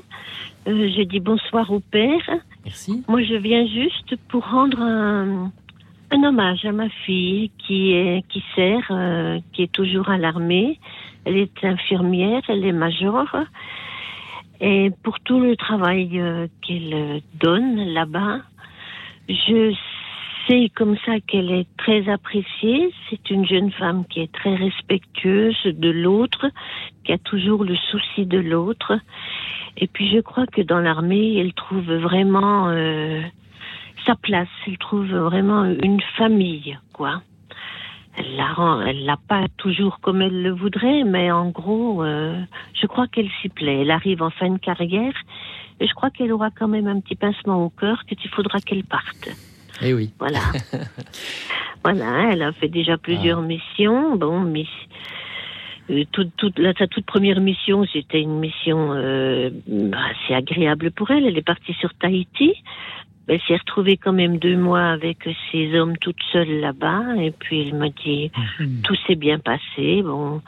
[0.68, 2.28] Euh, je dis bonsoir au père.
[2.66, 3.04] Merci.
[3.08, 5.52] Moi, je viens juste pour rendre un,
[6.10, 10.80] un hommage à ma fille qui est qui sert, euh, qui est toujours à l'armée.
[11.26, 13.28] Elle est infirmière, elle est major.
[14.60, 18.40] Et pour tout le travail euh, qu'elle donne là-bas,
[19.30, 19.72] je
[20.48, 22.92] sais comme ça qu'elle est très appréciée.
[23.10, 26.48] C'est une jeune femme qui est très respectueuse de l'autre,
[27.04, 28.94] qui a toujours le souci de l'autre.
[29.78, 33.22] Et puis je crois que dans l'armée, elle trouve vraiment euh,
[34.06, 34.50] sa place.
[34.66, 37.22] Elle trouve vraiment une famille, quoi.
[38.18, 42.42] Elle la rend, elle l'a pas toujours comme elle le voudrait, mais en gros, euh,
[42.74, 43.82] je crois qu'elle s'y plaît.
[43.82, 45.14] Elle arrive en fin de carrière,
[45.80, 48.84] et je crois qu'elle aura quand même un petit pincement au cœur qu'il faudra qu'elle
[48.84, 49.30] parte.
[49.82, 50.12] Eh oui.
[50.20, 50.40] Voilà.
[51.84, 54.16] voilà, elle a fait déjà plusieurs missions.
[54.16, 54.66] Bon, mais
[55.90, 59.50] euh, toute, toute, là, sa toute première mission, c'était une mission euh,
[59.94, 61.26] assez agréable pour elle.
[61.26, 62.54] Elle est partie sur Tahiti.
[63.28, 67.16] Elle s'est retrouvée quand même deux mois avec ses hommes toute seule là-bas.
[67.22, 68.32] Et puis elle m'a dit,
[68.84, 70.02] tout s'est bien passé.
[70.02, 70.42] Bon,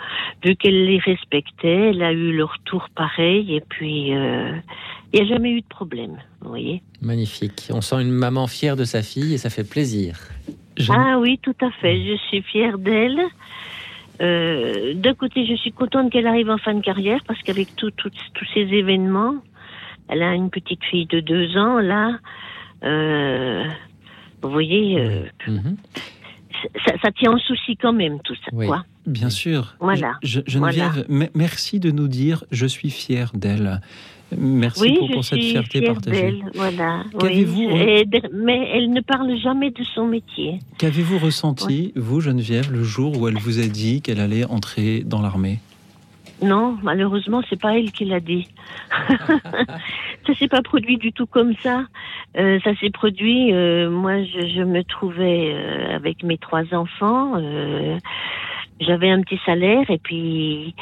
[0.44, 3.54] vu qu'elle les respectait, elle a eu leur tour pareil.
[3.54, 4.52] Et puis, euh,
[5.12, 6.82] il n'y a jamais eu de problème, vous voyez.
[7.02, 7.68] Magnifique.
[7.72, 10.18] On sent une maman fière de sa fille et ça fait plaisir.
[10.88, 12.02] Ah oui, tout à fait.
[12.06, 13.20] Je suis fière d'elle.
[14.22, 17.92] Euh, D'un côté, je suis contente qu'elle arrive en fin de carrière parce qu'avec tous
[18.54, 19.36] ces événements,
[20.08, 22.18] elle a une petite fille de deux ans là.
[22.84, 23.64] Euh,
[24.42, 25.76] vous voyez, euh, Mhm.
[26.86, 28.86] ça, ça tient en souci quand même tout ça, quoi.
[29.06, 29.76] Bien sûr.
[29.80, 30.18] Voilà.
[30.24, 33.82] Je- Geneviève, me- merci de nous dire je suis fière d'elle.
[34.38, 36.40] Merci oui, pour, cette fierté partagée.
[36.54, 37.04] Voilà.
[37.24, 37.48] oui.
[38.32, 40.60] Mais elle ne parle jamais de son métier.
[40.78, 45.22] Qu'avez-vous ressenti, vous, Geneviève, le jour où elle vous a dit qu'elle allait entrer dans
[45.24, 45.58] l'armée?
[46.42, 48.48] Non, malheureusement, c'est pas elle qui l'a dit.
[50.28, 51.84] ça s'est pas produit du tout comme ça.
[52.38, 53.54] Euh, ça s'est produit.
[53.54, 57.34] euh, moi, je, je me trouvais euh, avec mes trois enfants.
[57.38, 57.98] euh,
[58.80, 60.74] J'avais un petit salaire et puis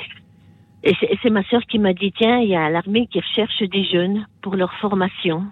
[0.84, 3.62] et c'est c'est ma sœur qui m'a dit tiens, il y a l'armée qui recherche
[3.64, 5.44] des jeunes pour leur formation.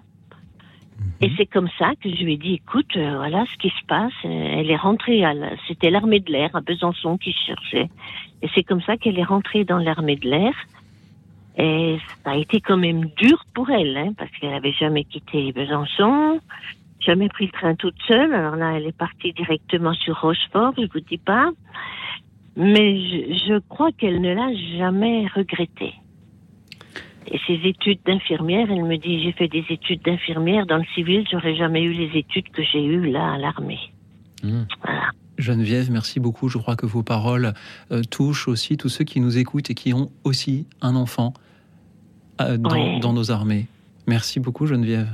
[1.22, 3.84] Et c'est comme ça que je lui ai dit, écoute, euh, voilà ce qui se
[3.86, 4.12] passe.
[4.24, 7.88] Euh, Elle est rentrée, à la- c'était l'armée de l'air à Besançon qui cherchait.
[8.42, 10.52] Et c'est comme ça qu'elle est rentrée dans l'armée de l'air.
[11.58, 15.52] Et ça a été quand même dur pour elle, hein, parce qu'elle avait jamais quitté
[15.52, 16.38] Besançon,
[17.00, 18.34] jamais pris le train toute seule.
[18.34, 21.50] Alors là, elle est partie directement sur Rochefort, je vous dis pas.
[22.56, 25.94] Mais je, je crois qu'elle ne l'a jamais regretté.
[27.30, 31.26] Et ses études d'infirmière, elle me dit, j'ai fait des études d'infirmière dans le civil,
[31.30, 33.80] j'aurais jamais eu les études que j'ai eues là à l'armée.
[34.42, 35.10] Voilà.
[35.38, 36.48] Geneviève, merci beaucoup.
[36.48, 37.52] Je crois que vos paroles
[37.90, 41.34] euh, touchent aussi tous ceux qui nous écoutent et qui ont aussi un enfant
[42.40, 43.66] euh, dans nos armées.
[44.06, 45.08] Merci beaucoup, Geneviève.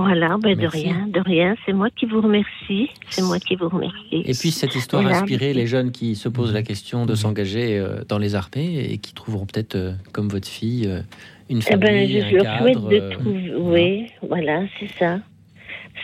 [0.00, 1.54] Voilà, ben de rien, de rien.
[1.66, 2.90] C'est moi qui vous remercie.
[3.10, 4.22] C'est moi qui vous remercie.
[4.24, 5.18] Et puis cette histoire a Voilà.
[5.22, 8.98] inspiré les jeunes qui se posent la question de s'engager euh, dans les armées et
[8.98, 11.00] qui trouveront peut-être, euh, comme votre fille, euh,
[11.50, 12.58] une Eh ben, famille, je un leur cadre.
[12.62, 13.52] souhaite de trouver.
[13.56, 15.18] Oui, voilà, c'est ça.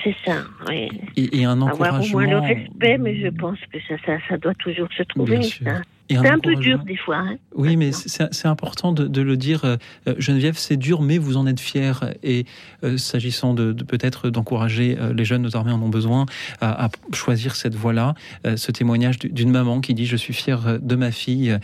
[0.03, 0.39] C'est ça,
[0.69, 0.89] oui.
[1.17, 2.21] Et, et un Avoir au encouragement.
[2.21, 5.39] moins le respect, mais je pense que ça, ça, ça doit toujours se trouver.
[5.39, 5.65] Bien sûr.
[5.67, 5.83] ça.
[6.11, 7.17] C'est un peu dur des fois.
[7.17, 7.37] hein.
[7.55, 9.77] Oui, mais c'est important de, de le dire, euh,
[10.07, 12.13] euh, Geneviève, c'est dur, mais vous en êtes fière.
[12.23, 12.45] Et
[12.85, 16.27] euh, s'agissant de, de peut-être d'encourager euh, les jeunes, nos armées en ont besoin,
[16.61, 18.15] à, à choisir cette voie-là,
[18.57, 21.59] ce témoignage du- d'une maman qui dit Je suis fière de ma fille.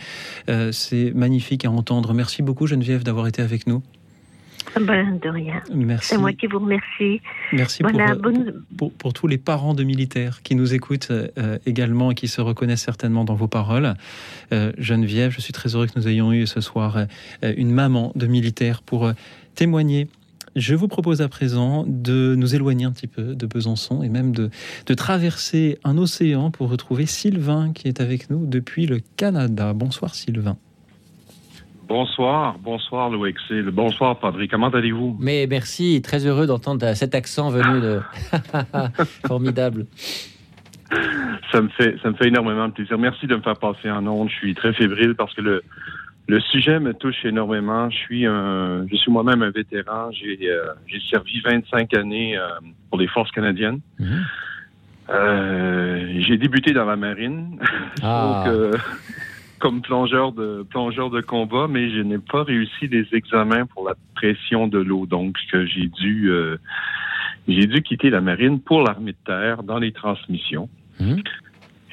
[0.71, 2.13] C'est magnifique à entendre.
[2.13, 3.83] Merci beaucoup, Geneviève, d'avoir été avec nous.
[4.79, 5.61] Ben, de rien.
[5.73, 6.09] Merci.
[6.09, 7.21] C'est moi qui vous remercie.
[7.51, 11.09] Merci Voilà, pour, euh, bonne- pour, pour tous les parents de militaires qui nous écoutent
[11.11, 13.95] euh, également et qui se reconnaissent certainement dans vos paroles.
[14.53, 16.97] Euh, Geneviève, je suis très heureux que nous ayons eu ce soir
[17.43, 19.13] euh, une maman de militaire pour euh,
[19.55, 20.07] témoigner.
[20.55, 24.33] Je vous propose à présent de nous éloigner un petit peu de Besançon et même
[24.33, 24.49] de,
[24.85, 29.71] de traverser un océan pour retrouver Sylvain qui est avec nous depuis le Canada.
[29.73, 30.57] Bonsoir Sylvain.
[31.91, 34.47] Bonsoir, bonsoir le bonsoir Padri.
[34.47, 35.17] Comment allez-vous?
[35.19, 37.99] Mais merci, très heureux d'entendre cet accent venu de.
[39.27, 39.85] Formidable.
[41.51, 42.97] Ça me fait ça me fait énormément de plaisir.
[42.97, 44.29] Merci de me faire passer en ondes.
[44.29, 45.63] Je suis très fébrile parce que le
[46.27, 47.89] le sujet me touche énormément.
[47.89, 50.11] Je suis un je suis moi-même un vétéran.
[50.13, 50.73] J'ai euh,
[51.09, 52.47] servi 25 années euh,
[52.89, 53.81] pour les forces canadiennes.
[55.09, 57.59] Euh, j'ai débuté dans la marine.
[58.01, 58.45] Ah.
[58.47, 58.79] Donc,
[59.61, 63.93] comme plongeur de plongeur de combat, mais je n'ai pas réussi les examens pour la
[64.15, 65.05] pression de l'eau.
[65.05, 66.57] Donc, j'ai dû euh,
[67.47, 70.69] j'ai dû quitter la marine pour l'armée de terre dans les transmissions.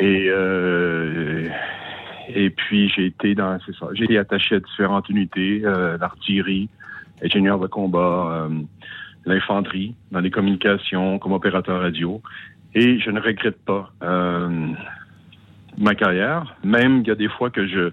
[0.01, 1.49] Et euh,
[2.35, 6.69] et puis j'ai été dans c'est ça, j'ai été attaché à différentes unités, euh, l'artillerie,
[7.23, 8.49] ingénieur de combat, euh,
[9.25, 12.23] l'infanterie, dans les communications, comme opérateur radio.
[12.75, 14.69] Et je ne regrette pas euh,
[15.79, 17.91] ma carrière, même il y a des fois que je,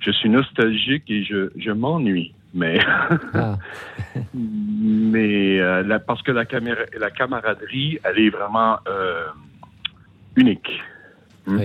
[0.00, 2.34] je suis nostalgique et je, je m'ennuie.
[2.54, 2.78] Mais,
[4.34, 9.26] mais euh, la- parce que la, caméra, la camaraderie, elle est vraiment euh,
[10.36, 10.80] unique.
[11.46, 11.58] Hmm.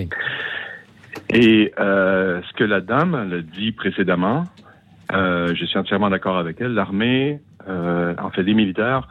[1.30, 4.44] Et euh, ce que la dame elle a dit précédemment,
[5.12, 9.08] euh, je suis entièrement d'accord avec elle, l'armée, euh, en fait les militaires,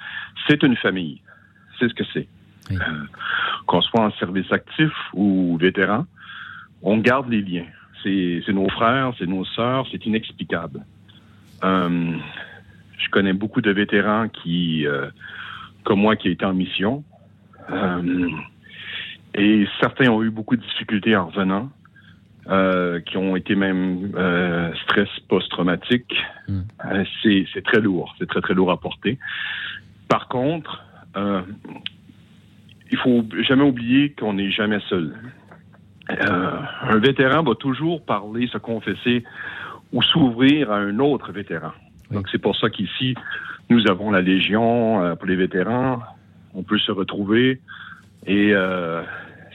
[0.47, 1.21] c'est une famille.
[1.79, 2.27] C'est ce que c'est.
[2.71, 2.75] Euh,
[3.65, 6.05] qu'on soit en service actif ou vétéran,
[6.83, 7.65] on garde les liens.
[8.03, 10.85] C'est nos frères, c'est nos sœurs, c'est inexplicable.
[11.63, 12.17] Euh,
[12.97, 15.09] je connais beaucoup de vétérans qui, euh,
[15.83, 17.03] comme moi, qui étaient en mission.
[17.69, 18.29] Euh,
[19.35, 21.71] et certains ont eu beaucoup de difficultés en revenant,
[22.49, 26.13] euh, qui ont été même euh, stress post-traumatique.
[26.49, 29.17] Euh, c'est c'est très lourd, c'est très très lourd à porter.
[30.09, 30.83] Par contre,
[31.15, 31.41] euh,
[32.91, 35.15] il faut jamais oublier qu'on n'est jamais seul.
[36.11, 39.23] Euh, un vétéran va toujours parler, se confesser
[39.93, 41.71] ou s'ouvrir à un autre vétéran.
[42.11, 43.15] Donc c'est pour ça qu'ici,
[43.69, 45.99] nous avons la Légion euh, pour les vétérans.
[46.53, 47.61] On peut se retrouver
[48.25, 49.01] et euh,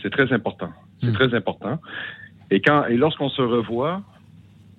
[0.02, 0.70] c'est très important.
[1.02, 1.78] C'est très important.
[2.50, 4.02] Et quand et lorsqu'on se revoit,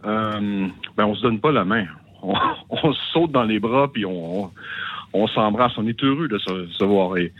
[0.03, 1.85] ben on se donne pas la main.
[2.21, 2.33] On,
[2.69, 4.51] on se saute dans les bras puis on, on,
[5.13, 5.77] on s'embrasse.
[5.77, 7.15] On est heureux de se, se voir.
[7.15, 7.31] Et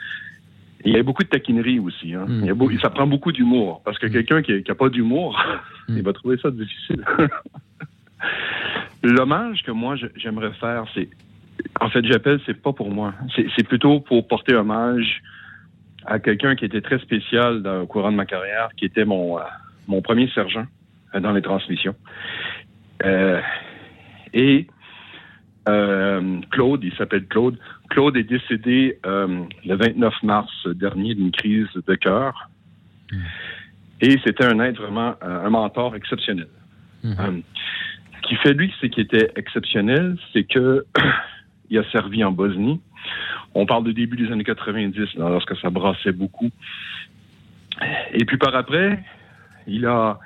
[0.86, 2.14] il y a beaucoup de taquinerie aussi.
[2.14, 2.26] Hein.
[2.30, 5.38] Il y a beau- ça prend beaucoup d'humour parce que quelqu'un qui n'a pas d'humour,
[5.90, 7.04] il va trouver ça difficile.
[9.04, 11.10] L'hommage que moi j'aimerais faire, c'est
[11.80, 15.22] en fait j'appelle c'est pas pour moi, c'est c'est plutôt pour porter hommage
[16.06, 19.38] à quelqu'un qui était très spécial dans, au courant de ma carrière, qui était mon
[19.40, 19.44] euh,
[19.88, 20.66] mon premier sergent
[21.16, 21.96] euh, dans les transmissions.
[23.06, 23.40] Euh,
[24.34, 24.68] et
[25.70, 27.58] euh, Claude, il s'appelle Claude.
[27.90, 32.50] Claude est décédé euh, le 29 mars dernier d'une crise de cœur.
[34.02, 36.48] Et c'était un être vraiment, euh, un mentor exceptionnel.
[37.04, 37.40] Euh,
[38.16, 40.86] ce qui fait lui, c'est qu'il était exceptionnel, c'est que
[41.70, 42.80] il a servi en Bosnie.
[43.56, 46.50] On parle du début des années 90, là, lorsque ça brassait beaucoup.
[48.14, 49.04] Et puis par après,
[49.68, 50.20] il a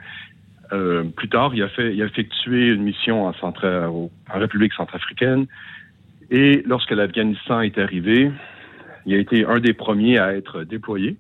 [0.72, 4.74] euh, plus tard, il a, fait, il a effectué une mission en, centra, en République
[4.74, 5.46] centrafricaine.
[6.32, 8.32] Et lorsque l'Afghanistan est arrivé,
[9.06, 11.18] il a été un des premiers à être déployé.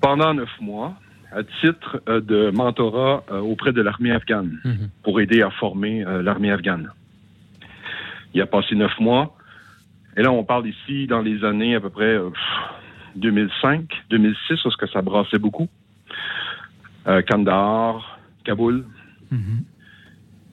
[0.00, 0.94] Pendant neuf mois,
[1.32, 4.58] à titre euh, de mentorat euh, auprès de l'armée afghane
[5.04, 6.90] pour aider à former euh, l'armée afghane.
[8.34, 9.36] Il a passé neuf mois.
[10.16, 12.30] Et là, on parle ici dans les années à peu près euh,
[13.16, 15.68] 2005, 2006, lorsque ça brassait beaucoup.
[17.06, 18.84] Euh, Kandahar, Kaboul.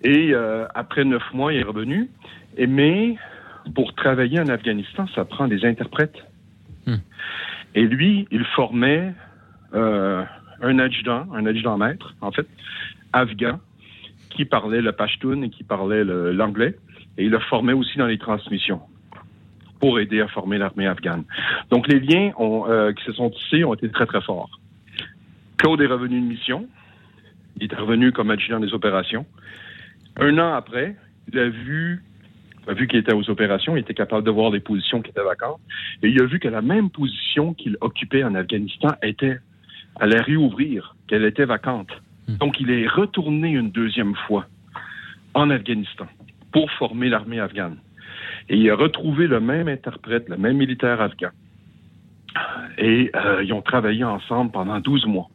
[0.08, 2.10] Et euh, après neuf mois, il est revenu.
[2.56, 3.18] Et mais
[3.76, 6.16] pour travailler en Afghanistan, ça prend des interprètes.
[7.76, 9.14] Et lui, il formait
[9.74, 10.24] euh,
[10.62, 12.48] un adjudant, un adjudant maître, en fait,
[13.12, 13.60] afghan,
[14.30, 16.78] qui parlait le pashtun et qui parlait l'anglais.
[17.18, 18.80] Et il le formait aussi dans les transmissions
[19.82, 21.26] pour aider à former l'armée afghane.
[21.70, 24.58] Donc les liens ont, euh, qui se sont tissés ont été très, très forts.
[25.58, 26.66] Claude est revenu de mission.
[27.60, 29.26] Il est revenu comme adjudant des opérations.
[30.20, 30.96] Un an après,
[31.32, 32.04] il a vu,
[32.68, 35.24] a vu qu'il était aux opérations, il était capable de voir les positions qui étaient
[35.24, 35.60] vacantes,
[36.02, 39.40] et il a vu que la même position qu'il occupait en Afghanistan était,
[40.00, 41.92] allait réouvrir, qu'elle était vacante.
[42.28, 44.48] Donc il est retourné une deuxième fois
[45.34, 46.08] en Afghanistan
[46.52, 47.78] pour former l'armée afghane.
[48.50, 51.30] Et il a retrouvé le même interprète, le même militaire afghan.
[52.78, 55.30] Et euh, ils ont travaillé ensemble pendant 12 mois.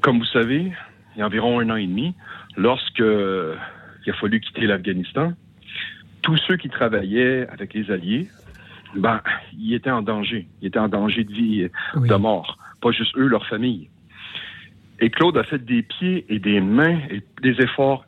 [0.00, 0.72] Comme vous savez,
[1.14, 2.14] il y a environ un an et demi,
[2.56, 5.32] lorsque il a fallu quitter l'Afghanistan,
[6.22, 8.28] tous ceux qui travaillaient avec les Alliés,
[8.94, 9.20] ben,
[9.58, 10.48] ils étaient en danger.
[10.60, 12.58] Ils étaient en danger de vie et de mort.
[12.80, 13.88] Pas juste eux, leur famille.
[15.00, 18.04] Et Claude a fait des pieds et des mains et des efforts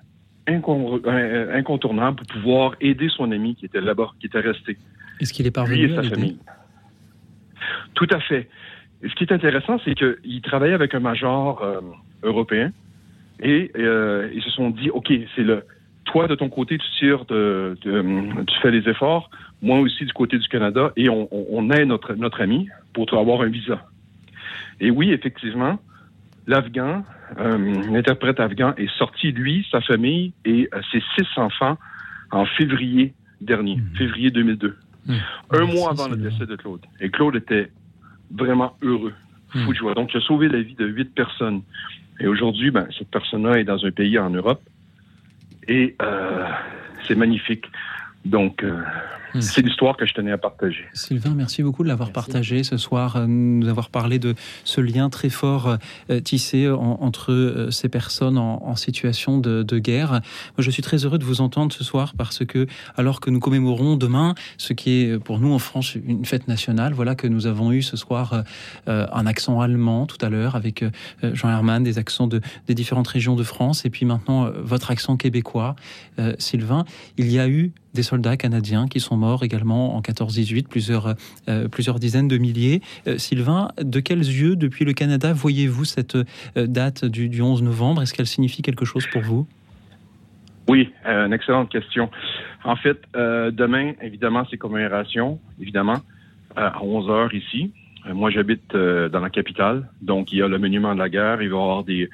[0.49, 4.79] euh, incontournables pour pouvoir aider son ami qui était là-bas, qui était resté.
[5.20, 6.15] Est-ce qu'il est Lui parvenu et à sa l'aider?
[6.15, 6.39] famille.
[7.95, 8.49] Tout à fait.
[9.03, 11.81] Et ce qui est intéressant, c'est qu'il travaillait avec un major euh,
[12.23, 12.73] européen
[13.40, 15.65] et euh, ils se sont dit, OK, c'est le
[16.05, 20.12] toi de ton côté, tu tires, de, de- tu fais les efforts, moi aussi du
[20.15, 23.86] côté du Canada, et on, on, on aide notre, notre ami pour avoir un visa.
[24.81, 25.78] Et oui, effectivement,
[26.47, 27.05] l'Afghan,
[27.39, 27.59] euh,
[27.93, 31.77] l'interprète afghan est sorti, lui, sa famille et euh, ses six enfants
[32.31, 33.12] en février
[33.43, 34.77] dernier, février 2002.
[35.51, 36.81] Un mois avant le décès de Claude.
[37.01, 37.70] Et Claude était
[38.31, 39.12] vraiment heureux,
[39.65, 39.94] fou de joie.
[39.94, 41.62] Donc, il a sauvé la vie de huit personnes.
[42.20, 44.62] Et aujourd'hui, ben, cette personne-là est dans un pays en Europe.
[45.69, 46.47] Et euh,
[47.07, 47.66] c'est magnifique.
[48.24, 48.82] Donc, euh,
[49.40, 50.84] c'est l'histoire que je tenais à partager.
[50.94, 54.34] Sylvain, merci beaucoup de l'avoir partagé ce soir, euh, nous avoir parlé de
[54.64, 55.76] ce lien très fort
[56.10, 60.10] euh, tissé en- entre euh, ces personnes en, en situation de, de guerre.
[60.12, 60.20] Moi,
[60.59, 63.96] je suis très heureux de vous entendre ce soir parce que, alors que nous commémorons
[63.96, 67.72] demain ce qui est pour nous en France une fête nationale, voilà que nous avons
[67.72, 68.42] eu ce soir euh,
[68.88, 70.90] euh, un accent allemand tout à l'heure avec euh,
[71.34, 74.90] Jean Herman, des accents de, des différentes régions de France, et puis maintenant euh, votre
[74.90, 75.76] accent québécois,
[76.18, 76.84] euh, Sylvain.
[77.16, 81.16] Il y a eu des soldats canadiens qui sont morts également en 14-18, plusieurs,
[81.49, 82.81] euh, plusieurs dizaines de milliers.
[83.09, 86.25] Euh, Sylvain, de quels yeux, depuis le Canada, voyez-vous cette euh,
[86.69, 88.03] date du, du 11 novembre?
[88.03, 89.49] Est-ce qu'elle signifie quelque chose pour vous?
[90.69, 92.09] Oui, euh, une excellente question.
[92.62, 96.01] En fait, euh, demain, évidemment, c'est commémoration, évidemment,
[96.57, 97.73] euh, à 11 heures ici.
[98.07, 101.09] Euh, moi, j'habite euh, dans la capitale, donc il y a le monument de la
[101.09, 101.43] guerre.
[101.43, 102.09] Il va y avoir des.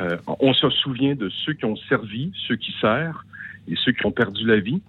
[0.00, 3.20] euh, on se souvient de ceux qui ont servi, ceux qui servent
[3.70, 4.80] et ceux qui ont perdu la vie,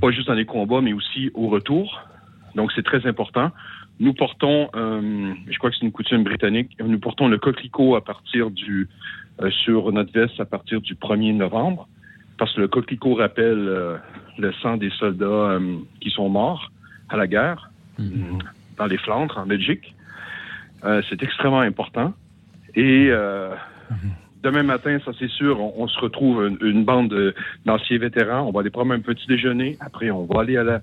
[0.00, 2.02] pas juste dans les combats, mais aussi au retour.
[2.54, 3.50] Donc, c'est très important.
[4.00, 8.04] Nous portons, euh, je crois que c'est une coutume britannique, nous portons le coquelicot à
[8.04, 8.88] partir du
[9.40, 11.88] euh, sur notre veste à partir du 1er novembre
[12.38, 13.96] parce que le coquelicot rappelle euh,
[14.38, 16.70] le sang des soldats euh, qui sont morts
[17.08, 19.94] à la guerre dans les Flandres, en Belgique.
[20.84, 22.14] Euh, c'est extrêmement important.
[22.76, 23.54] Et euh,
[24.42, 27.34] demain matin, ça c'est sûr, on, se retrouve une, une bande de-
[27.64, 28.42] d'anciens vétérans.
[28.42, 29.76] On va aller prendre un petit déjeuner.
[29.80, 30.80] Après, on va aller à la...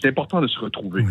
[0.00, 1.02] C'est important de se retrouver.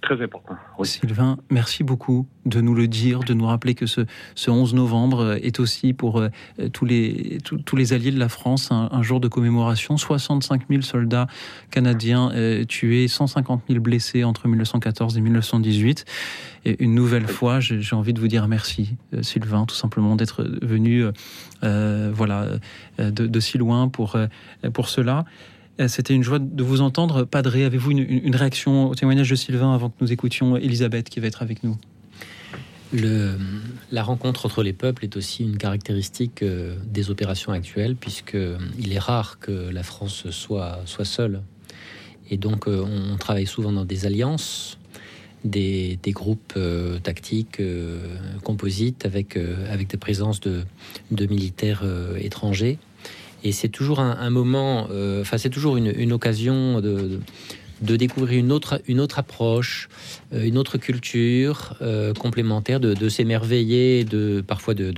[0.00, 0.56] Très important.
[0.82, 4.02] Sylvain, merci beaucoup de nous le dire, de nous rappeler que ce,
[4.34, 6.28] ce 11 novembre euh, est aussi pour euh,
[6.72, 9.96] tous, les, alliés de la France un, jour de commémoration.
[9.96, 11.26] 65 000 soldats
[11.70, 16.04] canadiens euh, tués, 150 000 blessés entre 1914 et 1918.
[16.64, 21.04] Et une nouvelle fois, j'ai envie de vous dire merci, Sylvain, tout simplement d'être venu
[21.62, 22.46] voilà,
[22.98, 24.18] de, de si loin pour,
[24.74, 25.24] pour cela.
[25.80, 27.24] Euh, C'était une joie de vous entendre.
[27.24, 31.26] Padré, avez-vous une, réaction au témoignage de Sylvain avant que nous écoutions Elisabeth qui va
[31.28, 31.76] être avec nous?
[33.90, 38.58] La rencontre entre les peuples est aussi une caractéristique euh, des opérations actuelles, puisque euh,
[38.90, 41.42] est rare que la France soit, soit seule.
[42.30, 44.78] Et donc, on travaille souvent dans des alliances.
[45.44, 46.58] des, groupes
[47.02, 47.62] tactiques
[48.44, 49.38] composites avec,
[49.70, 51.84] avec des présences de militaires
[52.18, 52.78] étrangers.
[53.44, 54.88] Et c'est toujours un, moment,
[55.20, 57.20] enfin c'est toujours une, occasion de,
[57.80, 59.88] découvrir une autre, une autre approche,
[60.32, 64.92] euh, une autre culture euh, complémentaire, de, s'émerveiller, de parfois de,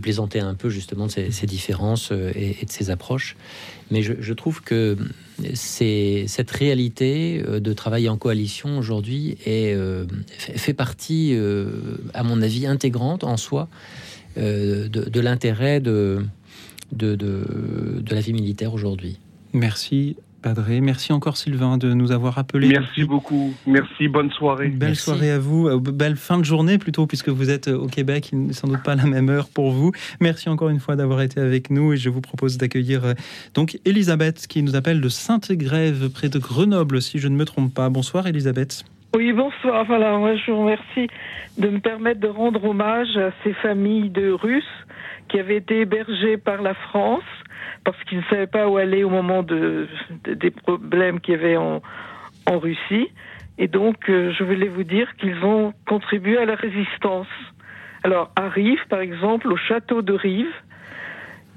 [0.00, 3.36] plaisanter un peu justement de ces, différences euh, et, de ces approches.
[3.90, 4.96] Mais je, trouve que
[5.52, 9.76] cette réalité de travailler en coalition aujourd'hui est
[10.38, 11.36] fait partie,
[12.14, 13.68] à mon avis, intégrante en soi
[14.36, 16.24] de, l'intérêt de,
[16.92, 19.18] de, de la vie militaire aujourd'hui.
[19.52, 20.80] Merci Padré.
[20.80, 22.68] Merci encore Sylvain de nous avoir appelé.
[22.68, 23.54] Merci beaucoup.
[23.66, 24.08] Merci.
[24.08, 24.68] Bonne soirée.
[24.68, 25.68] Belle soirée à vous.
[25.68, 28.30] Euh, belle fin de journée plutôt puisque vous êtes euh, au Québec.
[28.32, 29.92] Il n'est sans doute pas la même heure pour vous.
[30.20, 33.12] Merci encore une fois d'avoir été avec nous et je vous propose d'accueillir euh,
[33.54, 37.72] donc Elisabeth qui nous appelle de Sainte-Grève près de Grenoble si je ne me trompe
[37.72, 37.88] pas.
[37.88, 38.84] Bonsoir Elisabeth.
[39.14, 39.84] Oui, bonsoir.
[39.84, 41.06] Voilà, moi je vous remercie
[41.58, 44.64] de me permettre de rendre hommage à ces familles de Russes
[45.32, 47.24] qui avaient été hébergées par la France
[47.84, 49.88] parce qu'ils ne savaient pas où aller au moment de,
[50.24, 51.82] des problèmes qu'il y avait en,
[52.46, 53.08] en Russie.
[53.58, 57.26] Et donc, euh, je voulais vous dire qu'ils ont contribué à la résistance.
[58.04, 60.52] Alors, à Rive, par exemple, au château de Rive,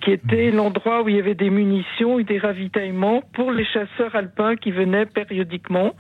[0.02, 0.58] qui était mhm.
[0.58, 4.72] l'endroit où il y avait des munitions et des ravitaillements pour les chasseurs alpins qui
[4.72, 5.96] venaient périodiquement.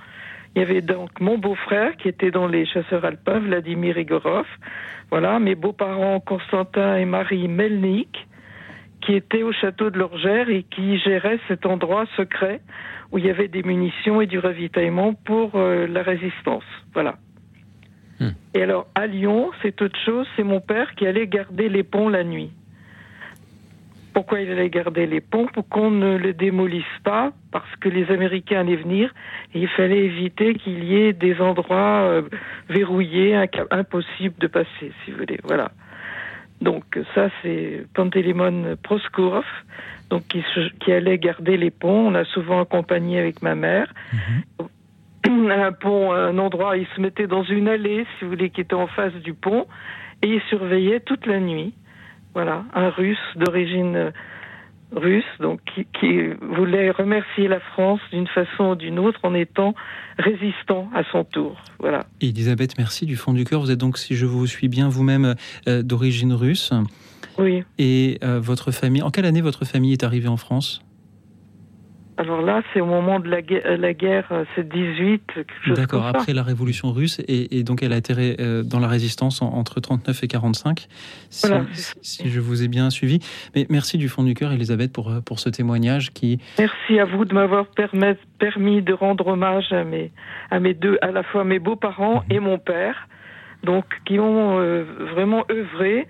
[0.55, 4.47] Il y avait donc mon beau-frère qui était dans les chasseurs alpins, Vladimir Igorov.
[5.11, 8.27] Voilà, mes beaux-parents Constantin et Marie Melnik
[9.01, 12.61] qui était au château de l'Orgère et qui gérait cet endroit secret
[13.11, 16.63] où il y avait des munitions et du ravitaillement pour euh, la résistance.
[16.93, 17.15] Voilà.
[18.19, 18.31] Hmm.
[18.55, 22.09] Et alors, à Lyon, c'est autre chose, c'est mon père qui allait garder les ponts
[22.09, 22.51] la nuit.
[24.15, 28.09] Pourquoi il allait garder les ponts Pour qu'on ne les démolisse pas, parce que les
[28.09, 29.13] Américains allaient venir
[29.53, 32.21] et il fallait éviter qu'il y ait des endroits euh,
[32.69, 33.35] verrouillés,
[33.71, 35.37] impossibles de passer, si vous voulez.
[35.43, 35.69] Voilà.
[36.61, 39.43] Donc ça, c'est Pantélémon Proskourov,
[40.09, 42.07] donc qui, allait garder les ponts.
[42.07, 43.93] On a souvent accompagné avec ma mère.
[44.13, 45.51] Mhm.
[45.51, 48.75] Un pont, un endroit, il se mettait dans une allée, si vous voulez, qui était
[48.75, 49.67] en face du pont,
[50.21, 51.73] et il surveillait toute la nuit.
[52.35, 54.11] Voilà, un Russe d'origine
[54.91, 55.59] russe, donc
[55.99, 59.73] qui, voulait remercier la France d'une façon ou d'une autre en étant
[60.17, 61.57] résistant à son tour.
[61.79, 62.05] Voilà.
[62.21, 63.61] Elisabeth, merci du fond du cœur.
[63.61, 65.35] Vous êtes donc, si je vous suis bien, vous-même
[65.67, 66.71] euh, d'origine russe.
[67.37, 67.63] Oui.
[67.77, 70.84] Et euh, votre famille, en quelle année votre famille est arrivée en France?
[72.17, 75.21] Alors là, c'est au moment de la guerre, la guerre c'est 18.
[75.75, 79.81] D'accord, après la révolution russe, et, donc elle a été euh, dans la résistance entre
[79.81, 80.87] 39 et 45,
[81.29, 81.47] si,
[82.01, 83.19] si, je vous ai bien suivi.
[83.53, 86.39] Mais merci du fond du cœur, Elisabeth, pour, euh, pour ce témoignage qui...
[86.57, 90.11] Merci à vous de m'avoir permis de rendre hommage à mes,
[90.51, 92.35] à mes deux, à la fois mes beaux-parents mhm.
[92.35, 93.09] et mon père,
[93.63, 96.07] donc qui ont euh, vraiment œuvré.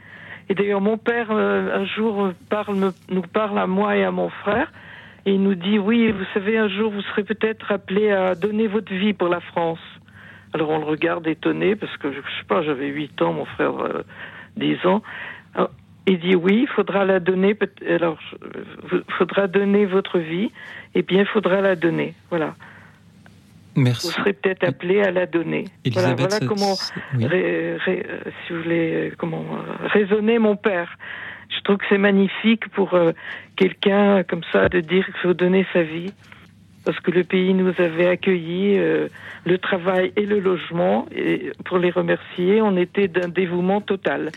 [0.49, 4.71] Et d'ailleurs, mon père, un jour, parle, nous parle à moi et à mon frère
[5.25, 8.67] et il nous dit oui, vous savez, un jour vous serez peut-être appelé à donner
[8.67, 9.79] votre vie pour la France.
[10.53, 13.73] Alors on le regarde étonné parce que je, sais pas, j'avais 8 ans, mon frère
[14.57, 15.01] 10 euh, ans.
[16.07, 17.57] il dit oui, il faudra la donner.
[17.89, 18.19] Alors,
[19.17, 20.51] faudra donner votre vie.
[20.93, 22.13] Et bien, il faudra la donner.
[22.29, 22.55] Voilà.
[23.75, 24.07] Merci.
[24.07, 25.65] Vous serez peut-être appelé à la donner.
[25.91, 26.75] voilà, voilà comment,
[27.21, 29.45] euh, si vous voulez, euh, comment
[29.93, 30.97] raisonner mon père
[31.49, 33.11] je trouve que c'est magnifique pour euh,
[33.55, 36.11] quelqu'un comme ça de dire qu'il faut donner sa vie
[36.85, 39.07] parce que le pays nous avait accueillis, euh,
[39.43, 44.31] le travail et le logement, et pour les remercier, on était d'un dévouement total.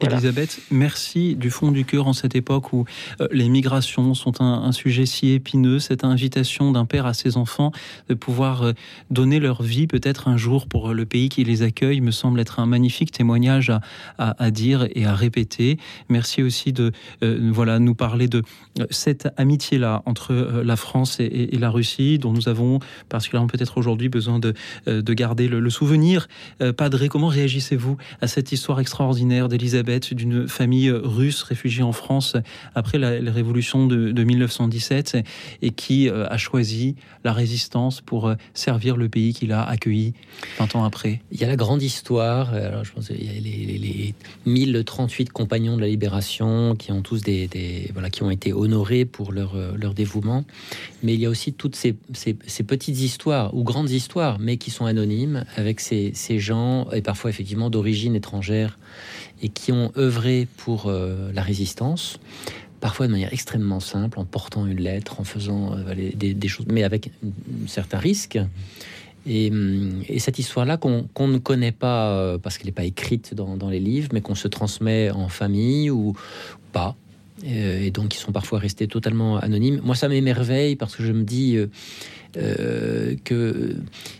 [0.00, 2.84] Elisabeth, merci du fond du cœur en cette époque où
[3.20, 7.72] euh, les migrations sont un, sujet si épineux, cette invitation d'un père à ses enfants
[8.08, 8.72] de pouvoir euh,
[9.10, 12.60] donner leur vie peut-être un jour pour le pays qui les accueille me semble être
[12.60, 13.72] un magnifique témoignage
[14.18, 15.78] à, dire et à répéter.
[16.08, 16.92] Merci aussi de
[17.22, 18.42] euh, voilà nous parler de
[18.90, 20.32] cette amitié-là entre
[20.64, 24.54] la France et, la Russie dont nous avons particulièrement peut-être aujourd'hui besoin de,
[24.86, 26.28] de garder le, le souvenir.
[26.76, 29.87] Padré, comment réagissez-vous à cette histoire extraordinaire d'Elisabeth?
[29.88, 32.36] D'une famille russe réfugiée en France
[32.74, 35.18] après la, révolution de, 1917
[35.62, 40.12] et qui euh, a choisi la résistance pour euh, servir le pays qu'il a accueilli
[40.58, 41.20] 20 ans après.
[41.32, 45.30] Il y a la grande histoire, euh, alors je pense il y a les, 1038
[45.30, 49.54] compagnons de la libération qui ont tous des, voilà qui ont été honorés pour leur,
[49.76, 50.44] leur dévouement,
[51.02, 54.70] mais il y a aussi toutes ces, ces, petites histoires ou grandes histoires, mais qui
[54.70, 58.78] sont anonymes avec ces, ces gens et parfois effectivement d'origine étrangère
[59.42, 62.18] et qui ont œuvré pour euh, la résistance,
[62.80, 66.84] parfois de manière extrêmement simple, en portant une lettre, en faisant euh, des, choses, mais
[66.84, 68.38] avec un certain risque.
[69.26, 73.34] Et, hum, et cette histoire-là qu'on ne connaît pas euh, parce qu'elle n'est pas écrite
[73.34, 76.14] dans, les livres, mais qu'on se transmet en famille ou
[76.72, 76.96] pas.
[77.46, 79.80] Euh, et donc, ils sont parfois restés totalement anonymes.
[79.84, 81.58] Moi, ça m'émerveille parce que je me dis
[82.36, 83.76] euh, que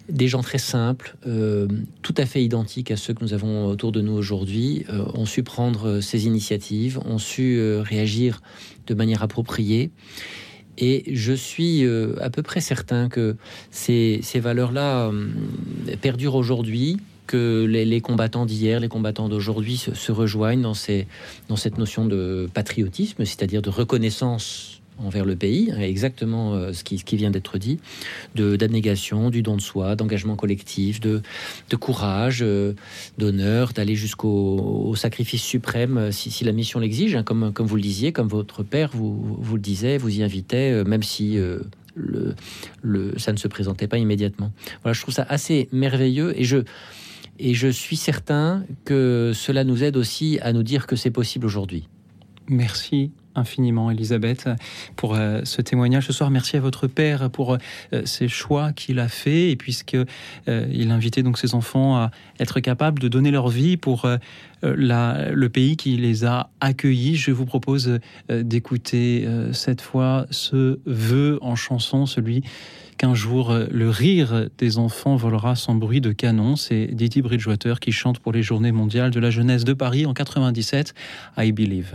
[0.08, 1.68] des gens très simples, euh,
[2.00, 5.26] tout à fait identiques à ceux que nous avons autour de nous aujourd'hui, euh, ont
[5.26, 8.40] su prendre ces initiatives, ont su réagir
[8.86, 9.90] de manière appropriée.
[10.78, 11.84] Et je suis
[12.20, 13.36] à peu près certain que
[13.72, 15.10] ces, ces valeurs-là
[16.00, 22.48] perdurent aujourd'hui, que les, combattants d'hier, les combattants d'aujourd'hui se, rejoignent dans cette notion de
[22.54, 27.78] patriotisme, c'est-à-dire de reconnaissance envers le pays, hein, exactement euh, ce, qui, vient d'être dit,
[28.34, 31.22] de d'abnégation, du don de soi, d'engagement collectif, de,
[31.70, 32.74] de courage, euh,
[33.18, 34.28] d'honneur, d'aller jusqu'au
[34.86, 38.12] au sacrifice suprême euh, si, si la mission l'exige, hein, comme, comme vous le disiez,
[38.12, 41.38] comme votre père vous, vous le disait, vous y invitait, même si
[41.94, 42.34] le,
[42.82, 44.52] le, ça ne se présentait pas immédiatement.
[44.82, 46.58] Voilà, je trouve ça assez merveilleux et je,
[47.38, 51.46] et je suis certain que cela nous aide aussi à nous dire que c'est possible
[51.46, 51.88] aujourd'hui.
[52.48, 54.48] Merci infiniment, Elisabeth,
[54.96, 56.30] pour euh, ce témoignage ce soir.
[56.30, 60.90] Merci à votre père pour euh, ces choix qu'il a fait et puisque euh, il
[60.90, 62.10] invitait donc ses enfants à
[62.40, 64.18] être capables de donner leur vie pour euh,
[64.62, 67.16] le pays qui les a accueillis.
[67.16, 67.98] Je vous propose
[68.30, 72.42] euh, d'écouter euh, cette fois ce vœu en chanson, celui
[72.96, 76.56] qu'un jour euh, le rire des enfants volera sans bruit de canon.
[76.56, 80.14] C'est Didi Bridgewater qui chante pour les Journées mondiales de la jeunesse de Paris en
[80.14, 80.94] 97.
[81.36, 81.94] I Believe.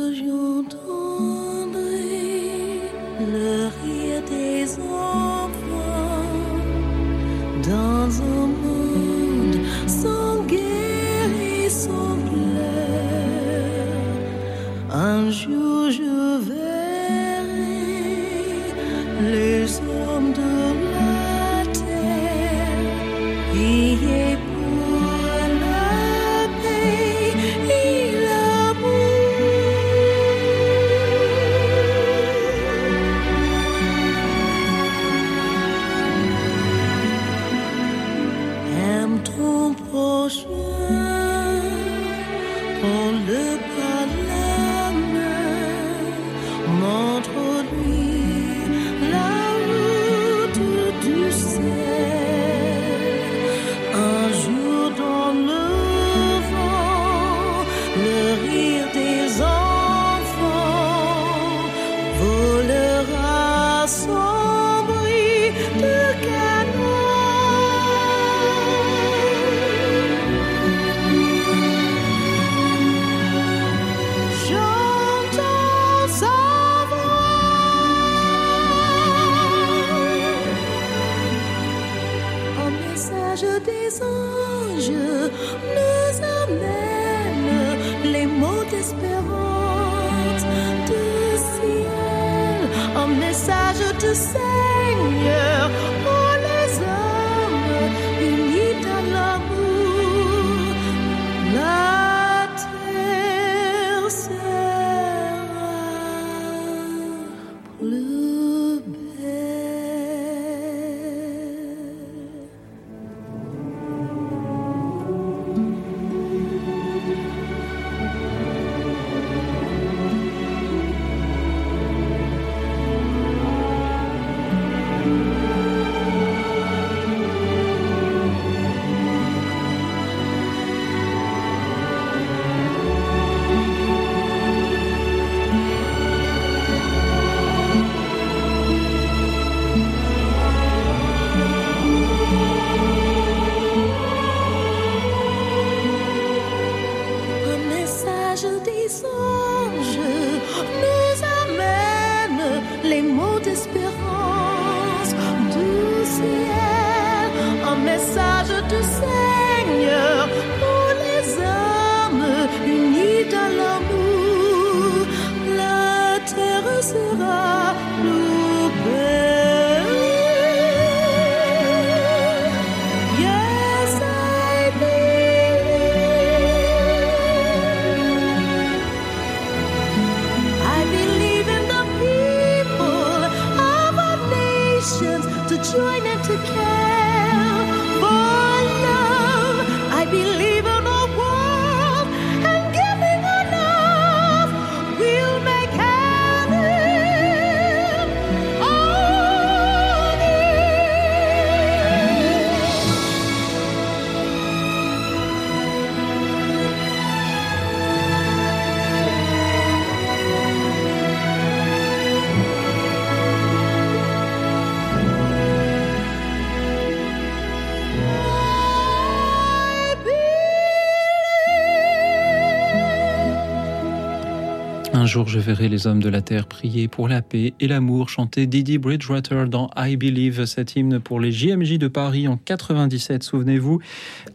[225.11, 228.47] Jour je verrai les hommes de la terre prier pour la paix et l'amour, chanter
[228.47, 233.81] Didi Bridgewater dans I Believe, cet hymne pour les JMJ de Paris en 97, souvenez-vous.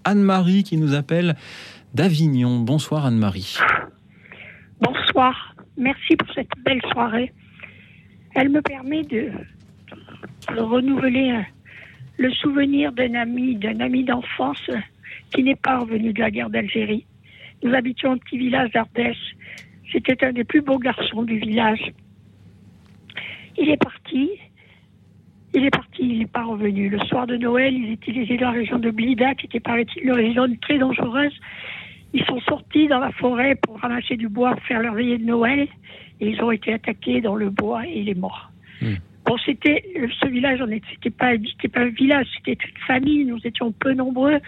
[0.05, 1.35] Anne-Marie qui nous appelle
[1.95, 2.59] d'Avignon.
[2.59, 3.57] Bonsoir Anne-Marie.
[4.83, 7.33] Bonsoir, merci pour cette belle soirée.
[8.35, 9.31] Elle me permet de,
[10.59, 11.43] renouveler euh,
[12.19, 14.77] le souvenir d'un ami, d'un ami d'enfance euh,
[15.31, 17.07] qui n'est pas revenu de la guerre d'Algérie.
[17.63, 19.37] Nous habitions un petit village d'Ardèche.
[19.97, 21.91] C'était un des plus beaux garçons du village.
[23.57, 24.31] Il est parti.
[25.55, 26.91] Il est parti, il n'est pas revenu.
[26.91, 30.13] Le soir de Noël, ils étaient dans la région de Blida, qui était, paraît-il, une
[30.13, 31.33] région très dangereuse.
[32.13, 35.25] Ils sont sortis dans la forêt pour ramasser du bois, pour faire leur veillée de
[35.25, 35.67] Noël,
[36.21, 38.51] et ils ont été attaqués dans le bois et il est mort.
[39.25, 39.83] Bon, c'était
[40.21, 43.25] ce village, on c'était pas, c'était pas un village, c'était une famille.
[43.25, 44.41] Nous étions peu nombreux.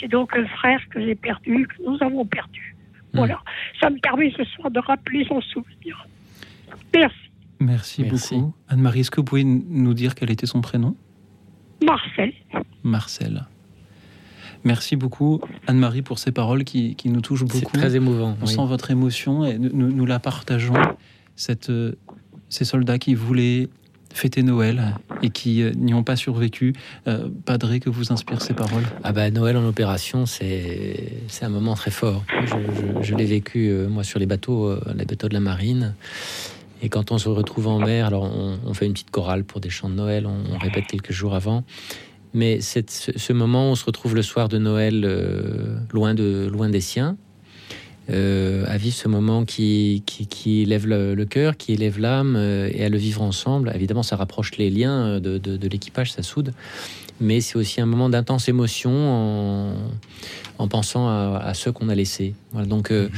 [0.00, 2.75] C'est donc un frère que j'ai perdu, que nous avons perdu.
[3.16, 3.40] Voilà,
[3.80, 6.06] ça me permet ce soir de rappeler son souvenir.
[6.94, 7.16] Merci.
[7.58, 8.54] Merci, beaucoup.
[8.68, 10.94] Anne-Marie, est-ce que vous pouvez nous dire quel était son prénom?
[11.82, 12.32] Marcel.
[12.82, 13.46] Marcel.
[14.64, 17.70] Merci beaucoup, Anne-Marie, pour ces paroles qui, qui nous touchent beaucoup.
[17.72, 18.36] C'est très émouvant.
[18.40, 18.52] On oui.
[18.52, 20.74] sent votre émotion et nous, nous la partageons.
[21.36, 21.92] Cette, euh,
[22.48, 23.68] ces soldats qui voulaient
[24.16, 26.74] fêter Noël et qui euh, n'y ont pas survécu.
[27.06, 28.84] Euh, Padré, que vous inspirent ces paroles?
[29.04, 32.24] Ah bah Noël en opération, c'est un moment très fort.
[33.02, 35.94] Je, l'ai vécu euh, moi sur les bateaux, euh, les bateaux de la marine.
[36.82, 39.70] Et quand on se retrouve en mer, alors on, fait une petite chorale pour des
[39.70, 41.64] chants de Noël, on, répète quelques jours avant.
[42.34, 45.00] Mais ce, moment, on se retrouve le soir de Noël,
[45.90, 47.16] loin de loin des siens,
[48.10, 52.36] euh, à vivre ce moment qui, qui, qui élève le, le cœur, qui élève l'âme,
[52.36, 53.72] euh, et à le vivre ensemble.
[53.74, 56.52] Évidemment, ça rapproche les liens euh, de, de- de l'équipage, ça soude.
[57.20, 59.74] Mais c'est aussi un moment d'intense émotion en,
[60.58, 62.34] en pensant à, à ceux qu'on a laissés.
[62.52, 63.08] Voilà, donc, euh,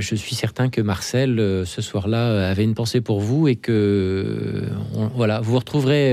[0.00, 1.36] je suis certain que Marcel,
[1.66, 4.62] ce soir-là, avait une pensée pour vous et que
[4.94, 6.12] on- voilà, vous vous retrouverez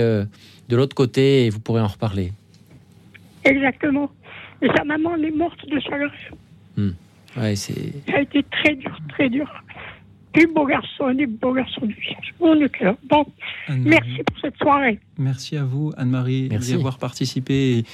[0.70, 2.34] de l'autre côté et vous pourrez en reparler.
[3.46, 4.12] Exactement.
[4.62, 6.12] Et sa maman, elle est morte de chaleur.
[7.38, 9.48] Ouais, c'est Ça a été très dur, très dur.
[10.34, 12.34] Plus beau garçon, un des beaux garçons du village.
[12.42, 12.96] Mon cœur.
[13.10, 13.26] Bon,
[13.70, 15.00] merci pour cette soirée.
[15.18, 16.72] Merci à vous, Anne-Marie, Merci.
[16.72, 17.86] d'y avoir participé et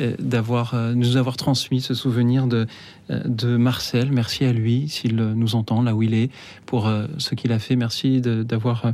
[0.00, 2.66] euh, d'avoir euh, nous avoir transmis ce souvenir de,
[3.10, 4.12] euh, de Marcel.
[4.12, 6.30] Merci à lui, s'il nous entend là où il est,
[6.66, 7.74] pour euh, ce qu'il a fait.
[7.74, 8.92] Merci de- d'avoir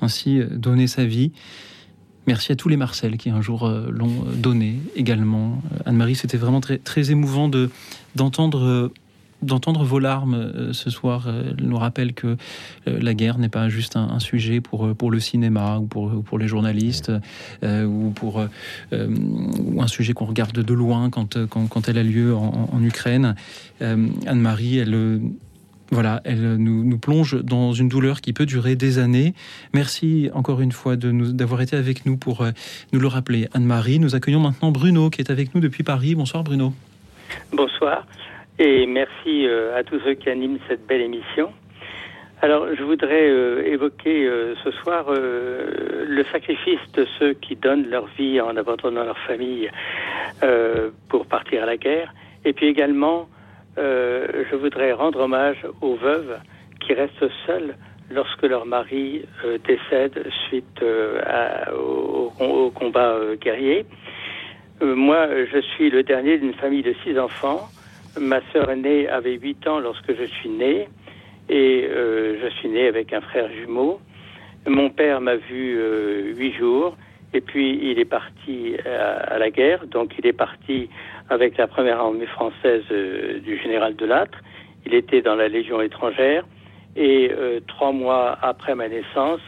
[0.00, 1.30] ainsi donné sa vie.
[2.26, 5.62] Merci à tous les Marcel qui un jour euh, l'ont donné également.
[5.86, 7.70] Anne-Marie, c'était vraiment très, très émouvant de
[8.16, 8.92] d'entendre euh,
[9.42, 11.24] d'entendre vos larmes euh, ce soir.
[11.26, 12.36] Euh, nous rappelle que
[12.88, 16.22] euh, la guerre n'est pas juste un, sujet pour, pour le cinéma ou pour, ou
[16.22, 17.10] pour les journalistes
[17.62, 18.44] ou pour
[18.92, 23.34] ou un sujet qu'on regarde de loin quand, quand, elle a lieu en, Ukraine.
[23.80, 25.20] Anne-Marie, elle.
[25.90, 29.34] voilà, elle nous, nous plonge dans une douleur qui peut durer des années.
[29.74, 32.46] Merci encore une fois d'avoir été avec nous pour
[32.92, 33.48] nous le rappeler.
[33.54, 36.14] Anne-Marie, nous accueillons maintenant Bruno qui est avec nous depuis Paris.
[36.14, 36.72] Bonsoir Bruno.
[37.52, 38.06] Bonsoir
[38.58, 41.52] et merci euh, à tous ceux qui animent cette belle émission.
[42.42, 48.06] Alors, je voudrais euh, évoquer euh, ce soir le sacrifice de ceux qui donnent leur
[48.18, 49.70] vie en abandonnant leur famille
[51.08, 52.12] pour partir à la guerre.
[52.44, 53.28] Et puis également,
[53.76, 56.36] je voudrais rendre hommage aux veuves
[56.80, 57.76] qui restent seules
[58.10, 59.24] lorsque leur mari
[59.64, 60.82] décède suite
[61.24, 63.86] à- au, combat guerrier.
[64.80, 67.68] Moi, je suis le dernier d'une famille de six enfants.
[68.20, 70.88] Ma sœur aînée avait huit ans lorsque je suis né
[71.48, 74.00] et euh, je suis né avec un frère jumeau.
[74.66, 76.96] Mon père m'a vu euh, huit jours
[77.32, 79.86] et puis il est parti à, à la guerre.
[79.86, 80.90] Donc il est parti
[81.30, 84.38] avec la première armée française euh, du général Delattre.
[84.84, 86.44] Il était dans la Légion étrangère
[86.96, 89.40] et euh, trois mois après ma naissance,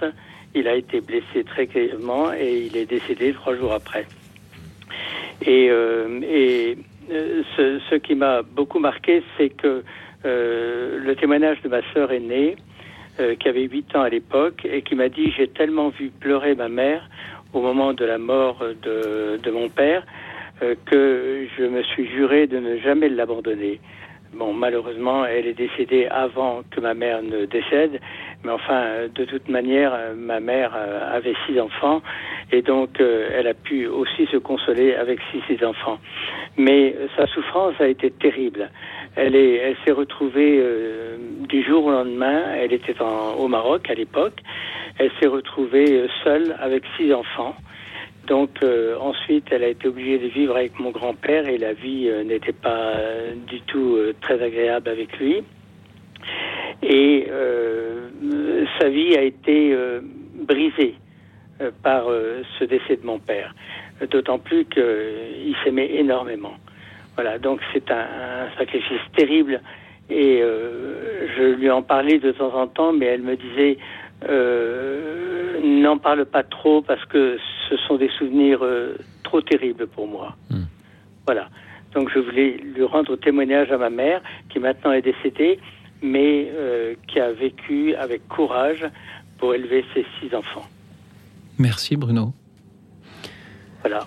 [0.54, 4.06] il a été blessé très grièvement et il est décédé trois jours après.
[5.42, 9.82] Et, euh, et euh, ce, ce qui m'a beaucoup marqué, c'est que
[10.24, 12.56] euh, le témoignage de ma sœur aînée,
[13.20, 16.54] euh, qui avait 8 ans à l'époque, et qui m'a dit J'ai tellement vu pleurer
[16.54, 17.08] ma mère
[17.52, 20.04] au moment de la mort de, mon père
[20.62, 23.80] euh, que je me suis juré de ne jamais l'abandonner.
[24.36, 28.00] Bon, malheureusement, elle est décédée avant que ma mère ne décède,
[28.42, 32.02] mais enfin, euh, de toute manière, euh, ma mère euh, avait six enfants,
[32.50, 35.98] et donc elle a pu aussi se consoler avec six, six enfants.
[36.56, 38.70] Mais sa souffrance a été terrible.
[39.16, 40.62] Elle est, elle s'est retrouvée
[41.48, 42.42] du jour au lendemain.
[42.56, 44.38] Elle était en- au Maroc à l'époque.
[44.98, 47.54] Elle s'est retrouvée seule avec six enfants.
[48.26, 52.08] Donc euh, ensuite, elle a été obligée de vivre avec mon grand-père et la vie
[52.08, 55.42] euh, n'était pas euh, du tout euh, très agréable avec lui.
[56.82, 57.28] Et
[58.78, 59.74] sa vie a été
[60.34, 60.94] brisée
[61.82, 62.06] par
[62.58, 63.54] ce décès de mon père.
[64.10, 66.54] D'autant plus qu'il s'aimait énormément.
[67.14, 69.62] Voilà, donc c'est un, un sacrifice terrible.
[70.10, 73.78] Et je lui en parlais de temps en temps, mais elle me disait
[74.28, 77.38] euh, n'en parle pas trop parce que
[77.68, 80.36] ce sont des souvenirs euh, trop terribles pour moi.
[81.26, 81.48] Voilà.
[81.94, 84.20] Donc je voulais lui rendre témoignage à ma mère,
[84.50, 85.58] qui maintenant est décédée,
[86.02, 88.86] mais euh, qui a vécu avec courage
[89.38, 90.66] pour élever ses six enfants.
[91.58, 92.32] Merci Bruno.
[93.80, 94.04] Voilà.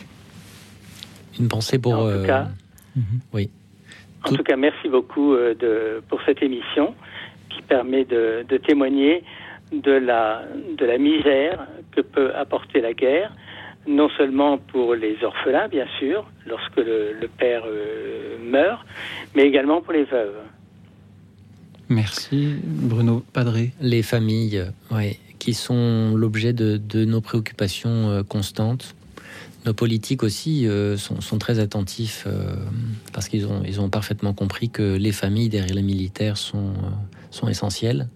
[1.40, 1.94] Une pensée pour.
[1.94, 2.48] En tout cas,
[3.34, 3.50] Oui.
[4.26, 6.94] En tout cas, merci beaucoup de, pour cette émission
[7.50, 9.24] qui permet de, de témoigner
[9.72, 10.44] de la,
[10.78, 13.32] de la misère que peut apporter la guerre,
[13.88, 18.86] non seulement pour les orphelins, bien sûr, lorsque le, le père euh, meurt,
[19.36, 20.36] mais également pour les veuves.
[21.90, 23.72] Merci Bruno Padré.
[23.80, 28.94] Les familles, ouais, qui sont l'objet de, de nos préoccupations euh, constantes.
[29.66, 32.56] Nos politiques aussi euh, sont, sont très attentifs euh,
[33.14, 36.90] parce qu'ils ont, ils ont parfaitement compris que les familles derrière les militaires sont, euh,
[37.32, 38.08] sont essentielles.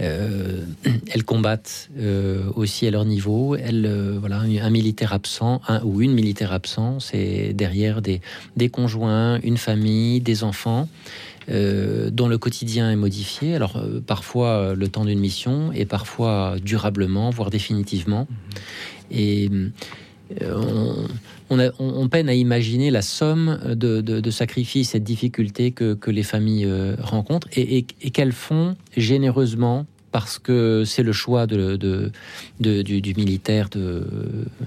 [0.00, 0.64] Euh,
[1.12, 3.56] elles combattent euh, aussi à leur niveau.
[3.56, 8.20] Elles, euh, voilà, un militaire absent un, ou une militaire absent, c'est derrière des,
[8.56, 10.88] des conjoints, une famille, des enfants.
[11.48, 15.84] euh, dont le quotidien est modifié, alors euh, parfois euh, le temps d'une mission et
[15.84, 18.28] parfois durablement, voire définitivement.
[19.10, 19.50] Et
[20.42, 21.08] euh, on,
[21.50, 26.96] on peine à imaginer la somme de, sacrifices et de difficultés que, les familles euh,
[27.00, 31.54] rencontrent et, qu'elles font généreusement parce que c'est le choix du,
[33.16, 33.68] militaire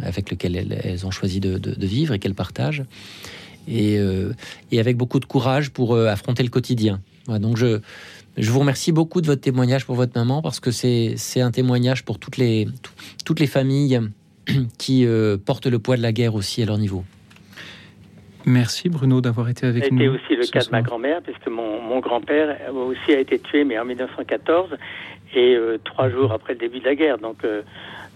[0.02, 2.84] avec lequel elles, ont choisi de, vivre et qu'elles partagent.
[3.68, 4.34] Et, euh,
[4.74, 7.00] avec beaucoup de courage pour euh, affronter le quotidien.
[7.28, 7.80] Voilà, donc je,
[8.36, 12.04] je vous remercie beaucoup de votre témoignage pour votre maman parce que c'est un témoignage
[12.04, 12.92] pour toutes les, tout-
[13.24, 14.02] toutes les familles
[14.78, 17.04] qui euh, portent le poids de la guerre aussi à leur niveau.
[18.46, 20.16] Merci Bruno d'avoir été avec nous.
[20.16, 23.80] aussi le cas de ma grand-mère, puisque mon, mon grand-père aussi a été tué, mais
[23.80, 24.70] en 1914,
[25.36, 27.18] et euh, trois jours après le début de la guerre.
[27.18, 27.62] Donc, euh,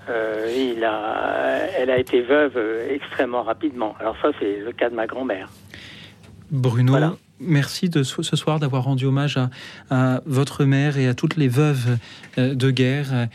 [0.10, 2.58] euh, il a, elle a été veuve
[2.90, 3.96] extrêmement rapidement.
[4.00, 5.50] Alors ça, c'est le cas de ma grand-mère.
[6.50, 6.96] Bruno,
[7.40, 9.50] merci de ce soir d'avoir rendu hommage à,
[9.90, 11.98] à votre mère et à toutes les veuves
[12.38, 13.28] de guerre.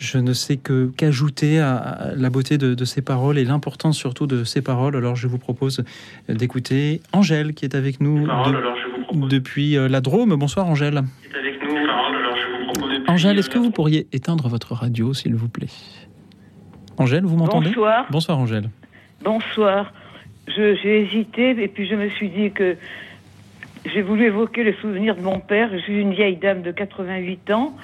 [0.00, 4.26] Je ne sais que qu'ajouter à, la beauté de, de ces paroles et l'importance surtout
[4.26, 4.96] de ces paroles.
[4.96, 5.84] Alors je vous propose
[6.28, 10.34] d'écouter Angèle qui est avec nous de- depuis euh, la Drôme.
[10.36, 11.02] Bonsoir Angèle.
[13.08, 15.68] Angèle, est-ce que vous pourriez éteindre votre radio s'il vous plaît?
[16.96, 17.68] Angèle, vous m'entendez?
[17.68, 18.06] Bonsoir.
[18.10, 18.70] Bonsoir Angèle.
[19.22, 19.92] Bonsoir.
[20.48, 22.76] Je- J'ai hésité et puis je me suis dit que
[23.92, 25.68] j'ai voulu évoquer le souvenir de mon père.
[25.72, 27.76] Je suis une vieille dame de 88 ans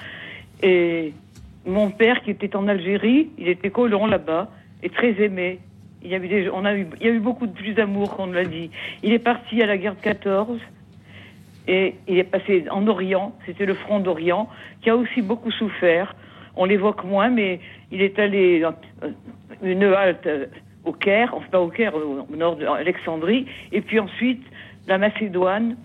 [0.63, 1.13] et
[1.67, 4.49] mon père qui était en Algérie, il était colon là-bas
[4.81, 5.59] et très aimé.
[6.01, 8.45] Il y, on a eu, il y a eu beaucoup de plus d'amour qu'on l'a
[8.45, 8.71] dit.
[9.03, 10.59] Il est parti à la guerre de 14
[11.67, 14.47] et il est passé en Orient, c'était le front d'Orient,
[14.81, 16.15] qui a aussi beaucoup souffert.
[16.55, 17.59] On l'évoque moins, mais
[17.91, 19.09] il est allé euh,
[19.61, 20.45] une halte euh,
[20.85, 24.43] au Caire, enfin au Caire, au nord d'Alexandrie, et puis ensuite
[24.87, 25.75] la Macédoine,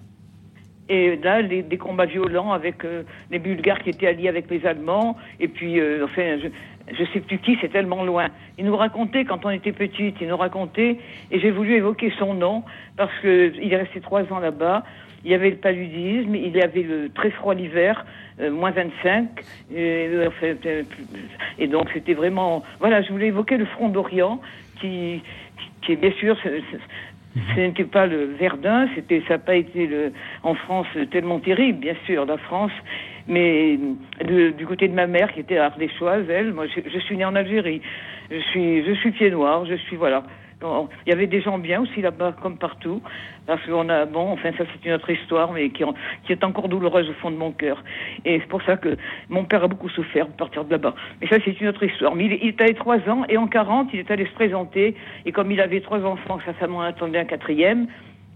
[0.92, 5.16] et là, des combats violents avec euh, les Bulgares qui étaient alliés avec les Allemands,
[5.40, 6.48] et puis, euh, enfin, je,
[6.94, 8.28] je sais plus qui, c'est tellement loin.
[8.58, 10.98] Il nous racontait, quand on était petite, il nous racontait,
[11.30, 12.62] et j'ai voulu évoquer son nom,
[12.98, 14.84] parce que il est resté trois ans là-bas.
[15.24, 18.04] Il y avait le paludisme, il y avait le très froid l'hiver,
[18.38, 19.28] euh, moins 25,
[19.74, 20.82] et, euh, enfin, euh,
[21.58, 22.64] et donc c'était vraiment...
[22.80, 24.42] Voilà, je voulais évoquer le front d'Orient,
[24.78, 25.22] qui,
[25.80, 26.36] qui est bien sûr...
[27.34, 31.38] c'est- ce n'était pas le Verdun, c'était, ça n'a pas été le, en France tellement
[31.40, 32.72] terrible, bien sûr, la France,
[33.28, 33.78] mais
[34.56, 37.34] du côté de ma mère qui était ardéchoise, elle, moi je, je suis née en
[37.34, 37.80] Algérie,
[38.30, 40.24] je suis, je suis pied noir, je suis voilà.
[41.06, 43.02] Il y avait des gens bien aussi là-bas, comme partout,
[43.46, 45.82] parce qu'on a, bon, enfin ça c'est une autre histoire, mais qui,
[46.28, 47.82] est encore douloureuse au fond de mon cœur.
[48.24, 48.96] Et c'est pour ça que
[49.28, 50.94] mon père a beaucoup souffert de partir de là-bas.
[51.20, 52.14] Mais ça c'est une autre histoire.
[52.14, 54.94] Mais il, est allé trois ans, et en 40, il est allé se présenter,
[55.26, 57.86] et comme il avait trois enfants, sa femme en attendait un quatrième,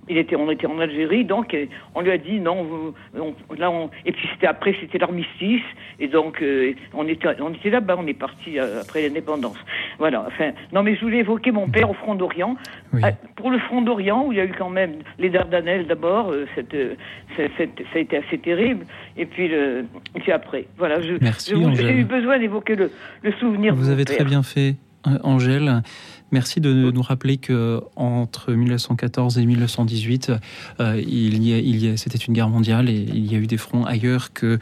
[0.08, 1.56] il était, on était en Algérie, donc
[1.94, 2.92] on lui a dit non.
[3.18, 5.62] on- là, on, et puis c'était après, c'était l'armistice,
[5.98, 9.56] et donc euh, on était, on était là-bas, on est parti euh, après l'indépendance.
[9.98, 10.24] Voilà.
[10.26, 12.56] Enfin, non, mais je voulais évoquer mon père au front d'Orient.
[13.02, 16.30] Ah, Pour le front d'Orient, où il y a eu quand même les Dardanelles d'abord,
[16.30, 16.94] euh, cette, euh,
[17.36, 18.84] c'est- c'est- ça a été assez terrible,
[19.16, 19.84] et puis, le,
[20.14, 20.66] et puis après.
[20.78, 21.00] Voilà.
[21.00, 22.90] Je, Merci, je- J'ai eu besoin d'évoquer le,
[23.22, 23.74] le souvenir.
[23.74, 24.16] de Vous mon avez père.
[24.16, 24.76] très bien fait,
[25.06, 25.82] euh, Angèle.
[26.32, 30.32] Merci de nous rappeler que entre 1914 et 1918,
[30.80, 33.56] euh, il y a, a, c'était une guerre mondiale et il y a eu des
[33.56, 34.58] fronts ailleurs euh,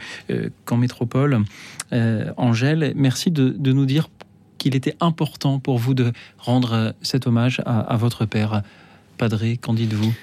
[0.65, 1.43] qu'en métropole.
[1.91, 4.09] Euh, Angèle, merci de, de nous dire
[4.59, 8.61] qu'il était important pour vous de rendre cet hommage à, votre père.
[9.17, 10.13] Padré, qu'en dites-vous?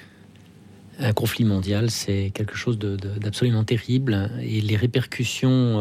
[0.99, 5.79] Un conflit mondial, c'est quelque chose d'absolument terrible et les répercussions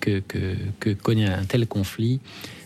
[0.00, 0.22] que,
[1.02, 2.20] connaît un tel conflit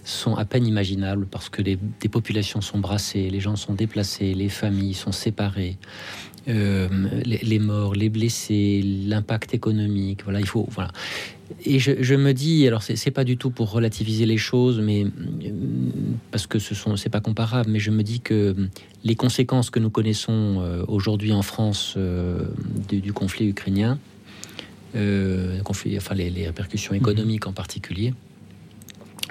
[0.05, 1.79] sont à peine imaginables parce que des
[2.11, 5.77] populations sont brassées, les gens sont déplacés, les familles sont séparées.
[6.49, 6.89] Euh,
[7.25, 10.25] les, les, morts, les blessés, l'impact économique.
[10.25, 10.67] Voilà, il faut.
[10.71, 10.91] Voilà.
[11.65, 15.07] Et je, je me dis, alors c'est pas du tout pour relativiser les choses, mais
[16.31, 18.57] parce que ce sont, c'est pas comparable, mais je me dis que
[19.05, 22.47] les conséquences que nous connaissons euh, aujourd'hui en France euh,
[22.89, 23.99] du, du, conflit ukrainien,
[24.97, 28.15] euh, conflit, enfin les, les, répercussions économiques en particulier,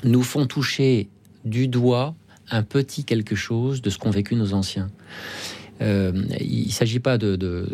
[0.04, 1.10] nous font toucher
[1.46, 2.16] du doigt
[2.50, 4.90] un petit quelque chose de ce qu'ont vécu nos anciens.
[5.82, 7.66] Euh, il ne s'agit pas de, de,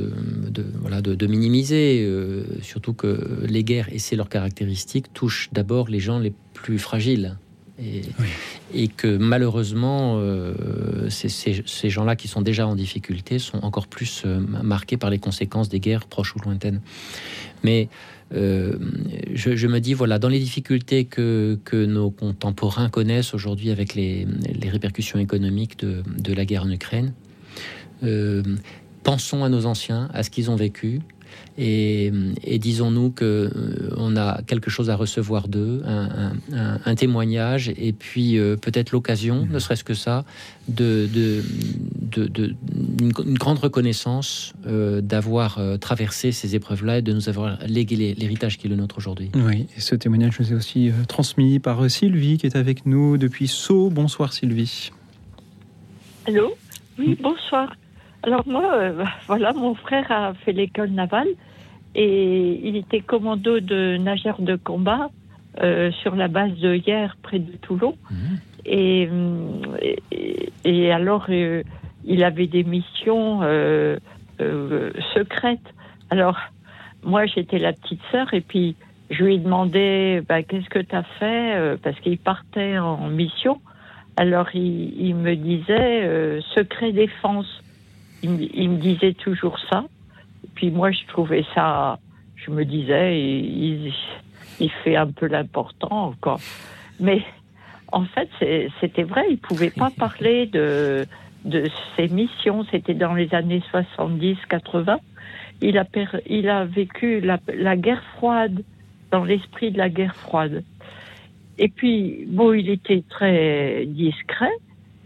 [0.49, 5.89] de, voilà, de minimiser, euh, surtout que les guerres, et c'est leur caractéristique, touchent d'abord
[5.89, 7.37] les gens les plus fragiles.
[7.79, 8.25] Et, oui.
[8.73, 13.85] et que malheureusement, euh, ces, ces, ces gens-là qui sont déjà en difficulté sont encore
[13.85, 14.25] plus
[14.63, 16.81] marqués par les conséquences des guerres proches ou lointaines.
[17.63, 17.87] Mais
[18.33, 18.77] euh,
[19.33, 24.27] je, me dis, voilà, dans les difficultés que, que nos contemporains connaissent aujourd'hui avec les,
[24.53, 27.13] les, répercussions économiques de, de la guerre en Ukraine,
[28.03, 28.43] euh,
[29.03, 30.99] pensons à nos anciens, à ce qu'ils ont vécu,
[31.57, 32.11] et,
[32.43, 37.71] et disons-nous que euh, on a quelque chose à recevoir d'eux, un, un, un, témoignage,
[37.77, 39.53] et puis euh, peut-être l'occasion, mmh.
[39.53, 40.23] ne serait-ce que ça,
[40.67, 41.43] de, de,
[42.01, 42.55] de, de
[43.01, 48.13] une, une, grande reconnaissance euh, d'avoir euh, traversé ces épreuves-là et de nous avoir légué
[48.17, 49.31] l'héritage qui est le nôtre aujourd'hui.
[49.35, 53.17] Oui, et ce témoignage nous est aussi euh, transmis par Sylvie qui est avec nous
[53.17, 53.89] depuis Sceaux.
[53.89, 54.91] Bonsoir Sylvie.
[56.27, 56.53] Allô?
[56.99, 57.73] Oui, bonsoir.
[58.27, 61.29] Alors moi, euh, voilà, mon frère a fait l'école navale
[61.95, 65.09] et il était commando de nageurs de combat
[65.63, 67.95] euh, sur la base de hier près de Toulon.
[68.11, 68.15] Mmh.
[68.65, 69.09] Et,
[70.11, 71.63] et, et, alors, euh,
[72.03, 73.97] il avait des missions euh,
[74.41, 75.73] euh, secrètes.
[76.09, 76.37] Alors,
[77.03, 78.75] moi, j'étais la petite sœur et puis
[79.09, 83.07] je lui ai demandé bah, qu'est-ce que tu as fait euh, parce qu'il partait en
[83.07, 83.61] mission.
[84.17, 87.63] Alors, il, il me disait secret défense
[88.27, 89.85] il, il, me disait toujours ça.
[90.55, 91.99] Puis moi, je trouvais ça,
[92.35, 93.93] je me disais, il,
[94.59, 96.37] il fait un peu l'important, quoi.
[96.99, 97.23] Mais
[97.91, 98.29] en fait,
[98.79, 101.05] c'était vrai, il pouvait pas parler de,
[101.45, 101.63] de
[101.95, 102.65] ses missions.
[102.71, 104.97] C'était dans les années 70-80.
[105.61, 105.85] Il a,
[106.27, 108.63] il a vécu la, la guerre froide,
[109.11, 110.63] dans l'esprit de la guerre froide.
[111.57, 114.51] Et puis, bon, il était très discret.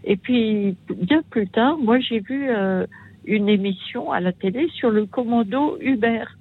[0.04, 2.86] Et puis, bien plus tard, moi, j'ai vu euh,
[3.24, 6.36] une émission à la télé sur le commando Hubert.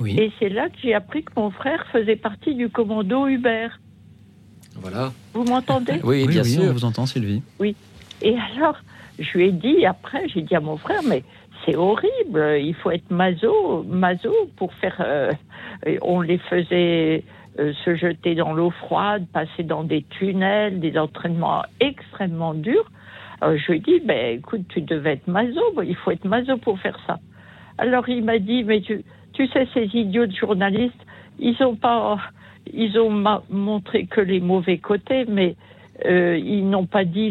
[0.00, 0.16] Oui.
[0.18, 3.80] Et c'est là que j'ai appris que mon frère faisait partie du commando Hubert.
[4.76, 5.12] Voilà.
[5.34, 6.62] Vous m'entendez oui, bien oui, sûr.
[6.64, 7.42] on vous entend, Sylvie.
[7.58, 7.74] Oui.
[8.22, 8.76] Et alors,
[9.18, 11.24] je lui ai dit après, j'ai dit à mon frère, mais
[11.64, 14.96] c'est horrible, il faut être maso, maso pour faire.
[15.00, 15.32] Euh,
[16.02, 17.24] on les faisait
[17.58, 22.90] euh, se jeter dans l'eau froide, passer dans des tunnels, des entraînements extrêmement durs.
[23.40, 26.56] Alors, je lui ai dit, ben, écoute, tu devais être maso, il faut être maso
[26.58, 27.18] pour faire ça.
[27.78, 31.06] Alors il m'a dit, mais tu, tu sais, ces idiots de journalistes,
[31.38, 32.18] ils ont pas,
[32.72, 35.54] ils ont montré que les mauvais côtés, mais
[36.04, 37.30] euh, ils n'ont pas dit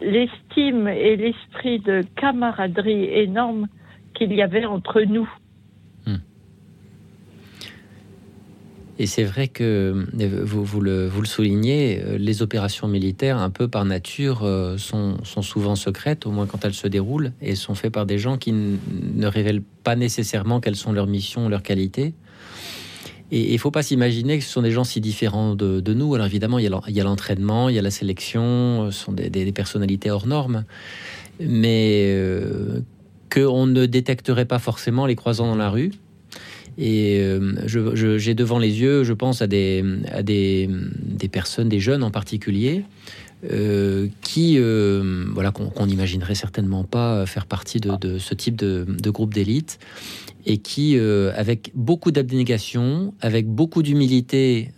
[0.00, 3.68] l'estime les, et l'esprit de camaraderie énorme
[4.14, 5.28] qu'il y avait entre nous.
[8.98, 10.06] Et c'est vrai que
[10.42, 14.38] vous, vous, le, soulignez, les opérations militaires, un peu par nature,
[14.78, 18.18] sont, sont, souvent secrètes, au moins quand elles se déroulent, et sont faites par des
[18.18, 22.14] gens qui ne révèlent pas nécessairement quelles sont leurs missions, leurs qualités.
[23.32, 26.14] Et il ne faut pas s'imaginer que ce sont des gens si différents de, nous.
[26.14, 30.10] Alors évidemment, il y a l'entraînement, il y a la sélection, ce sont des personnalités
[30.10, 30.64] hors normes,
[31.40, 32.80] mais euh,
[33.32, 35.90] qu'on ne détecterait pas forcément les croisant dans la rue.
[36.78, 39.82] Et euh, j'ai devant les yeux, je pense à des
[41.32, 42.84] personnes, des jeunes en particulier,
[43.44, 48.56] euh, qui, euh, voilà, qu'on qu n'imaginerait certainement pas faire partie de, de ce type
[48.56, 49.78] de, de groupe d'élite,
[50.46, 54.70] et qui, euh, avec beaucoup d'abnégation, avec beaucoup d'humilité,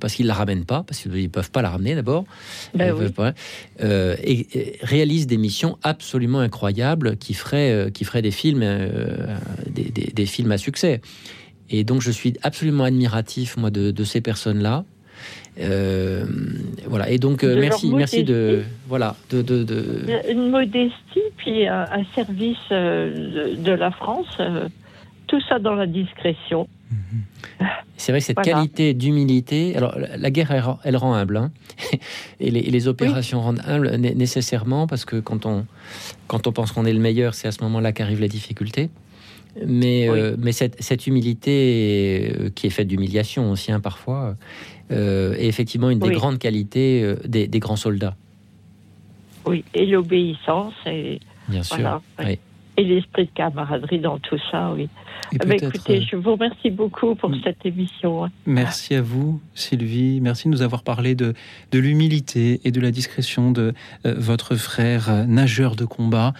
[0.00, 2.24] parce qu'ils la ramènent pas, parce qu'ils peuvent pas la ramener d'abord,
[2.74, 3.06] ben oui.
[3.80, 8.60] et, et, réalisent des missions absolument incroyables qui feraient, qui feraient des films,
[9.70, 11.00] des, des, des, films à succès.
[11.70, 14.84] Et donc, je suis absolument admiratif moi de, de ces personnes-là
[15.60, 16.24] Euh,
[16.88, 17.10] voilà.
[17.10, 22.04] Et donc, euh, merci, merci de, voilà, de, de, de- Une modestie, puis un, un
[22.14, 24.38] service euh, de, de la France,
[25.28, 26.66] tout ça dans la discrétion.
[27.96, 28.52] C'est vrai que cette Voilà.
[28.52, 29.76] qualité d'humilité.
[29.76, 31.52] Alors, la- la guerre, elle, rend- elle rend humble, hein.
[32.40, 35.66] et, les, et les opérations rendent humble né- nécessairement parce que quand on
[36.26, 38.90] quand on pense qu'on est le meilleur, c'est à ce moment-là qu'arrivent les difficultés.
[39.64, 44.34] Mais mais cette, cette humilité qui est faite d'humiliation aussi hein, parfois
[44.90, 46.14] euh, est effectivement une des Oui.
[46.14, 48.16] grandes qualités euh, des, des grands soldats.
[49.46, 51.76] Oui, et l'obéissance, et, Bien sûr.
[51.76, 52.24] Voilà, oui.
[52.26, 52.38] Oui.
[52.78, 54.88] et l'esprit de camaraderie dans tout ça, oui.
[55.38, 58.24] Peut-être, écoutez, euh, je vous remercie beaucoup pour cette émission.
[58.26, 58.30] hein.
[58.46, 60.20] Merci à vous, Sylvie.
[60.20, 61.34] Merci de nous avoir parlé de,
[61.72, 63.72] de l'humilité et de la discrétion de
[64.06, 66.34] euh, votre frère euh, nageur de combat.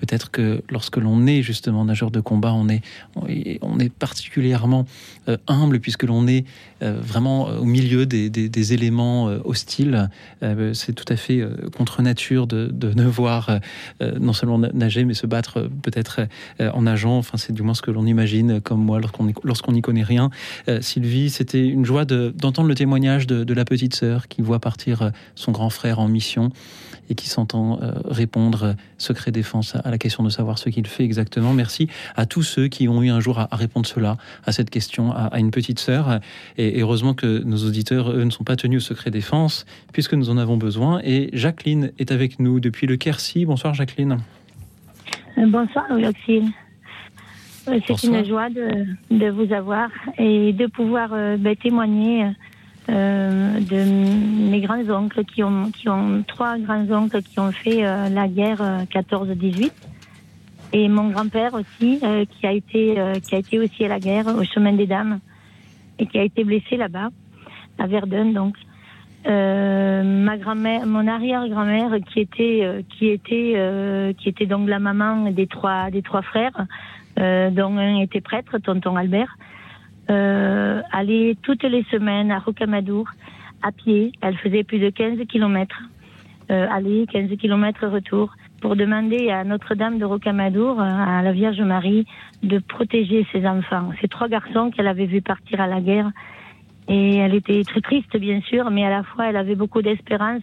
[0.00, 2.80] Peut-être que lorsque l'on est justement nageur de combat, on est,
[3.16, 4.86] on est- particulièrement
[5.28, 6.44] euh, humble puisque l'on est
[6.82, 10.08] euh, vraiment au milieu des, éléments euh, hostiles.
[10.42, 13.58] Euh, C'est tout à fait euh, contre nature de, de ne voir euh,
[14.02, 16.20] euh, non seulement na- nager, mais se battre euh, peut-être
[16.60, 17.18] euh, en nageant.
[17.18, 20.02] Enfin, c'est du moins ce que l'on imagine, euh, comme moi, lorsqu'on lorsqu'on n'y connaît
[20.02, 20.30] rien.
[20.68, 24.40] Euh, Sylvie, c'était une joie de- d'entendre le témoignage de, de la petite sœur qui
[24.40, 26.50] voit partir euh, son grand frère en mission
[27.10, 30.86] et qui s'entend euh, répondre euh, secret défense à, la question de savoir ce qu'il
[30.86, 31.52] fait exactement.
[31.52, 35.12] Merci à tous ceux qui ont eu un jour à, répondre cela, à cette question,
[35.12, 36.20] à, une petite sœur.
[36.56, 40.30] Et, heureusement que nos auditeurs, eux, ne sont pas tenus au secret défense, puisque nous
[40.30, 41.00] en avons besoin.
[41.04, 43.44] Et Jacqueline est avec nous depuis le Quercy.
[43.44, 44.18] Bonsoir Jacqueline.
[45.38, 45.86] Euh, Bonsoir.
[45.90, 46.12] Euh,
[47.86, 52.30] C'est une joie de, de vous avoir et de pouvoir euh, ben, témoigner
[52.90, 58.26] euh, de mes grands-oncles qui ont, qui ont trois grands-oncles qui ont fait euh, la
[58.26, 59.70] guerre euh, 14-18
[60.72, 64.00] et mon grand-père aussi euh, qui a été euh, qui a été aussi à la
[64.00, 65.20] guerre au chemin des dames
[65.98, 67.08] et qui a été blessé là-bas
[67.78, 68.56] à Verdun donc.
[69.26, 74.78] Euh, ma grand-mère, mon arrière-grand-mère qui était euh, qui était euh, qui était donc la
[74.78, 76.66] maman des trois des trois frères,
[77.18, 79.36] euh, dont un était prêtre, tonton Albert,
[80.10, 83.08] euh, allait toutes les semaines à Rocamadour
[83.62, 84.12] à pied.
[84.20, 85.82] Elle faisait plus de 15 kilomètres
[86.50, 92.06] euh, aller, 15 kilomètres retour pour demander à Notre-Dame de Rocamadour, à la Vierge Marie,
[92.42, 93.90] de protéger ses enfants.
[94.00, 96.10] Ces trois garçons qu'elle avait vus partir à la guerre
[96.90, 100.42] et elle était très triste, bien sûr, mais à la fois, elle avait beaucoup d'espérance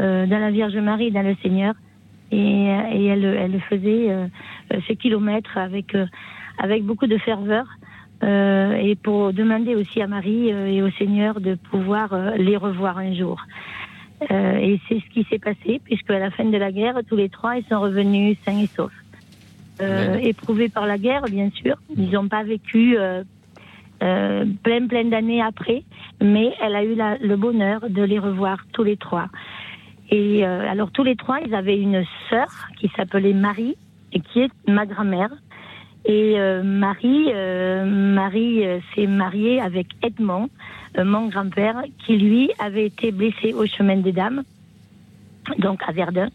[0.00, 1.74] euh, dans la Vierge Marie, dans le Seigneur.
[2.32, 4.26] Et, elle, faisait euh,
[4.88, 6.06] ces kilomètres avec, euh,
[6.58, 7.64] avec beaucoup de ferveur.
[8.22, 12.56] Euh, et pour demander aussi à Marie euh, et au Seigneur de pouvoir euh, les
[12.56, 13.40] revoir un jour.
[14.30, 17.28] Et c'est ce qui s'est passé, puisque à la fin de la guerre, tous les
[17.28, 18.92] trois, ils sont revenus sains et saufs.
[20.22, 21.74] Éprouvés par la guerre, bien sûr.
[21.96, 23.24] Ils n'ont pas vécu euh,
[24.04, 25.82] euh, plein, plein d'années après,
[26.22, 29.26] mais elle a eu la- le bonheur de les revoir tous les trois.
[30.10, 32.46] Et euh, alors tous les trois, ils avaient une sœur
[32.78, 33.74] qui s'appelait Marie
[34.12, 35.30] et qui est ma grand-mère.
[36.04, 40.48] Et euh, Marie, euh, Marie euh, s'est mariée avec Edmond,
[40.98, 44.42] mon grand-père, qui lui avait été blessé au chemin des dames,
[45.58, 46.28] donc à Verdun.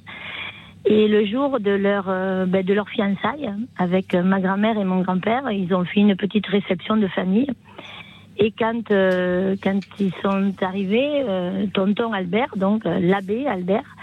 [0.85, 5.01] Et le jour de leur ben, de leur fiançailles avec euh, ma grand-mère et mon
[5.01, 7.49] grand-père, ils ont fait une petite réception de famille.
[8.37, 11.25] Et quand quand ils sont arrivés,
[11.73, 13.95] tonton Albert, donc l'abbé Albert,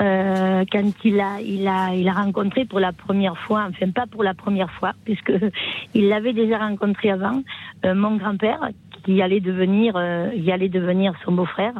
[0.00, 4.06] euh, quand il a il a il a rencontré pour la première fois, enfin pas
[4.06, 5.32] pour la première fois, puisque
[5.94, 7.42] il l'avait déjà rencontré avant,
[7.84, 8.70] euh, mon grand-père
[9.04, 11.74] qui allait devenir euh, il allait devenir son beau-frère,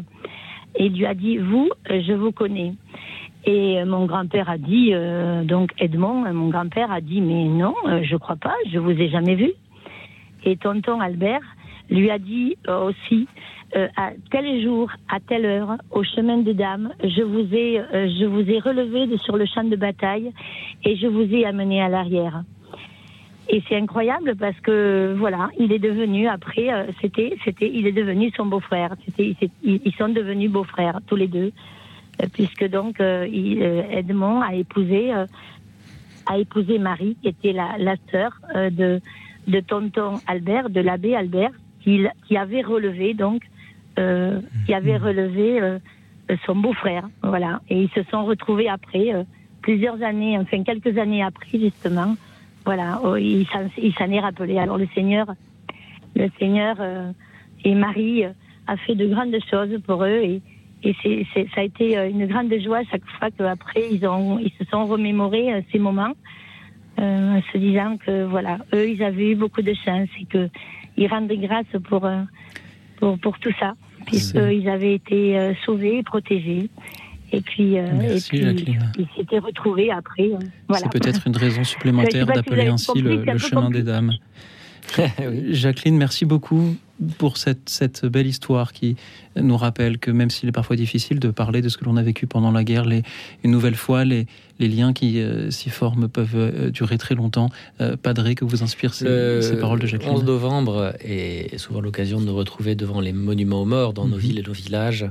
[0.74, 2.74] et lui a dit vous, euh, je vous connais.
[3.44, 7.74] Et euh, mon grand-père a dit, euh, donc Edmond, mon grand-père a dit, mais non,
[8.02, 9.52] je crois pas, je vous ai jamais vu.
[10.44, 11.42] Et tonton Albert
[11.90, 13.28] lui a dit euh, aussi,
[13.76, 18.08] euh, à tel jour, à telle heure, au chemin des dames, je vous ai, euh,
[18.18, 20.32] je vous ai relevé de sur le champ de bataille
[20.84, 22.42] et je vous ai amené à l'arrière.
[23.48, 26.68] Et c'est incroyable parce que voilà, il est devenu après,
[27.00, 28.94] c'était, il est devenu son beau-frère.
[29.18, 31.52] Ils sont devenus beaux-frères tous les deux,
[32.32, 35.12] puisque donc Edmond a épousé,
[36.26, 39.00] a épousé Marie, qui était la, sœur de
[39.46, 41.52] de tonton Albert, de l'abbé Albert,
[41.82, 43.42] qui, qui avait relevé donc,
[43.98, 45.78] euh, qui avait relevé euh,
[46.46, 47.60] son beau-frère, voilà.
[47.68, 49.24] Et ils se sont retrouvés après euh,
[49.60, 52.16] plusieurs années, enfin quelques années après justement,
[52.64, 53.00] voilà.
[53.04, 53.46] Oh, il
[53.98, 54.58] s'en est rappelé.
[54.58, 55.26] Alors le Seigneur,
[56.16, 57.12] le Seigneur euh,
[57.64, 58.30] et Marie euh,
[58.66, 60.42] a fait de grandes choses pour eux et
[60.84, 64.40] et c'est, c'est- ça a été euh, une grande joie chaque fois qu'après ils ont,
[64.40, 66.12] ils se sont remémorés euh, ces moments,
[66.98, 70.48] euh, en se disant que voilà, eux ils avaient eu beaucoup de chance et que
[70.96, 72.22] ils rendaient grâce pour euh,
[72.96, 73.74] pour pour tout ça.
[74.06, 76.68] puisqu'ils avaient été euh, sauvés et protégés.
[77.34, 80.24] Et puis, euh, Merci, et puis ils s'étaient retrouvés après.
[80.24, 80.38] euh,
[80.68, 80.84] voilà.
[80.92, 84.12] C'est peut-être une raison supplémentaire si d'appeler ainsi compris, le, chemin des dames.
[85.50, 86.76] Jacqueline, merci beaucoup
[87.18, 88.96] pour cette, cette belle histoire qui
[89.36, 92.02] nous rappelle que même s'il est parfois difficile de parler de ce que l'on a
[92.02, 93.02] vécu pendant la guerre, les,
[93.44, 94.26] une nouvelle fois, les,
[94.58, 97.48] les liens qui euh, s'y forment peuvent euh, durer très longtemps.
[97.80, 102.26] Euh, Padré, que vous inspirent ces paroles de Jacqueline 11 novembre est souvent l'occasion de
[102.26, 104.22] nous retrouver devant les monuments aux morts dans nos Mhm.
[104.22, 105.06] villes et nos villages.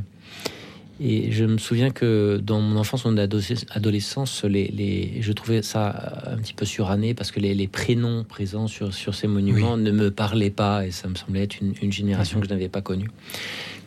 [1.04, 5.64] Et je me souviens que dans mon enfance, mon adolesc- adolescence, les, les- je trouvais
[5.64, 9.78] ça un petit peu suranné parce que les, les prénoms présents sur, sur ces monuments
[9.78, 12.70] ne me parlaient pas et ça me semblait être une, une génération que je n'avais
[12.70, 13.10] pas connue.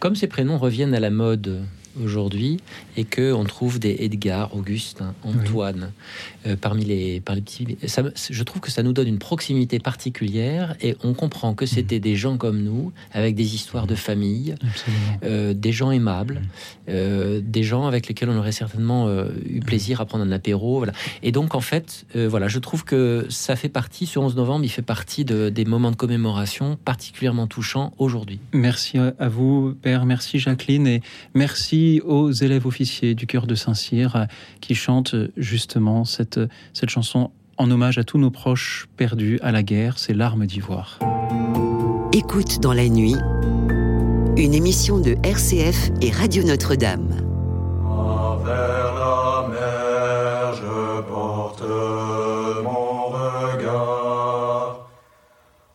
[0.01, 1.61] Comme ces prénoms reviennent à la mode
[2.03, 2.57] aujourd'hui
[2.97, 5.93] et que on trouve des Edgar, Augustin, Antoine
[6.47, 9.79] euh, parmi les parmi les petits, ça je trouve que ça nous donne une proximité
[9.79, 14.55] particulière et on comprend que c'était des gens comme nous avec des histoires de famille,
[15.25, 16.43] euh, des gens aimables,
[16.89, 19.09] euh, des gens avec lesquels on aurait certainement
[19.49, 20.93] eu plaisir à prendre un apéro, voilà.
[21.23, 24.69] Et donc en fait, voilà, je trouve que ça fait partie, ce 11 novembre, il
[24.69, 28.39] fait partie de- des moments de commémoration particulièrement touchants aujourd'hui.
[28.53, 30.05] Merci à vous, Père.
[30.07, 30.87] Merci, Jacqueline.
[30.87, 31.03] Et
[31.35, 34.27] merci aux élèves officiers du cœur de Saint-Cyr
[34.61, 36.34] qui chantent justement cette,
[36.73, 39.99] cette chanson en hommage à tous nos proches perdus à la guerre.
[39.99, 40.99] C'est Larmes d'ivoire.
[42.13, 43.17] Écoute dans la nuit,
[44.37, 47.09] une émission de RCF et Radio Notre-Dame.
[48.45, 51.63] Vers la mer, je porte
[52.63, 54.87] mon regard.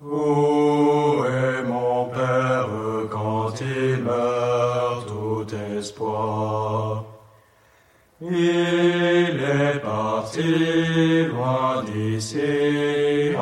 [0.01, 2.69] Où est mon père
[3.09, 7.05] quand il meurt tout espoir?
[8.21, 8.98] Il est
[10.39, 13.35] parti loin d'ici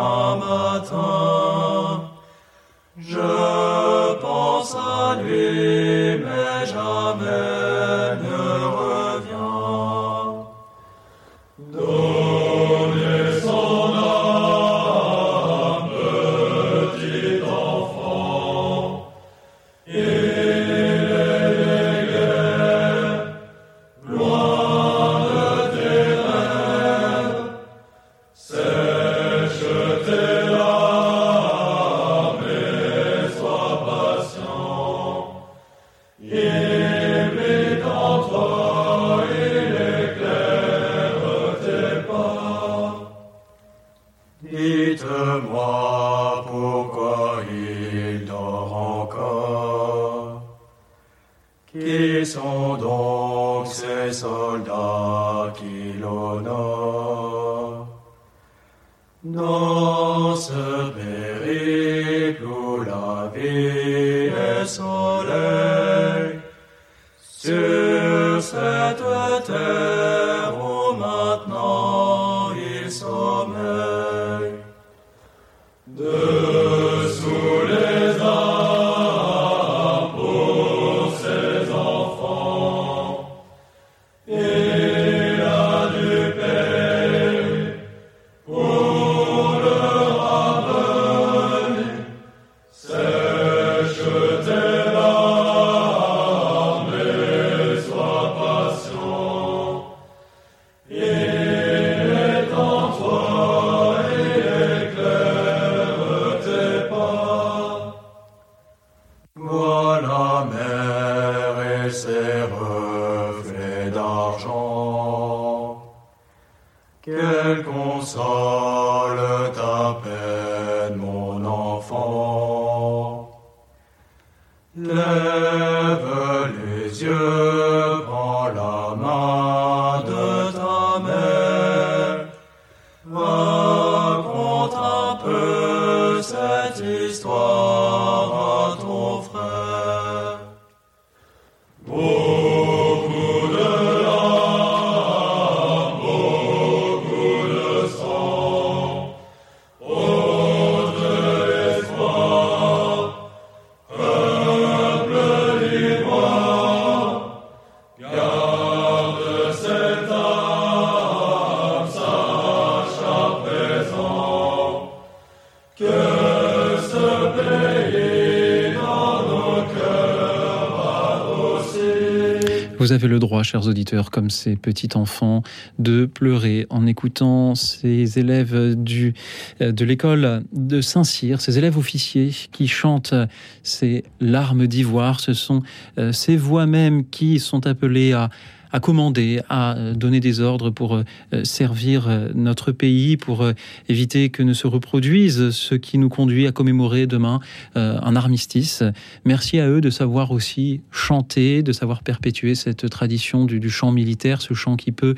[173.47, 175.41] chers auditeurs, comme ces petits enfants,
[175.79, 179.13] de pleurer en écoutant ces élèves du,
[179.61, 183.15] euh, de l'école de Saint-Cyr, ces élèves officiers qui chantent
[183.63, 185.21] ces larmes d'ivoire.
[185.21, 185.63] Ce sont
[185.97, 188.29] euh, ces voix même qui sont appelées à
[188.73, 191.01] à commander, à euh, donner des ordres pour
[191.43, 193.49] servir notre pays, pour
[193.87, 197.39] éviter que ne se reproduise ce qui nous conduit à commémorer demain
[197.75, 198.83] un armistice.
[199.23, 204.53] Merci à eux de savoir aussi de savoir perpétuer cette tradition du, chant militaire, ce
[204.53, 205.15] chant qui peut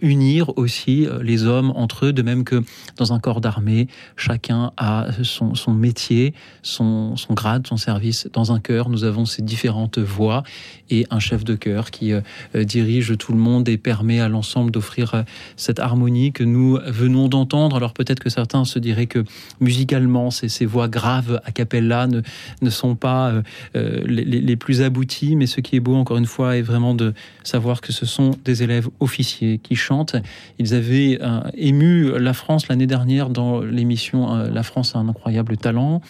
[0.00, 2.62] unir aussi les hommes entre eux, de même que
[2.96, 3.86] dans un corps d'armée,
[4.16, 6.32] chacun a son, métier,
[6.62, 8.28] son, grade, son service.
[8.32, 10.42] Dans un chœur, nous avons ces différentes voix
[10.88, 12.12] et un chef de chœur qui
[12.54, 15.22] dirige dirige tout le monde et permet à l'ensemble d'offrir euh,
[15.56, 17.76] cette harmonie que nous venons d'entendre.
[17.76, 19.24] Alors peut-être que certains se diraient que
[19.60, 23.42] musicalement, ces, voix graves a cappella ne, sont pas euh,
[23.76, 27.14] euh, les, plus abouties, mais ce qui est beau, encore une fois, est vraiment de
[27.42, 30.16] savoir que ce sont des élèves officiers qui chantent.
[30.58, 31.18] Ils avaient
[31.54, 36.02] ému la France l'année dernière dans l'émission La France a un incroyable talent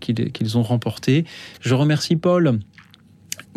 [0.00, 1.24] qu'ils ont remporté.
[1.60, 2.58] Je remercie Paul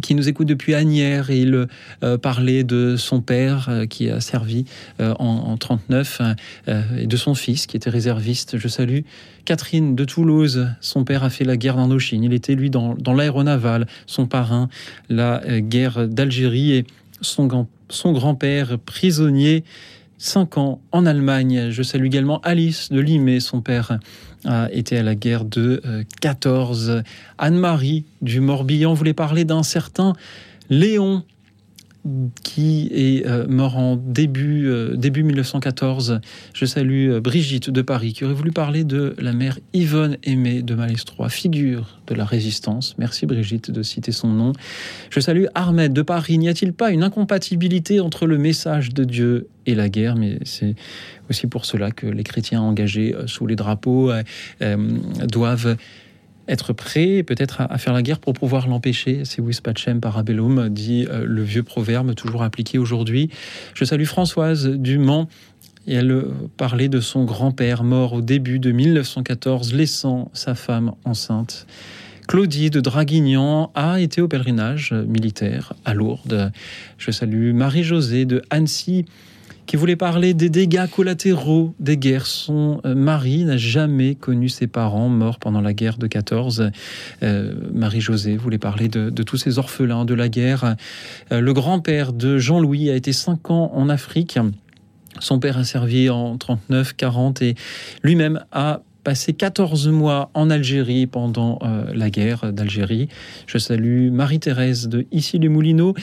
[0.02, 1.68] qui nous écoute depuis Agnières et il
[2.04, 4.66] euh, parlait de son père euh, qui a servi
[5.00, 6.22] euh, en, en, 39
[6.98, 8.58] et de son fils qui était réserviste.
[8.58, 9.00] Je salue
[9.50, 10.68] Catherine de Toulouse.
[10.80, 12.24] Son père a fait la guerre d'Indochine.
[12.24, 14.70] Il était lui dans, dans l'aéronaval, son parrain,
[15.10, 16.86] la guerre d'Algérie et
[17.22, 19.64] son, son grand-père prisonnier.
[20.20, 21.72] Cinq ans en Allemagne.
[21.72, 23.98] Je salue également Alice de Limay, son père
[24.46, 25.82] a été à la guerre de
[26.22, 26.90] 14.
[26.92, 27.02] Euh,
[27.40, 30.14] Anne-Marie du Morbihan voulait parler d'un certain
[30.70, 31.24] Léon
[32.44, 36.20] qui est euh, mort en début, euh, début 1914.
[36.54, 40.76] Je salue Brigitte de Paris qui aurait voulu parler de la mère Yvonne Aimée de
[40.76, 42.96] Malestroit, figure de la résistance.
[42.98, 44.54] Merci Brigitte de citer son nom.
[45.10, 46.38] Je salue Ahmed de Paris.
[46.38, 50.16] N'y a-t-il pas une incompatibilité entre le message de Dieu et la guerre?
[50.16, 50.76] Mais c'est
[51.30, 54.24] aussi pour cela que les chrétiens engagés euh, sous les drapeaux euh,
[54.62, 54.78] euh,
[55.28, 55.78] doivent
[56.50, 59.22] être prêts peut-être à, faire la guerre pour pouvoir l'empêcher.
[59.24, 63.30] C'est vis pacem parabellum, dit le vieux proverbe toujours appliqué aujourd'hui.
[63.74, 65.28] Je salue Françoise Dumont.
[65.88, 66.24] Et elle
[66.58, 71.66] parlait de son grand-père mort au début de 1914, laissant sa femme enceinte.
[72.30, 76.52] Claudie de Draguignan a été au pèlerinage militaire à Lourdes.
[77.00, 79.06] Je salue Marie-Josée de Annecy
[79.70, 82.26] qui voulait parler des dégâts collatéraux des guerres.
[82.26, 86.72] Son euh, mari n'a jamais connu ses parents morts pendant la guerre de 14.
[87.22, 90.76] Euh, Marie-Josée voulait parler de, tous ces orphelins de la guerre.
[91.32, 94.40] Euh, le grand-père de Jean-Louis a été cinq ans en Afrique.
[95.20, 97.54] Son père a servi en 39-40 et
[98.02, 101.60] lui-même a passé 14 mois en Algérie pendant
[101.94, 103.08] la guerre d'Algérie.
[103.48, 105.96] Je salue Marie-Thérèse de Issy-les-Moulineaux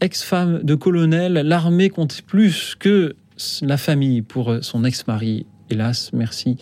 [0.00, 3.16] ex-femme de colonel, l'armée compte plus que
[3.62, 5.46] la famille pour euh, son ex-mari.
[5.68, 6.56] Hélas, merci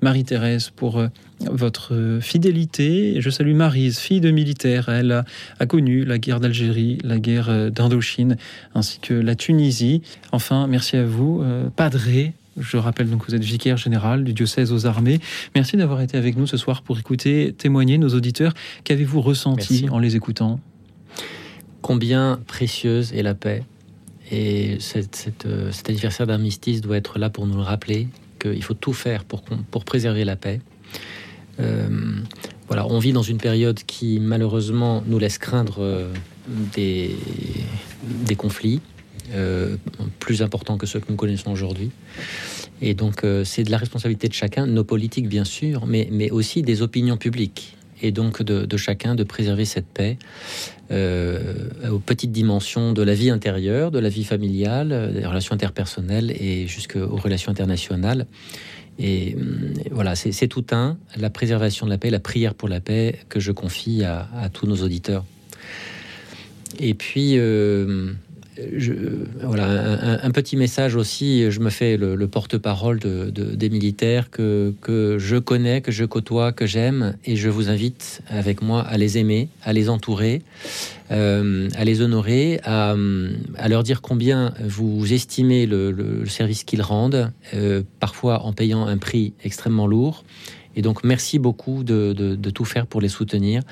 [0.00, 1.08] Marie-Thérèse pour euh,
[1.40, 3.20] votre fidélité.
[3.20, 4.88] Je salue Marise, fille de militaire.
[4.88, 5.24] Elle
[5.58, 8.36] a, connu la guerre d'Algérie, la guerre euh, d'Indochine,
[8.74, 10.02] ainsi que la Tunisie.
[10.30, 11.42] Enfin, merci à vous,
[11.74, 12.32] Padré.
[12.56, 15.18] Je rappelle donc que vous êtes vicaire général du diocèse aux armées.
[15.56, 18.54] Merci d'avoir été avec nous ce soir pour écouter, témoigner nos auditeurs.
[18.84, 20.60] Qu'avez-vous ressenti en les écoutant?
[21.84, 23.62] Combien précieuse est la paix.
[24.32, 28.08] Et euh, cet anniversaire d'armistice doit être là pour nous le rappeler
[28.40, 29.44] qu'il faut tout faire pour,
[29.84, 30.62] préserver la paix.
[31.60, 31.86] Euh,
[32.68, 36.10] voilà, on vit dans une période qui malheureusement nous laisse craindre euh,
[36.72, 37.14] des,
[38.38, 38.80] conflits
[40.20, 41.90] plus importants que ceux que nous connaissons aujourd'hui.
[42.80, 46.82] Et donc c'est de la responsabilité de chacun, nos politiques bien sûr, mais aussi des
[46.82, 50.18] opinions publiques et donc de, chacun de préserver cette paix
[50.90, 51.40] euh,
[51.90, 56.30] aux petites dimensions de la vie intérieure, de la vie familiale, euh, des relations interpersonnelles
[56.30, 58.26] et jusqu'aux relations internationales.
[58.98, 62.80] Et euh, voilà, c'est tout un, la préservation de la paix, la prière pour la
[62.80, 65.24] paix que je confie à, tous nos auditeurs.
[66.78, 67.38] Et puis,
[68.76, 68.92] je,
[69.42, 71.50] voilà, un, petit message aussi.
[71.50, 76.52] Je me fais le, porte-parole de, des militaires que, que, je connais, que je côtoie,
[76.52, 80.42] que j'aime, et je vous invite avec moi à les aimer, à les entourer,
[81.10, 82.94] euh, à les honorer, à,
[83.56, 88.98] à, leur dire combien vous estimez le, service qu'ils rendent, euh, parfois en payant un
[88.98, 90.24] prix extrêmement lourd.
[90.76, 93.62] Et donc, merci beaucoup de, tout faire pour les soutenir.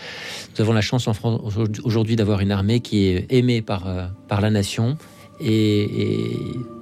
[0.55, 1.41] Nous avons la chance en France
[1.85, 4.97] aujourd'hui d'avoir une armée qui est aimée par, euh, par la nation.
[5.41, 6.29] Et,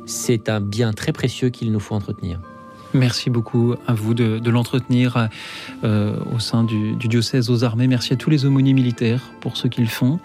[0.06, 2.40] c'est un bien très précieux qu'il nous faut entretenir.
[2.94, 5.28] Merci beaucoup à vous de, l'entretenir
[5.84, 7.86] euh, au sein du, diocèse aux armées.
[7.86, 10.18] Merci à tous les aumôniers militaires pour ce qu'ils font.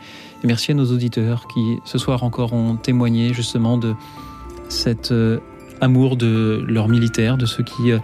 [0.44, 3.94] Et merci à nos auditeurs qui ce soir encore ont témoigné justement de
[4.70, 5.40] cet euh,
[5.82, 8.00] amour de leurs militaires, de ceux qui euh,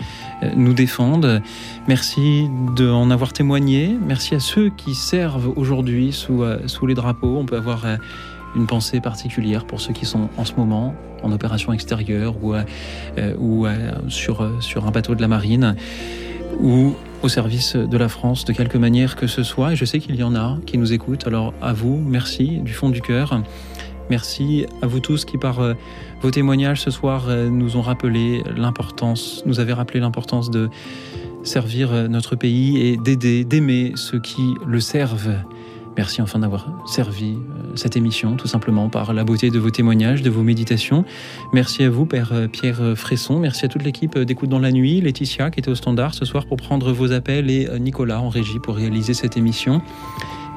[0.56, 1.42] nous défendent.
[1.88, 3.98] Merci d'en avoir témoigné.
[4.06, 7.38] Merci à ceux qui servent aujourd'hui sous, sous les drapeaux.
[7.38, 7.86] On peut avoir
[8.56, 12.64] une pensée particulière pour ceux qui sont en ce moment en opération extérieure ou, euh,
[13.38, 15.76] ou euh, sur, euh, sur un bateau de la marine
[16.60, 19.74] ou au service de la France de quelque manière que ce soit.
[19.74, 21.28] Et je sais qu'il y en a qui nous écoutent.
[21.28, 23.42] Alors à vous, merci du fond du cœur.
[24.10, 25.62] Merci à vous tous qui, par
[26.22, 30.70] vos témoignages ce soir, nous ont rappelé l'importance, nous avez rappelé l'importance de
[31.44, 35.36] servir notre pays et d'aider, d'aimer ceux qui le servent.
[35.98, 40.22] Merci enfin d'avoir servi euh, cette émission, tout simplement par la beauté de vos témoignages,
[40.22, 41.04] de vos méditations.
[41.54, 43.40] Merci à vous, Père euh, Pierre Fresson.
[43.40, 46.46] Merci à toute l'équipe d'écoute dans la nuit, Laetitia qui était au standard ce soir
[46.46, 49.82] pour prendre vos appels et euh, Nicolas en régie pour réaliser cette émission.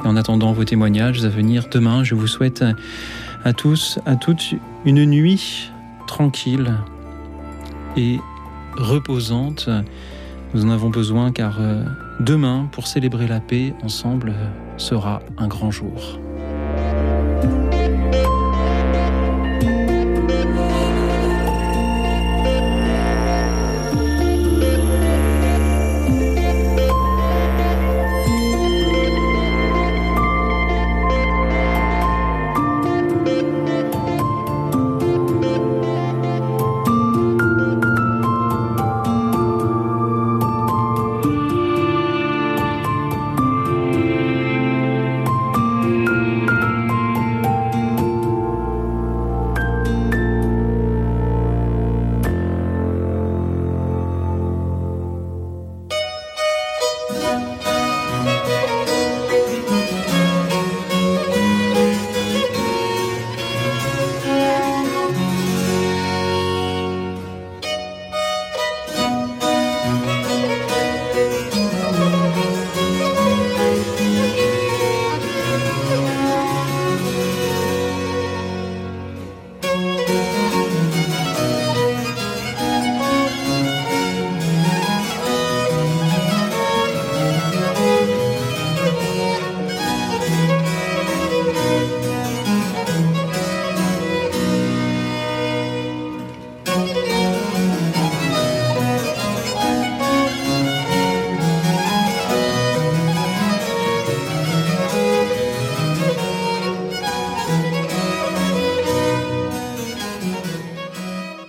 [0.05, 2.65] Et en attendant vos témoignages à venir demain, je vous souhaite
[3.45, 4.55] à tous, à toutes,
[4.85, 5.71] une nuit
[6.07, 6.75] tranquille
[7.97, 8.19] et
[8.77, 9.69] reposante.
[10.55, 11.59] Nous en avons besoin car
[12.21, 14.35] demain, pour célébrer la paix ensemble,
[14.77, 16.19] sera un grand jour.